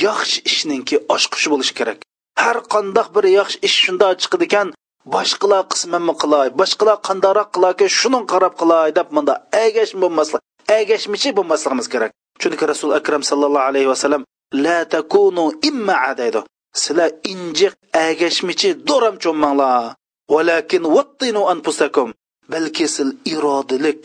yaxshi 0.04 0.38
ishningki 0.50 0.96
oshqushi 1.14 1.48
bo'lishi 1.52 1.74
kerak. 1.78 1.98
Har 2.44 2.58
qandoq 2.74 3.08
bir 3.16 3.24
yaxshi 3.38 3.58
ish 3.68 3.76
shunda 3.84 4.08
chiqadi 4.22 4.44
ekan 4.48 4.68
boshqalar 5.14 5.62
qismanmi 5.72 6.14
qilay 6.22 6.48
boshqalar 6.60 6.96
qandoqroq 7.08 7.48
qilarki 7.54 7.86
shuni 7.98 8.20
qarab 8.32 8.54
qilay 8.60 8.88
deb 8.98 9.08
bunda 9.16 9.34
agash 9.64 9.92
bo'lmaslik 10.02 10.42
agashmichi 10.78 11.28
bo'lmasligimiz 11.38 11.86
kerak. 11.94 12.10
Chunki 12.40 12.64
rasul 12.72 12.90
akram 12.98 13.22
sallallohu 13.30 13.68
alayhi 13.70 13.88
vasallam 13.92 14.22
la 14.64 14.78
takunu 14.94 15.44
imma 15.70 15.98
deydi 16.20 16.40
sizlar 16.80 17.10
injiq 17.32 17.74
agashmichi 18.06 18.70
do'ram 18.88 19.16
cho'mmanglar. 19.22 19.94
Valakin 20.34 20.82
vattinu 20.96 21.42
anfusakum. 21.52 22.08
Balki 22.52 22.86
sil 22.94 23.10
irodilik 23.34 24.02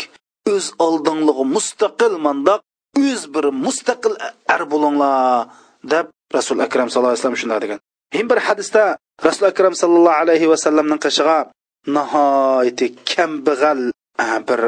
o'z 0.53 0.65
oldinlig'i 0.87 1.45
mustaqil 1.55 2.13
mandoq 2.25 2.61
o'z 3.05 3.21
bir 3.33 3.45
mustaqil 3.65 4.13
ar 4.53 4.61
bo'linglar 4.71 5.47
deb 5.93 6.05
rasul 6.37 6.59
akram 6.65 6.87
sallallohu 6.89 7.13
alayhi 7.13 7.21
vasallam 7.23 7.41
shunday 7.43 7.59
degan. 7.65 7.79
Him 8.17 8.25
bir 8.31 8.39
hadisda 8.47 8.83
rasul 9.27 9.45
akram 9.51 9.73
sallallohu 9.81 10.21
alayhi 10.23 10.47
vasallamning 10.53 10.99
qishig'a 11.05 11.39
nihoyatda 11.97 12.87
kambag'al 13.11 13.81
bir 14.49 14.61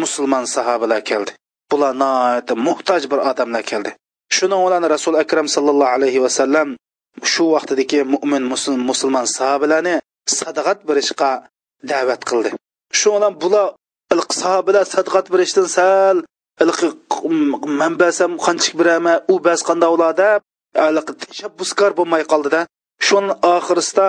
musulmon 0.00 0.44
sahobalar 0.54 1.00
keldi. 1.10 1.32
Bular 1.70 1.92
nihoyatda 2.02 2.54
muhtoj 2.66 3.02
bir 3.10 3.18
odamlar 3.30 3.62
keldi. 3.70 3.90
Shuning 4.36 4.60
bilan 4.66 4.82
rasul 4.94 5.14
akram 5.22 5.48
sallallohu 5.54 5.94
alayhi 5.96 6.22
vasallam. 6.26 6.68
Shu 7.32 7.44
vaqtdagi 7.54 8.00
mo'min 8.12 8.42
musulmon 8.90 9.26
sahobalarni 9.36 9.96
sadaqat 10.38 10.78
berishga 10.88 11.30
da'vat 11.90 12.22
qildi. 12.28 12.50
Shu 12.98 13.08
bilan 13.16 13.34
bular 13.42 13.66
sahobalar 14.42 14.84
sadaqat 14.94 15.26
berishdan 15.32 15.66
sal 15.76 16.16
manbasam 17.80 18.32
qanchik 18.44 18.74
beraman 18.80 19.16
u 19.32 19.34
bas 19.46 19.60
qanday 19.68 19.90
ular 19.96 20.12
deb 20.22 20.40
tashabbuskor 21.22 21.90
bo'lmay 21.98 22.22
qoldida. 22.32 22.60
Shuni 23.06 23.32
oxirisida 23.54 24.08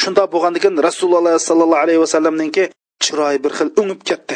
shunda 0.00 0.24
bo'lgandan 0.32 0.60
keyin 0.64 0.76
rasululloh 0.88 1.32
sollallohu 1.48 1.82
alayhi 1.84 2.00
vasallamninki 2.04 2.64
chiroyi 3.04 3.38
bir 3.44 3.52
xil 3.58 3.68
o'ngib 3.80 4.00
ketdi. 4.08 4.34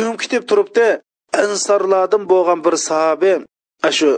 O'ngib 0.00 0.18
ketib 0.22 0.44
turibdi 0.50 0.86
ansorlardan 1.42 2.22
bo'lgan 2.32 2.60
bir 2.66 2.74
sahobi 2.88 3.32
shu 3.98 4.10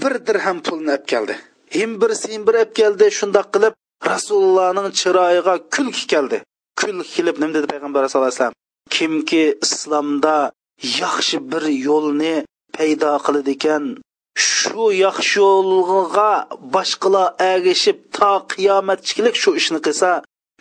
bir 0.00 0.14
dirham 0.26 0.58
pulni 0.66 0.90
olib 0.94 1.06
keldi. 1.12 1.34
Him 1.78 1.92
simbir 2.00 2.20
him 2.32 2.42
olib 2.50 2.70
keldi 2.80 3.06
shundoq 3.18 3.46
qilib 3.54 3.74
rasulullohning 4.10 4.88
chiroyiga 5.00 5.54
kulki 5.74 6.04
keldi. 6.12 6.38
Kul 6.80 6.98
kelib 7.14 7.36
nima 7.40 7.54
dedi 7.56 7.66
payg'ambar 7.72 8.00
sallallohu 8.08 8.30
alayhi 8.30 8.40
vasallam? 8.40 8.56
Kimki 8.96 9.44
islomda 9.66 10.36
yaxshi 11.02 11.36
bir 11.52 11.64
yo'lni 11.88 12.34
paydo 12.76 13.12
qiladi 13.26 13.50
ekan 13.56 13.84
shu 14.48 14.84
yaxshi 15.04 15.36
yo'lga 15.44 16.30
boshqalar 16.74 17.26
agishib 17.52 17.98
to 18.16 18.32
qiyomatchilik 18.52 19.34
shu 19.42 19.50
ishni 19.60 19.80
qilsa 19.86 20.10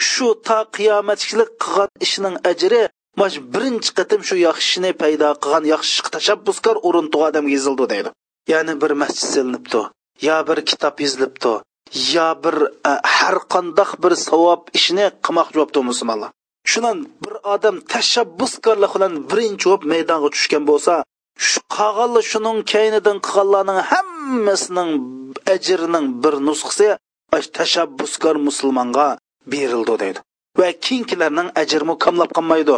shu 0.10 0.28
to 0.48 0.60
qiyomatchilik 0.78 1.50
qilgan 1.64 1.92
ishining 2.06 2.36
ajri 2.52 2.82
mash 3.22 3.38
birinchi 3.54 3.92
qatim 3.98 4.22
shu 4.28 4.36
yaxshi 4.48 4.68
ishni 4.72 4.92
paydo 5.02 5.30
qilgan 5.44 5.66
yaxshi 5.74 6.00
tashabbuskor 6.16 6.76
o'rintuq 6.88 7.22
odamga 7.30 7.52
yozildi 7.58 7.86
deydi. 7.94 8.10
Ya'ni 8.54 8.74
bir 8.82 8.92
masjid 9.02 9.26
silinibdi. 9.34 9.82
Yo 10.26 10.38
bir 10.48 10.60
kitob 10.70 10.96
yozilibdi 11.04 11.54
yo 12.14 12.28
bir 12.44 12.56
e, 12.90 12.92
har 13.18 13.38
qandoq 13.54 13.92
bir 14.04 14.14
savob 14.28 14.62
ishni 14.78 15.06
qilmoqchi 15.26 15.56
bo'libdi 15.60 15.80
musulmonlar. 15.90 16.30
Shunan 16.72 16.98
bir 17.24 17.34
odam 17.54 17.76
tashabbuskorlik 17.94 18.92
bilan 18.96 19.14
birinchi 19.30 19.66
bo'lib 19.70 19.84
maydonga 19.94 20.30
tushgan 20.36 20.64
bo'lsa 20.70 20.94
shu 21.48 21.60
qolganli 21.76 22.22
shuning 22.32 22.58
kaynidan 22.74 23.18
qilganlarning 23.26 23.80
hammasining 23.92 24.92
ajrining 25.56 26.06
bir 26.24 26.34
nusxasi 26.48 26.88
tashabbuskor 27.58 28.36
musulmonga 28.48 29.08
berildi 29.54 29.96
deydi. 30.04 30.20
Va 30.60 30.70
keyingilarning 30.86 31.50
ajrimi 31.62 31.96
kamlab 32.06 32.32
qolmaydi. 32.38 32.76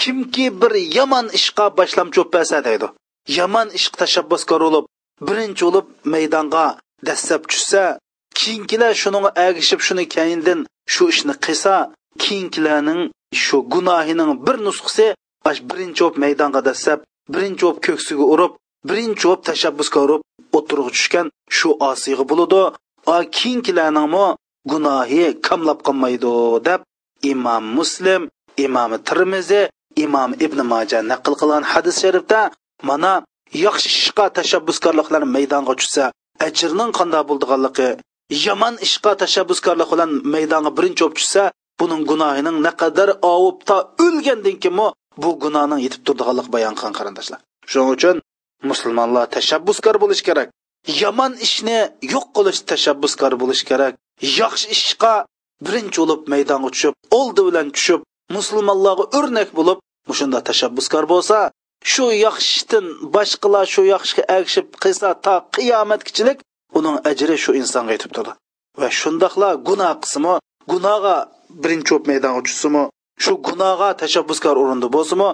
Kimki 0.00 0.46
bir 0.60 0.72
yomon 0.98 1.26
ishqa 1.38 1.66
boshlamchi 1.78 2.22
bo'lsa 2.34 2.58
deydi. 2.68 2.86
Yomon 3.38 3.68
ishga 3.78 3.96
tashabbuskor 4.02 4.60
bo'lib 4.66 4.84
birinchi 5.28 5.62
bo'lib 5.66 5.86
maydonga 6.12 6.64
dastlab 7.08 7.42
tushsa 7.50 7.82
keyingilar 8.40 8.92
shuning 9.02 9.26
agishib 9.46 9.80
shuni 9.86 10.04
keyindin 10.14 10.60
shu 10.94 11.04
ishni 11.12 11.34
qilsa 11.44 11.74
keyingilarning 12.22 13.02
shu 13.44 13.56
gunohining 13.74 14.32
bir 14.46 14.56
nusxasi 14.66 15.06
birinchi 15.70 16.00
bo'lib 16.04 16.16
maydonga 16.24 16.60
dastlab 16.68 17.00
birinchi 17.34 17.62
bo'lib 17.66 17.80
ko'ksiga 17.86 18.24
urib 18.34 18.52
birinchi 18.88 19.24
bo'lib 19.28 19.42
tashabbusga 19.48 19.98
urib 20.06 20.22
o'tirg'i 20.58 20.90
tushgan 20.96 21.26
shu 21.56 21.68
osiyga 21.90 22.24
bo'ladi 22.30 22.62
keyingilarningmi 23.36 24.26
gunohi 24.70 25.24
kamlab 25.46 25.78
qolmaydi 25.86 26.34
deb 26.68 26.80
imom 27.32 27.64
muslim 27.78 28.22
imom 28.66 28.90
termizi 29.08 29.62
imom 30.04 30.30
ibn 30.46 30.58
maja 30.72 30.98
naql 31.12 31.32
qilgan 31.40 31.62
hadis 31.72 31.96
sharifda 32.04 32.40
mana 32.88 33.12
yaxshi 33.64 33.88
ishqa 34.00 34.26
tashabbuskorliklar 34.38 35.22
maydonga 35.34 35.74
tushsa 35.80 36.04
ajrning 36.46 36.90
qanday 36.98 37.22
bo'ldiganligi 37.30 37.88
yomon 38.46 38.74
ishqa 38.86 39.12
tashabbuskorlik 39.22 39.88
bilan 39.92 40.10
maydonga 40.34 40.70
birinchi 40.78 41.02
bo'lib 41.04 41.16
tushsa 41.18 41.42
buning 41.80 42.02
gunohining 42.10 42.56
naqadar 42.66 43.08
ovib 43.32 43.58
o'lgandan 44.06 44.56
keyin 44.62 44.80
bu 45.22 45.30
gunohning 45.44 45.80
yetib 45.86 46.02
turdiganlik 46.06 46.48
bayon 46.54 46.74
qilgan 46.78 46.94
qarindoshlar 46.98 47.40
shuning 47.70 47.90
uchun 47.96 48.16
musulmonlar 48.70 49.24
tashabbuskor 49.36 49.96
bo'lish 50.02 50.22
kerak 50.28 50.48
yomon 51.02 51.32
ishni 51.46 51.78
yo'q 52.14 52.26
qilish 52.36 52.60
tashabbuskor 52.70 53.32
bo'lish 53.42 53.62
kerak 53.70 53.92
yaxshi 54.40 54.66
ishqa 54.76 55.14
birinchi 55.66 55.98
bo'lib 56.02 56.20
maydonga 56.32 56.68
tushib 56.74 56.94
oldi 57.18 57.42
bilan 57.48 57.66
tushib 57.76 58.00
musulmonlarga 58.36 59.04
o'rnak 59.18 59.50
bo'lib 59.58 59.78
shunda 60.18 60.38
tashabbuskor 60.48 61.04
bo'lsa 61.12 61.38
shu 61.92 62.04
yaxshidan 62.26 62.86
boshqalar 63.14 63.66
shu 63.74 63.82
yaxshiga 63.94 64.24
ergishib 64.36 64.66
qilsa 64.82 65.08
to 65.24 65.34
qiyomatgichilik 65.56 66.38
uning 66.78 66.96
ajri 67.10 67.36
shu 67.44 67.50
insonga 67.60 67.92
yetib 67.96 68.12
turadi 68.16 68.32
va 68.80 68.88
shundoqla 69.00 69.48
gunoh 69.68 69.92
qismi 70.04 70.34
gunohga 70.72 71.16
birinchi 71.62 71.90
o'p 71.96 72.04
maydonga 72.10 72.42
tushsimi 72.46 72.82
shu 73.24 73.32
gunohga 73.48 73.88
tashabbuskor 74.02 74.56
urindi 74.62 74.88
bo'lsimi 74.96 75.28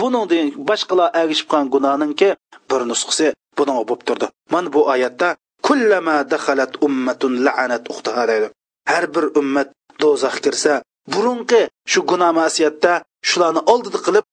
buningdan 0.00 0.46
boshqalar 0.68 1.08
ergishib 1.20 1.48
qolgan 1.50 1.68
gunohninki 1.74 2.28
bir 2.70 2.80
nusxasi 2.90 3.28
buning 3.58 3.76
bo'lib 3.88 4.02
turdi. 4.08 4.26
Mana 4.52 4.68
bu 4.74 4.80
oyatda 4.92 5.28
kullama 5.66 6.16
dakhalat 6.32 6.72
ummatun 6.86 7.32
la'anat 7.46 7.84
uxtaha 7.92 8.24
deydi. 8.30 8.48
Har 8.90 9.04
bir 9.14 9.24
ummat 9.40 9.68
do'zax 10.02 10.36
kirsa 10.44 10.72
burunqi 11.12 11.60
shu 11.92 12.00
gunoh 12.10 12.32
masiyatda 12.40 12.92
shularni 13.28 13.60
oldida 13.72 13.98
qilib 14.06 14.24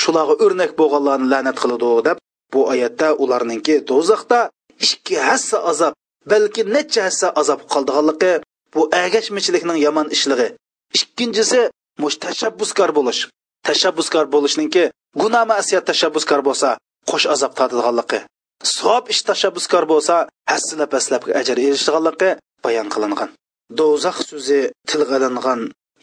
shularga 0.00 0.34
o'rnak 0.44 0.70
bo'lganlarni 0.80 1.26
la'nat 1.32 1.56
qiladi 1.62 1.90
deb 2.08 2.18
bu 2.52 2.60
oyatda 2.72 3.08
ularninki 3.22 3.74
do'zaxda 3.90 4.40
ikki 4.86 5.16
hassa 5.28 5.58
azob 5.70 5.94
balki 6.30 6.62
necha 6.76 7.00
hassa 7.08 7.28
azob 7.40 7.60
qoldiganligi 7.72 8.32
bu 8.74 8.82
agashmichilikning 9.04 9.78
yomon 9.86 10.08
ishligi. 10.16 10.48
Ikkinchisi 10.98 11.60
mush 12.02 12.16
tashabbuskor 12.24 12.90
bo'lish. 12.98 13.20
Tashabbuskor 13.66 14.24
bo'lishningki 14.34 14.84
gunoh 15.20 15.44
masiyat 15.52 15.84
tashabbuskor 15.90 16.40
bo'lsa 16.48 16.68
qo'sh 17.10 17.26
azob 17.34 17.52
totadiganligi 17.58 18.20
savob 18.74 19.04
ish 19.12 19.22
tashabbuskor 19.28 19.84
bo'lsa 19.92 20.16
hassilab 20.50 20.90
haslabga 20.96 21.32
ajr 21.40 21.56
erishadiganligi 21.66 22.30
bayon 22.64 22.88
qilingan. 22.94 23.30
Do'zax 23.78 24.16
so'zi 24.30 24.60
tilg'alangan 24.90 25.60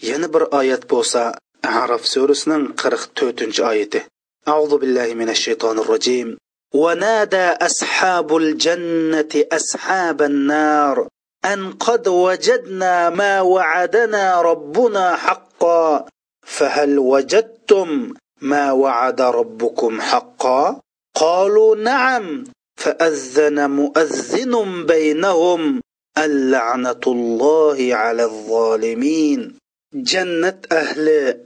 yana 0.09 0.28
bir 0.34 0.43
oyat 0.59 0.84
bo'lsa 0.91 1.22
Araf 1.64 2.03
surəsinin 2.14 2.74
44-cü 2.76 3.64
ayəti. 3.72 4.01
Əuzu 4.47 4.80
billahi 4.84 5.16
minəşşeytanir-racim. 5.20 6.36
Və 6.74 6.93
nada 6.99 7.45
ashabul 7.68 8.57
cenneti 8.64 9.45
ashaban-nar 9.57 11.05
an 11.51 11.61
qad 11.86 12.09
wajadna 12.09 13.11
ma 13.20 13.34
wa'adana 13.45 14.41
rabbuna 14.49 15.05
haqqan 15.26 16.11
فهل 16.43 16.99
وجدتم 16.99 18.14
ما 18.41 18.72
وعد 18.72 19.22
ربكم 19.22 20.01
حقا 20.01 20.80
قالوا 21.16 21.76
نعم 21.76 22.43
فاذن 22.76 23.70
مؤذن 23.70 24.86
بينهم 24.86 25.82
اللعنه 26.18 27.03
الله 27.07 27.95
على 27.95 28.24
الظالمين 28.24 29.57
جنه 29.93 30.59
أهل 30.72 31.38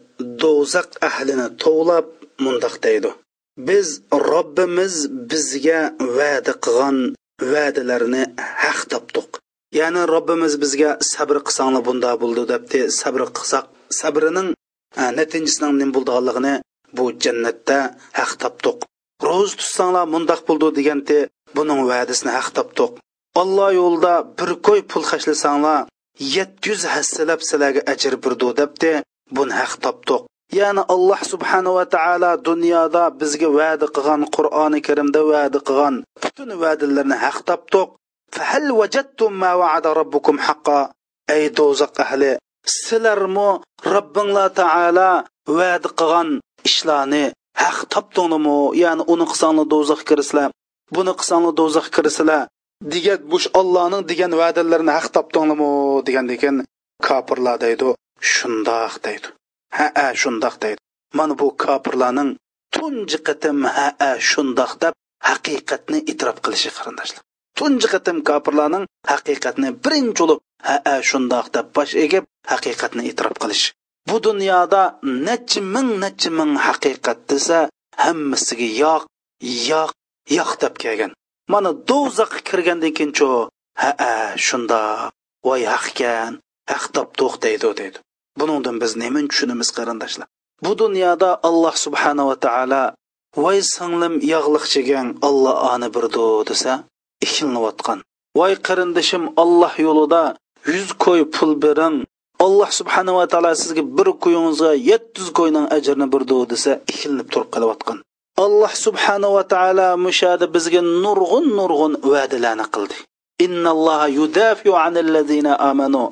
do'zaq 0.41 0.89
ahlini 1.09 1.47
tovlab 1.63 2.07
mundoq 2.45 2.75
deydi. 2.85 3.09
Biz 3.67 3.87
robbimiz 4.31 4.95
bizga 5.31 5.81
va'da 6.17 6.53
qilgan 6.65 6.97
va'dalarni 7.51 8.23
haq 8.63 8.79
topdiq 8.91 9.29
ya'ni 9.79 10.01
robbimiz 10.13 10.53
bizga 10.63 10.91
sabr 11.13 11.37
qilsanglar 11.47 11.83
bunda 11.87 12.11
bo'ldi 12.21 12.43
debdi. 12.51 12.81
Sabr 13.01 13.21
qilsak 13.37 13.65
sabrining 13.99 14.49
natijasining 15.19 15.73
nim 15.81 15.89
bo'ldiganligini 15.95 16.55
bu 16.97 17.05
jannatda 17.23 17.77
haq 18.19 18.31
topdiq 18.43 18.77
ro'z 19.27 19.51
tutsanglar 19.59 20.05
mundoq 20.13 20.41
bo'ldi 20.47 20.67
deganda 20.77 21.19
buning 21.57 21.81
va'dasini 21.91 22.31
haq 22.37 22.49
topdiq 22.57 22.91
olloh 23.41 23.69
yo'lida 23.81 24.13
bir 24.39 24.51
qo'y 24.67 24.81
pul 24.91 25.03
xashlasanglar 25.11 25.79
yetti 26.35 26.65
yuz 26.71 26.81
hassalab 26.93 27.41
sizlarga 27.49 27.81
ajr 27.93 28.13
birdu 28.23 28.49
debdi. 28.59 28.91
buni 29.35 29.53
haq 29.59 29.73
topdiq. 29.85 30.21
Ya'ni 30.59 30.81
alloh 30.93 31.19
subhanava 31.31 31.83
taolo 31.95 32.31
dunyoda 32.49 33.03
bizga 33.19 33.49
va'da 33.59 33.87
qilgan 33.95 34.21
qur'oni 34.35 34.79
karimda 34.87 35.21
va'da 35.31 35.59
qilgan 35.67 35.95
butun 36.23 36.49
va'dalarni 36.61 37.15
haq 37.23 37.37
topdiq. 37.49 37.87
Fahal 38.35 38.67
vajadtum 38.79 39.31
ma 39.41 39.51
vaada 39.61 39.89
robbukum 39.99 40.37
haqqo 40.47 40.79
ey 41.35 41.43
do'zax 41.57 41.93
ahli 42.03 42.31
sizlarmi 42.75 43.49
robbinglar 43.93 44.49
taolo 44.59 45.11
va'da 45.57 45.89
qilgan 45.99 46.29
ishlarni 46.69 47.25
haq 47.63 47.77
topdinglarmi? 47.93 48.57
Ya'ni 48.83 49.03
uni 49.13 49.25
qilsanglar 49.31 49.67
do'zaxga 49.73 50.07
kirsizlar 50.09 50.49
buni 50.95 51.11
qilsanglar 51.19 51.53
do'zaxga 51.59 51.93
kirsizlar 51.95 52.41
degan 52.93 53.19
bush 53.31 53.47
ollohning 53.59 54.03
degan 54.11 54.31
va'dalarini 54.41 54.91
haq 54.97 55.07
topdinglarmi 55.15 55.69
degan 56.07 56.25
ekan 56.35 56.55
kofirlar 57.07 57.57
deydi. 57.65 57.89
Shundoq 58.33 58.93
deydi. 59.05 59.27
Ha 59.77 59.85
a 60.03 60.07
shundoq 60.21 60.55
deydi. 60.63 60.79
Mana 61.17 61.33
bu 61.39 61.47
kofirlarning 61.63 62.31
tunji 62.73 63.17
qatim 63.27 63.57
ha 63.75 63.87
a 64.09 64.11
shundoq 64.29 64.71
deb 64.81 64.93
haqiqatni 65.29 65.99
itrof 66.11 66.37
qilishi 66.45 66.69
qarindoshlar. 66.77 67.23
Tunji 67.57 67.87
qatim 67.93 68.17
kofirlarning 68.29 68.85
haqiqatni 69.11 69.69
birinchi 69.83 70.21
bo'lib 70.21 70.39
ha 70.67 70.75
a 70.93 70.95
shundoq 71.09 71.47
deb 71.55 71.67
bosh 71.75 71.93
egib 72.05 72.23
haqiqatni 72.51 73.03
itrof 73.11 73.35
qilish. 73.43 73.65
Bu 74.07 74.17
dunyoda 74.27 74.81
necha 75.27 75.61
ming 75.75 75.89
necha 76.03 76.29
ming 76.39 76.53
haqiqat 76.67 77.19
desa 77.29 77.59
hammasiga 78.03 78.69
yoq 78.83 79.03
yoq 79.69 79.91
yoq 80.37 80.51
deb 80.63 80.73
kelgan. 80.83 81.11
Mana 81.53 81.69
do'zaxga 81.89 82.41
kirgandan 82.49 82.91
keyin 82.97 83.11
chu 83.17 83.27
ha 83.81 83.89
shundoq. 84.47 85.11
Voy 85.45 85.61
haqkan 85.73 86.31
haq 86.71 86.83
topdiq 86.95 87.33
deydi 87.45 87.69
deydi. 87.79 87.99
Buningdan 88.39 88.75
biz 88.81 88.91
nima 89.03 89.21
tushunamiz 89.31 89.69
qarindoshlar? 89.77 90.27
Bu 90.65 90.71
dunyoda 90.81 91.29
alloh 91.47 91.75
subhanava 91.85 92.35
taolo 92.45 92.83
voy 93.43 93.57
singlim 93.75 94.13
yog'liq 94.33 94.65
chegang 94.73 95.09
olloh 95.27 95.55
oni 95.73 95.87
birdu 95.95 96.25
desa 96.49 96.73
ikkilanayotgan 97.25 97.99
voy 98.39 98.53
qarindishim 98.67 99.23
olloh 99.43 99.73
yo'lida 99.85 100.23
yuz 100.73 100.89
ko'y 101.03 101.21
pul 101.35 101.51
bering 101.63 101.95
alloh 102.45 102.69
subhanava 102.79 103.23
taolo 103.31 103.51
sizga 103.61 103.83
bir 103.97 104.07
qo'yingizga 104.23 104.71
yetti 104.89 105.15
yuz 105.21 105.29
qo'yning 105.39 105.65
ajrini 105.77 106.07
birdu 106.13 106.37
desa 106.51 106.71
ikkilanib 106.91 107.27
turib 107.33 107.49
qolayotgan 107.55 107.97
alloh 108.45 108.73
subhanava 108.85 109.43
taolo 109.53 109.87
mushada 110.05 110.45
bizga 110.55 110.81
nurg'un 111.03 111.45
nurg'un 111.59 111.93
va'dalarni 112.11 112.65
qildi. 112.75 112.95
Innalloha 113.45 114.07
yudafiu 114.19 114.73
anillazina 114.85 115.51
amanu 115.69 116.03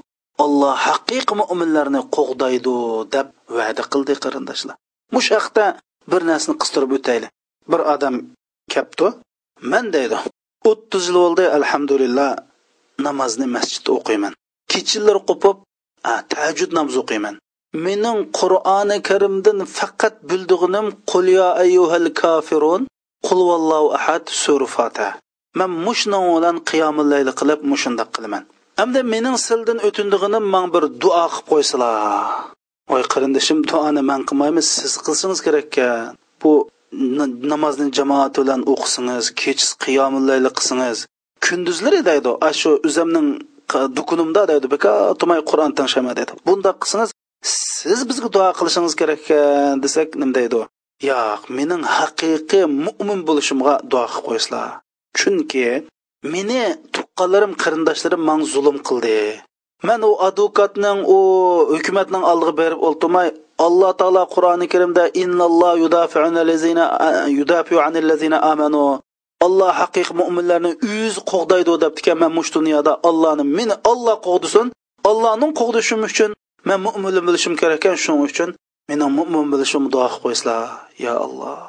olloh 0.44 0.76
haqiqiy 0.88 1.38
mo'minlarni 1.42 2.02
qo'g'daydi 2.16 2.76
deb 3.16 3.28
va'da 3.58 3.84
qildi 3.94 4.14
qarindoshlar. 4.24 4.76
Mush 5.16 5.30
haqda 5.38 5.66
bir 6.12 6.22
narsani 6.30 6.56
qistirib 6.62 6.92
o'taylik. 6.98 7.32
Bir 7.72 7.82
odam 7.94 8.16
kapti 8.74 9.08
man 9.72 9.86
deydi. 9.96 10.18
O'ttiz 10.70 11.04
yil 11.10 11.18
bo'ldi 11.24 11.44
alhamdulillah 11.58 12.30
namozni 13.08 13.48
masjidda 13.56 13.92
o'qiyman. 13.98 14.34
Kechilar 14.72 15.18
qo'pib 15.30 15.58
tahajjud 16.32 16.72
namoz 16.78 16.96
o'qiyman. 17.04 17.36
Mening 17.86 18.20
qur'oni 18.40 18.98
karimdan 19.10 19.60
faqat 19.78 20.16
bildig'inim 20.30 20.88
qul 21.12 21.26
ya 21.40 21.48
ayyuhal 21.64 22.10
kafirun 22.22 22.82
qul 23.28 23.40
vallohu 23.50 23.88
ahad 23.98 24.24
sura 24.44 24.68
fatiha 24.76 25.12
man 25.60 25.72
mushning 25.88 26.26
bilan 26.36 26.58
qiyomul 26.70 27.08
layli 27.14 27.32
qilib 27.40 27.60
mushundoq 27.72 28.10
qilaman. 28.16 28.44
Hamda 28.80 29.00
mening 29.14 29.38
sildan 29.48 29.80
o'tindig'inim 29.88 30.46
man 30.56 30.68
bir 30.74 30.84
duo 31.04 31.26
qilib 31.34 31.48
qo'ysalar. 31.52 31.96
Voy 32.92 33.04
qarindishim 33.14 33.60
duoni 33.70 34.02
man 34.10 34.22
qilmaymiz 34.30 34.68
siz 34.80 34.94
qilsangiz 35.06 35.40
kerak 35.46 35.66
ekan 35.72 36.16
bu 36.42 36.52
namozni 37.52 37.88
jamoat 37.98 38.34
bilan 38.42 38.62
o'qisangiz 38.74 39.26
kechasi 39.42 39.74
qiyomul 39.84 40.24
layli 40.30 40.50
qilsangiz 40.58 41.00
kunduzlari 41.46 42.00
deydi 42.10 42.32
a 42.48 42.50
shu 42.60 42.72
uzamning 42.88 43.30
dukunimda 43.98 44.42
deydi 44.52 44.68
beka 44.76 44.92
tumay 45.20 45.40
qur'on 45.50 45.72
tinglashma 45.78 46.14
deydi 46.20 46.34
bundoq 46.48 46.78
qilsangiz 46.84 47.10
siz 47.80 48.00
bizga 48.10 48.30
duo 48.36 48.48
qilishingiz 48.60 48.94
kerak 49.02 49.22
ekan 49.24 49.84
desak 49.84 50.10
nima 50.22 50.34
deydi? 50.38 50.62
Yo'q 51.10 51.42
mening 51.58 51.84
haqiqiy 51.98 52.66
mo'min 52.86 53.20
bo'lishimga 53.28 53.74
duo 53.92 54.06
qilib 54.12 54.26
qo'ysizlar 54.28 54.68
chunki 55.20 55.68
meni 56.34 56.62
tuqqanlarim 57.16 57.54
qarindoshlarim 57.64 58.22
man 58.30 58.40
zulm 58.44 58.78
qildi. 58.88 59.42
Man 59.88 60.02
u 60.04 60.12
advokatning 60.28 61.00
u 61.16 61.20
hukumatning 61.76 62.24
oldiga 62.32 62.54
berib 62.62 62.80
o'ltirmay 62.88 63.28
alloh 63.66 63.92
taolo 64.00 64.24
qur'oni 64.36 64.68
karimda 64.74 65.04
innalloh 65.24 65.74
yudafiu 67.38 67.80
anillazina 67.88 68.38
amanu. 68.52 68.86
Alloh 69.46 69.72
haqiqiy 69.82 70.16
mo'minlarni 70.22 70.72
o'zi 70.96 71.22
qo'g'daydi 71.32 71.74
debdikan 71.84 72.18
man 72.22 72.32
mush 72.38 72.52
dunyoda. 72.58 72.94
Allohni 73.10 73.44
meni 73.58 73.76
olloh 73.92 74.18
qo'g'disin. 74.28 74.66
Allohning 75.10 75.52
qo'g'dishim 75.60 76.02
uchun 76.10 76.32
man 76.68 76.80
mo'min 76.86 77.16
bo'lishim 77.28 77.54
kerak 77.62 77.80
ekan 77.80 77.96
shuning 78.04 78.22
uchun 78.28 78.50
meni 78.90 79.06
mo'min 79.18 79.46
bo'lishimni 79.54 79.90
duo 79.94 80.08
qilib 80.08 80.22
qo'ysizlar 80.24 80.62
ya 81.06 81.14
alloh. 81.26 81.60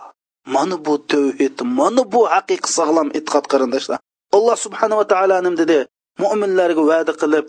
Mana 0.55 0.77
bu 0.87 0.95
tavhid 1.13 1.57
mana 1.79 2.03
bu 2.13 2.21
haqiqiy 2.35 2.73
sog'lom 2.79 3.09
e'tiqod 3.19 3.47
qarindoshlar. 3.53 3.99
Alloh 4.37 4.57
subhanava 4.65 5.05
taolo 5.13 5.37
nim 5.47 5.55
dedi 5.63 5.79
mo'minlarga 6.23 6.83
va'da 6.91 7.13
qilib 7.23 7.47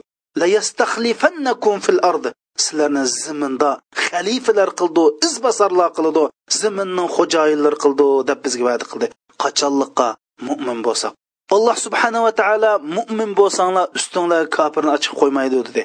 fil 1.86 2.00
ardi 2.12 2.30
sizlarni 2.64 3.04
zaminda 3.24 3.72
xalifalar 4.06 4.70
qildi 4.80 5.04
izbosarlar 5.28 5.90
qildi 5.98 6.24
zaminning 6.62 7.10
xo'jayinlar 7.16 7.76
qildi 7.84 8.08
deb 8.30 8.40
bizga 8.46 8.64
va'da 8.70 8.86
qildi 8.92 9.08
qachonliqqa 9.44 10.08
mo'min 10.48 10.80
bo'lsak 10.88 11.14
alloh 11.56 11.76
subhanava 11.86 12.32
taolo 12.40 12.72
mo'min 12.96 13.32
bo'lsanglar 13.40 13.86
ustinglar 13.98 14.44
kofirni 14.58 14.92
ochib 14.98 15.14
qo'ymaydi 15.22 15.58
dedi 15.68 15.82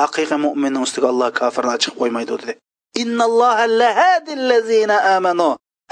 haqiqiy 0.00 0.38
mo'minning 0.46 0.82
ustiga 0.86 1.08
alloh 1.12 1.30
kofirni 1.40 1.72
ochib 1.76 1.94
qo'ymaydi 2.00 2.32
dedi 2.42 2.54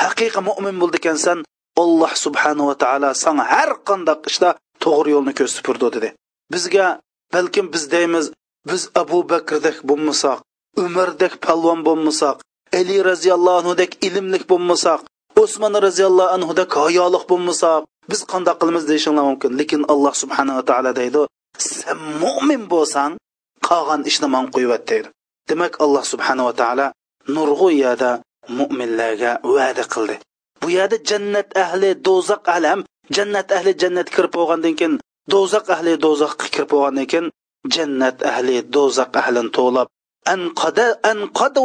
haqiqiy 0.03 0.43
mo'min 0.49 0.77
bo'ldikansan 0.83 1.39
alloh 1.83 2.13
subhanava 2.25 2.75
taolo 2.83 3.11
san 3.25 3.39
har 3.53 3.71
qanday 3.89 4.19
ishda 4.31 4.51
to'g'ri 4.85 5.11
yo'lni 5.15 5.33
ko'rsatib 5.39 5.65
turdi 5.67 5.89
dedi. 5.97 6.09
Bizga 6.53 6.87
balkim 7.35 7.67
biz 7.75 7.85
deymiz 7.95 8.27
biz 8.71 8.83
abu 9.03 9.19
bakrdek 9.33 9.77
bo'lmasak 9.89 10.39
umardek 10.85 11.33
palvon 11.47 11.81
bo'lmasak 11.89 12.37
ali 12.79 12.97
roziyallohu 13.11 13.59
anhudek 13.63 13.91
ilmlik 14.07 14.45
bo'lmasak 14.53 15.01
usmon 15.43 15.75
roziyallohu 15.87 16.35
anhudek 16.37 16.71
hayoliq 16.83 17.25
bo'lmasak 17.31 17.81
biz 18.11 18.21
qandoq 18.33 18.57
qilamiz 18.61 18.85
deyishinglar 18.91 19.25
mumkin. 19.31 19.51
Lekin 19.61 19.83
alloh 19.93 20.15
subhanava 20.23 20.63
taolo 20.71 20.93
deydi 21.01 21.23
sen 21.59 21.99
mo'min 22.23 22.63
bo'lsang 22.73 23.13
qolgan 23.69 24.01
ishni 24.11 24.29
man 24.35 24.45
qo'yyat 24.55 24.83
deydi 24.91 25.09
demak 25.49 25.73
alloh 25.85 26.05
subhanava 26.13 26.53
taolo 26.61 26.87
nurg'u 27.37 27.69
yerda 27.83 28.11
mo'minlarga 28.59 29.31
va'da 29.55 29.85
qildi. 29.95 30.17
Bu 30.63 30.69
yerda 30.77 30.97
jannat 31.11 31.49
ahli 31.65 31.91
do'zax 32.07 32.43
ahli 32.53 32.67
ham 32.73 32.81
jannat 33.17 33.49
ahli 33.57 33.73
jannatga 33.83 34.15
kirib 34.17 34.33
bo'lgandan 34.39 34.75
keyin 34.79 34.95
do'zax 35.33 35.65
ahli 35.77 35.93
do'zaxga 36.05 36.47
kirib 36.55 36.71
bo'lgandan 36.75 37.07
keyin 37.13 37.27
jannat 37.75 38.19
ahli 38.31 38.57
do'zax 38.75 39.11
ahlini 39.21 39.51
to'lab 39.59 39.89
an 40.33 40.41
qad 40.61 40.79
an 41.11 41.19
qad 41.39 41.57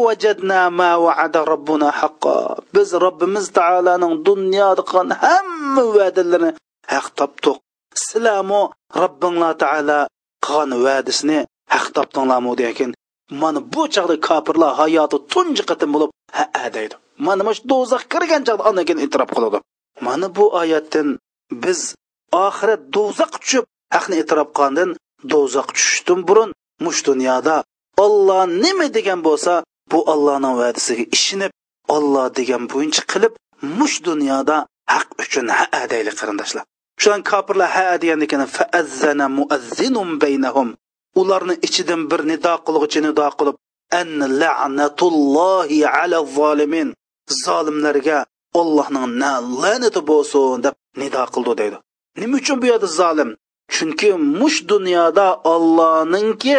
ma 0.79 0.91
vaada 1.05 1.39
robbuna 1.51 1.89
haqqo 1.99 2.35
biz 2.73 2.89
robbimiz 3.05 3.45
taoloning 3.57 4.15
dunyoda 4.27 4.81
qilgan 4.89 5.09
hamma 5.23 5.83
va'dalarini 5.97 6.51
haq 6.93 7.07
topdiq 7.19 7.57
sizlarmi 8.03 8.61
robbinglar 9.01 9.53
taolo 9.63 9.99
qilgan 10.45 10.71
va'dasini 10.85 11.39
haq 11.73 11.85
topdinglarmi 11.95 12.51
degan 12.61 12.91
mana 13.41 13.59
bu 13.73 13.83
chog'da 13.95 14.15
kofirlar 14.27 14.71
hayoti 14.81 15.17
tunji 15.31 15.63
qatim 15.69 15.89
bo'lib 15.95 16.11
ha 16.37 16.65
deydi. 16.75 16.95
Mana 17.25 17.41
shu 17.57 17.63
do'zax 17.71 18.03
kirgan 18.13 18.41
chog'da 18.47 18.63
undan 18.69 18.83
keyin 18.87 19.01
e'tirof 19.05 19.29
qiladi. 19.35 19.57
Mana 20.05 20.27
bu 20.37 20.45
oyatdan 20.61 21.07
biz 21.63 21.79
oxirat 22.45 22.81
do'zax 22.95 23.31
tushib 23.41 23.65
haqni 23.95 24.15
e'tirof 24.21 24.49
qilgandan 24.57 24.89
do'zax 25.31 25.67
tushishdan 25.75 26.19
burun 26.27 26.49
mush 26.85 26.99
dunyoda 27.09 27.55
olloh 28.05 28.41
nima 28.63 28.87
degan 28.97 29.19
bo'lsa 29.27 29.53
bu 29.91 29.99
ollohning 30.13 30.55
va'dasiga 30.61 31.05
ishinib 31.17 31.51
olloh 31.95 32.25
degan 32.39 32.63
bo'yicha 32.73 33.03
qilib 33.11 33.33
mush 33.79 33.97
dunyoda 34.09 34.57
haq 34.93 35.07
uchun 35.23 35.45
ha 35.57 35.81
deyli 35.93 36.11
qarindoshlar. 36.19 36.63
Shuan 37.01 37.21
kofirlar 37.31 37.69
ha 37.75 37.85
degandan 38.01 38.27
keyin 38.31 38.49
faazzana 38.57 39.25
muazzinun 39.39 40.09
baynahum. 40.23 40.69
Ularni 41.21 41.55
ichidan 41.67 42.01
bir 42.11 42.21
nido 42.31 42.53
qilg'uchi 42.65 42.99
nido 43.07 43.27
qilib 43.39 43.55
an 43.99 44.09
la'natullohi 44.41 45.79
ala 45.99 46.17
zolimin 46.37 46.89
zolimlarga 47.43 48.19
ollohning 48.61 49.05
la'nati 49.63 50.01
bo'lsin 50.09 50.57
deb 50.65 50.75
nido 51.01 51.23
qildi 51.33 51.53
deydi. 51.61 51.77
Nima 52.21 52.35
uchun 52.41 52.57
bu 52.61 52.65
yerda 52.71 52.87
zolim? 52.99 53.29
Chunki 53.73 54.09
mush 54.39 54.59
dunyoda 54.71 55.27
ollohninki 55.53 56.57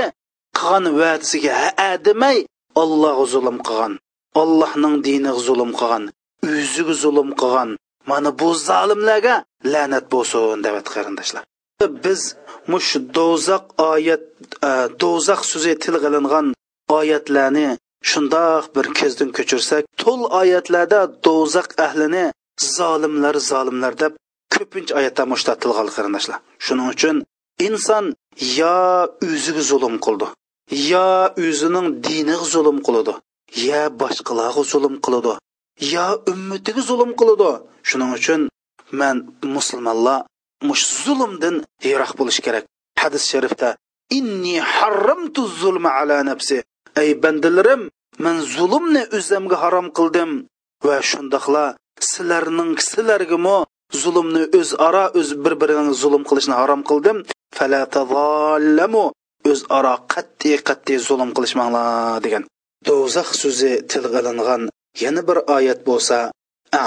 qilgan 0.59 0.84
va'dasiga 1.01 1.53
ha 1.61 1.90
demay 2.07 2.38
ollohga 2.82 3.24
zulm 3.34 3.57
qilgan 3.66 3.92
ollohning 4.42 4.94
diniga 5.07 5.40
zulm 5.46 5.70
qilgan 5.80 6.05
o'ziga 6.48 6.94
zulm 7.03 7.30
qilgan. 7.40 7.70
Mana 8.11 8.30
bu 8.40 8.48
zolimlarga 8.68 9.34
la'nat 9.72 10.05
bo'lsin 10.12 10.59
deb 10.64 10.74
qarindoshlar. 10.94 11.44
Biz 12.05 12.37
mush 12.72 12.91
do'zax 13.16 13.64
oyat 13.93 14.22
e, 14.68 14.70
do'zax 15.03 15.41
so'zi 15.53 15.72
tilg'ilingan 15.85 16.47
oyatlarni 16.99 17.68
shundoq 18.11 18.64
bir 18.74 18.87
ko'zdan 18.99 19.31
ko'chirsak 19.37 19.83
to'l 20.03 20.20
oyatlarda 20.41 21.01
do'zax 21.26 21.68
ahlini 21.87 22.24
zolimlar 22.76 23.35
zolimlar 23.51 23.93
deb 24.03 24.12
ko'pincha 24.55 24.93
oyatda 25.01 25.22
mushtatilgan 25.33 25.89
qarindoshlar 25.97 26.39
shuning 26.66 26.89
uchun 26.95 27.16
inson 27.66 28.05
yo 28.61 28.76
o'ziga 29.28 29.62
zulm 29.70 29.95
qildi 30.05 30.26
yo 30.93 31.09
o'zining 31.47 31.87
diniga 32.07 32.47
zulm 32.55 32.78
qiladi 32.87 33.14
yo 33.66 33.83
boshqalarga 34.01 34.62
zulm 34.72 34.95
qiladi 35.05 35.33
yo 35.95 36.07
ummatiga 36.33 36.83
zulm 36.91 37.11
qiladi 37.20 37.51
shuning 37.89 38.11
uchun 38.18 38.41
man 39.01 39.16
musulmonlar 39.55 40.18
mush 40.69 40.85
zulmdan 41.05 41.57
yiroq 41.89 42.13
bo'lish 42.19 42.41
kerak. 42.47 42.65
Hadis 43.03 43.25
sharifda 43.33 43.69
inni 44.19 44.57
harramtu 44.75 45.43
zulma 45.61 45.91
ala 46.01 46.19
nafsi. 46.31 46.59
Ey 47.03 47.11
bandalarim 47.23 47.83
men 48.25 48.37
zulmni 48.55 49.03
o'zimga 49.17 49.57
harom 49.63 49.87
qildim 49.99 50.31
va 50.87 50.97
shundoqla 51.11 51.65
sizlarning 52.11 52.73
sizlargimi 52.89 53.57
zulmni 54.03 54.43
o'zaro 54.59 55.05
o'z 55.19 55.31
bir 55.45 55.55
birining 55.61 55.91
zulm 56.03 56.23
qilishni 56.29 56.55
harom 56.61 56.83
qildim. 56.91 57.17
Fala 57.57 57.83
tazallamu 57.97 59.05
o'zaro 59.51 59.95
qat'iy 60.13 60.57
qat'iy 60.69 60.99
zulm 61.09 61.31
qilishmanglar 61.37 62.19
degan. 62.25 62.45
Do'zax 62.87 63.29
so'zi 63.43 63.73
tilga 63.91 64.21
ilingan 64.23 64.63
yana 65.03 65.23
bir 65.29 65.39
oyat 65.57 65.81
bo'lsa 65.89 66.19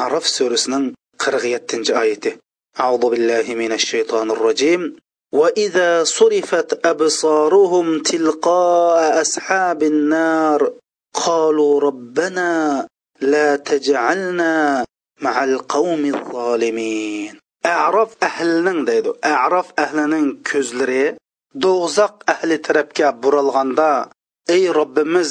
araf 0.03 0.25
surasining 0.35 0.85
qirq 1.23 1.43
yettinchi 1.53 1.91
oyati. 2.01 2.31
أعوذ 2.80 3.10
بالله 3.10 3.54
من 3.54 3.72
الشيطان 3.72 4.30
الرجيم 4.30 4.96
وإذا 5.32 6.04
صرفت 6.04 6.86
أبصارهم 6.86 8.02
تلقاء 8.02 9.20
أصحاب 9.20 9.82
النار 9.82 10.72
قالوا 11.14 11.80
ربنا 11.80 12.86
لا 13.20 13.56
تجعلنا 13.56 14.84
مع 15.20 15.44
القوم 15.44 16.04
الظالمين 16.04 17.38
أعرف 17.66 18.10
أهلنن 18.22 18.84
ديدو 18.84 19.14
أعرف 19.24 19.66
أهلنن 19.78 20.42
كözleri 20.44 21.18
do'zax 21.54 22.12
ahli 22.32 22.56
tarafga 22.66 23.08
buralganda 23.22 23.90
ey 24.54 24.68
robbimiz 24.78 25.30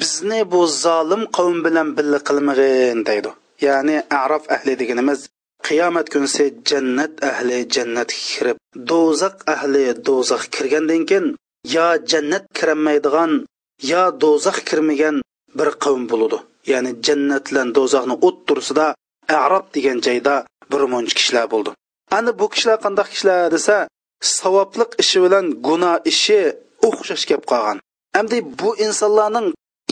bizni 0.00 0.40
bu 0.52 0.60
zolim 0.66 1.22
qavm 1.36 1.58
bilan 1.66 1.88
birga 1.96 2.20
qilmag'in 2.28 2.98
deydi 3.08 3.30
ya'ni 3.66 3.96
araf 4.22 4.44
ahli 4.54 4.72
deganimiz 4.80 5.20
qiyomat 5.67 6.07
kunsi 6.13 6.43
jannat 6.69 7.13
ahli 7.29 7.57
jannatga 7.75 8.19
kirib 8.31 8.57
do'zax 8.91 9.35
ahli 9.53 9.85
do'zax 10.07 10.43
kirgandan 10.55 11.01
keyin 11.09 11.27
yo 11.75 11.87
jannat 12.11 12.43
kirolmaydigan 12.57 13.31
yo 13.91 14.03
do'zax 14.23 14.57
kirmagan 14.69 15.15
bir 15.57 15.69
qavm 15.83 16.03
bo'ladi 16.11 16.37
ya'ni 16.71 16.91
jannat 17.05 17.43
bilan 17.49 17.69
do'zaxni 17.77 18.15
o'ttirsida 18.27 18.87
arob 19.45 19.65
degan 19.75 19.97
joyda 20.05 20.35
bir 20.71 20.81
munch 20.93 21.13
kishilar 21.17 21.45
bo'ldi. 21.53 21.69
Ana 22.17 22.31
bu 22.39 22.45
kishilar 22.53 22.77
qandoq 22.85 23.07
kishilar 23.13 23.39
desa 23.55 23.75
savobliq 24.39 24.91
ishi 25.03 25.17
bilan 25.25 25.45
gunoh 25.67 25.95
ishi 26.11 26.39
o'xshash 26.87 27.25
kelib 27.29 27.45
qolgan. 27.51 27.77
Hamda 28.15 28.37
bu 28.61 28.69
insonlarning 28.85 29.47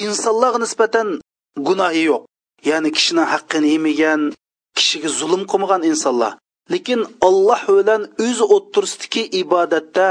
insonlarga 0.05 0.59
nisbatan 0.65 1.07
gunohi 1.67 2.01
yo'q. 2.09 2.23
Ya'ni 2.69 2.89
kishini 2.97 3.23
haqqini 3.33 3.67
yemagan 3.75 4.21
kishiga 4.77 5.09
zulm 5.19 5.41
qilmagan 5.51 5.81
insonlar. 5.91 6.33
Lekin 6.73 7.01
olloh 7.27 7.61
bilan 7.77 8.01
o'z 8.25 8.39
o'ttirsidagi 8.55 9.23
ibodatda 9.41 10.09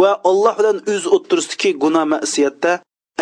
va 0.00 0.10
olloh 0.30 0.54
bilan 0.60 0.78
o'z 0.92 1.04
o'ttirsidagi 1.16 1.70
gunoh 1.82 2.04
masiyatda 2.14 2.72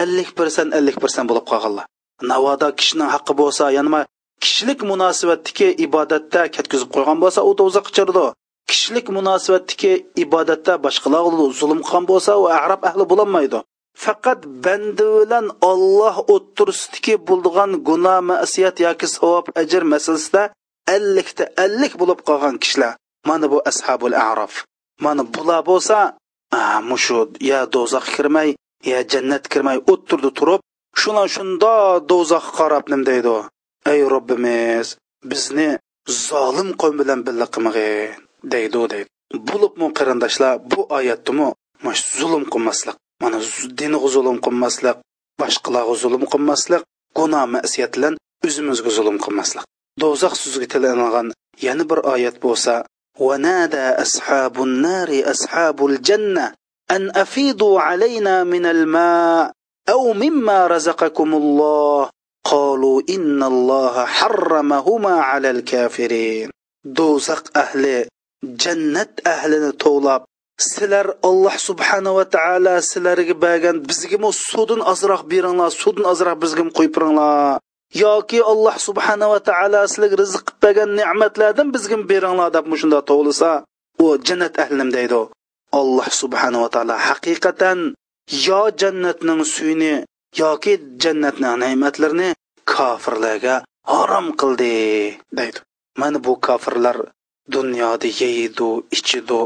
ellik 0.03 0.31
persent 0.39 0.71
ellik 0.79 0.97
persent 1.03 1.27
bo'lib 1.31 1.47
qolganlar. 1.51 1.85
Navoda 2.31 2.69
kishining 2.81 3.11
haqqi 3.15 3.33
bo'lsa 3.41 3.65
yanima 3.79 4.01
kishilik 4.43 4.81
munosabatdagi 4.91 5.69
ibodatda 5.87 6.41
ketkazib 6.55 6.89
qo'ygan 6.95 7.19
bo'lsa 7.23 7.41
u 7.49 7.51
do'zax 7.61 7.87
chirdi 7.97 8.27
kishilik 8.71 9.07
munosabatdagi 9.17 9.93
ibodatda 10.25 10.73
boshqalar 10.85 11.23
zulm 11.61 11.81
qilgan 11.87 12.05
bo'lsa 12.11 12.33
u 12.43 12.45
arab 12.67 12.81
ahli 12.89 13.05
bo'lolmaydi. 13.13 13.59
Faqat 14.05 14.41
banda 14.65 15.07
bilan 15.17 15.47
olloh 15.71 16.17
o'ttirsidagi 16.35 17.15
bo'lgan 17.29 17.71
gunoh 17.89 18.19
masiyat 18.31 18.77
yoki 18.87 19.07
savob 19.17 19.47
ajr 19.63 19.83
masalasida 19.93 20.43
ellikda 20.95 21.45
ellik 21.65 21.93
bo'lib 22.01 22.21
qolgan 22.29 22.57
kishilar. 22.63 22.93
Mana 23.29 23.47
bu 23.53 23.59
ashabul 23.71 24.17
araf. 24.31 24.55
Mana 25.05 25.23
bular 25.35 25.61
bo'lsa 25.71 25.99
mushu 26.91 27.19
ya 27.51 27.61
do'zax 27.75 28.07
kirmay 28.15 28.49
ya 28.91 28.99
jannat 29.13 29.45
kirmay 29.53 29.79
o'tirdi 29.93 30.31
turib 30.39 30.61
shuna 31.01 31.25
shunda 31.35 31.75
do'zax 32.11 32.47
qarab 32.59 32.85
nim 32.93 33.03
deydi 33.11 33.37
ey 33.93 34.01
robbimiz 34.15 34.87
bizni 35.31 35.69
zolim 36.27 36.69
qavm 36.81 36.97
bilan 37.01 37.21
birga 37.27 37.47
qilmag'in 37.55 38.11
deydi 38.53 38.79
deydi. 38.93 39.09
Bo'libmi 39.49 39.87
qarindoshlar 39.99 40.53
bu 40.71 40.81
oyatdimi 40.97 41.49
mana 41.83 41.97
zulm 42.19 42.45
qilmaslik 42.53 42.97
mana 43.23 43.39
diniga 43.79 44.09
zulm 44.15 44.39
qilmaslik 44.45 44.97
boshqalarga 45.41 45.95
zulm 46.03 46.23
qilmaslik 46.33 46.83
gunoh 47.19 47.45
masiyat 47.55 47.91
bilan 47.97 48.15
o'zimizga 48.47 48.91
zulm 48.99 49.17
qilmaslik 49.25 49.65
do'zax 50.02 50.34
so'ziga 50.44 50.68
tilangan 50.74 51.28
yana 51.66 51.84
bir 51.90 52.00
oyat 52.14 52.38
bo'lsa 52.46 52.76
ونادى 53.20 53.86
أصحاب 54.06 54.64
النار 54.64 55.10
أصحاب 55.32 55.86
الجنة 55.86 56.54
أن 56.92 57.10
أفيضوا 57.16 57.82
علينا 57.82 58.44
من 58.44 58.66
الماء 58.66 59.52
أو 59.90 60.14
مما 60.14 60.68
رزقكم 60.68 61.30
الله 61.34 62.10
قالوا 62.46 63.02
إن 63.10 63.44
الله 63.44 64.06
حرمهما 64.06 65.14
على 65.22 65.50
الكافرين 65.50 66.50
دوزق 66.86 67.58
أهل 67.58 68.06
jannat 68.46 69.12
ahlini 69.26 69.72
to'lab 69.84 70.22
sizlar 70.60 71.08
alloh 71.30 71.56
subhanava 71.68 72.24
taolo 72.36 72.76
sizlarga 72.92 73.36
bergan 73.46 73.78
bizgami 73.90 74.30
suvdan 74.50 74.82
ozroq 74.92 75.22
beringlar 75.32 75.72
suvdan 75.82 76.06
ozroq 76.14 76.38
bizga 76.44 76.64
qo'yib 76.78 76.94
beringlar 76.98 77.60
Yoki 77.95 78.39
alloh 78.53 78.77
subhanava 78.87 79.39
taolo 79.49 79.81
sizlarga 79.93 80.17
rizq 80.23 80.45
qilib 80.47 80.61
bergan 80.63 80.91
ne'matlardan 80.99 81.69
bizga 81.75 81.97
beringlar 82.11 82.49
deb 82.57 82.65
shunda 82.81 82.99
to'g'lisa 83.11 83.51
u 84.05 84.07
jannat 84.27 84.55
ahlim 84.65 84.89
deydi. 84.97 85.21
Alloh 85.81 86.09
subhanava 86.23 86.69
taolo 86.75 86.97
haqiqatan 87.09 87.79
yo 88.47 88.61
jannatning 88.81 89.43
suyini 89.55 89.95
yoki 90.43 90.73
jannatning 91.03 91.57
ne'matlarini 91.65 92.29
kofirlarga 92.73 93.55
harom 93.93 94.27
qildi 94.41 94.75
deydi. 95.39 95.59
Mana 96.01 96.19
bu 96.25 96.33
kofirlar 96.47 96.97
dunyoda 97.55 98.09
yeydi 98.21 98.69
ichidi 98.97 99.43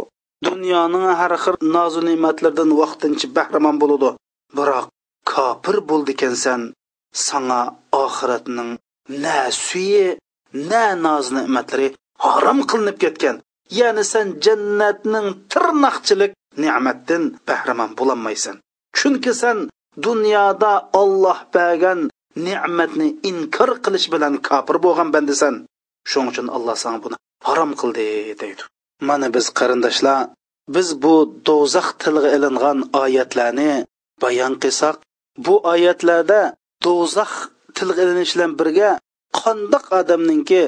dunyoning 0.46 1.06
har 1.20 1.32
xil 1.44 1.56
nozu 1.76 2.00
ne'matlardan 2.08 2.70
vaqtincha 2.80 3.26
bahramand 3.36 3.78
bo'ladi 3.82 4.10
biroq 4.56 4.86
kofir 5.32 5.76
bo'ldikansan 5.90 6.60
sanga 7.26 7.60
oxiratning 8.02 8.70
na 9.22 9.36
suyi 9.64 10.06
na 10.70 10.84
noz 11.04 11.26
ne'matlari 11.36 11.88
harom 12.24 12.58
qilinib 12.70 12.96
ketgan. 13.02 13.36
Ya'ni 13.78 14.04
sen 14.12 14.26
jannatning 14.44 15.28
tirnoqchilik 15.50 16.32
ne'matdan 16.62 17.22
bahramand 17.46 17.92
bo'lolmaysan 17.98 18.56
chunki 18.98 19.32
sen 19.42 19.58
dunyoda 20.06 20.72
olloh 21.02 21.38
bergan 21.54 22.00
ne'matni 22.46 23.08
inkor 23.30 23.70
qilish 23.84 24.08
bilan 24.14 24.34
kofir 24.48 24.76
bo'lgan 24.84 25.08
bandasan. 25.14 25.54
Shuning 26.10 26.30
uchun 26.32 26.48
alloh 26.56 26.76
sana 26.82 26.98
buni 27.04 27.16
harom 27.46 27.70
qildi 27.80 28.06
deydi. 28.40 28.62
Mana 29.08 29.26
biz 29.34 29.46
qarindoshlar 29.58 30.18
biz 30.74 30.88
bu 31.02 31.14
do'zax 31.46 31.88
tilga 32.02 32.28
ilingan 32.36 32.78
oyatlarni 33.02 33.72
bayon 34.22 34.54
qilsak 34.62 34.96
bu 35.44 35.54
oyatlarda 35.72 36.40
do'zax 36.84 37.32
tilga 37.76 38.00
ilinishi 38.04 38.34
bilan 38.36 38.52
birga 38.60 38.90
qandoq 39.40 39.84
odamninki 40.00 40.62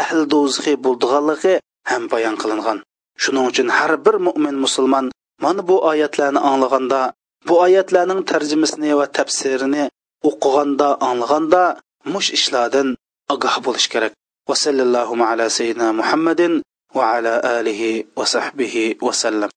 ahli 0.00 0.22
do'zaxi 0.34 0.72
bo'ldiganligi 0.84 1.54
ham 1.90 2.02
bayon 2.12 2.36
qilingan. 2.42 2.78
Shuning 3.22 3.44
uchun 3.50 3.68
har 3.76 3.92
bir 4.04 4.16
mo'min 4.26 4.56
musulmon 4.64 5.06
mana 5.44 5.62
bu 5.68 5.76
oyatlarni 5.90 6.40
anglaganda 6.50 7.00
bu 7.48 7.54
oyatlarning 7.66 8.20
tarjimasini 8.30 8.90
va 8.98 9.06
tafsirini 9.18 9.84
o'qiganda 10.28 10.88
anglaganda 11.08 11.62
mush 12.12 12.28
ishlardan 12.38 12.88
ogoh 13.34 13.54
bo'lish 13.66 13.88
kerak. 13.92 14.12
Va 14.48 14.54
sallallohu 14.64 15.14
ala 15.30 15.46
sayyidina 15.58 15.88
muhammadin 16.00 16.52
va 16.96 17.02
ala 17.16 17.34
alihi 17.58 17.90
va 18.18 18.24
sahbihi 18.34 18.84
vasallam 19.06 19.50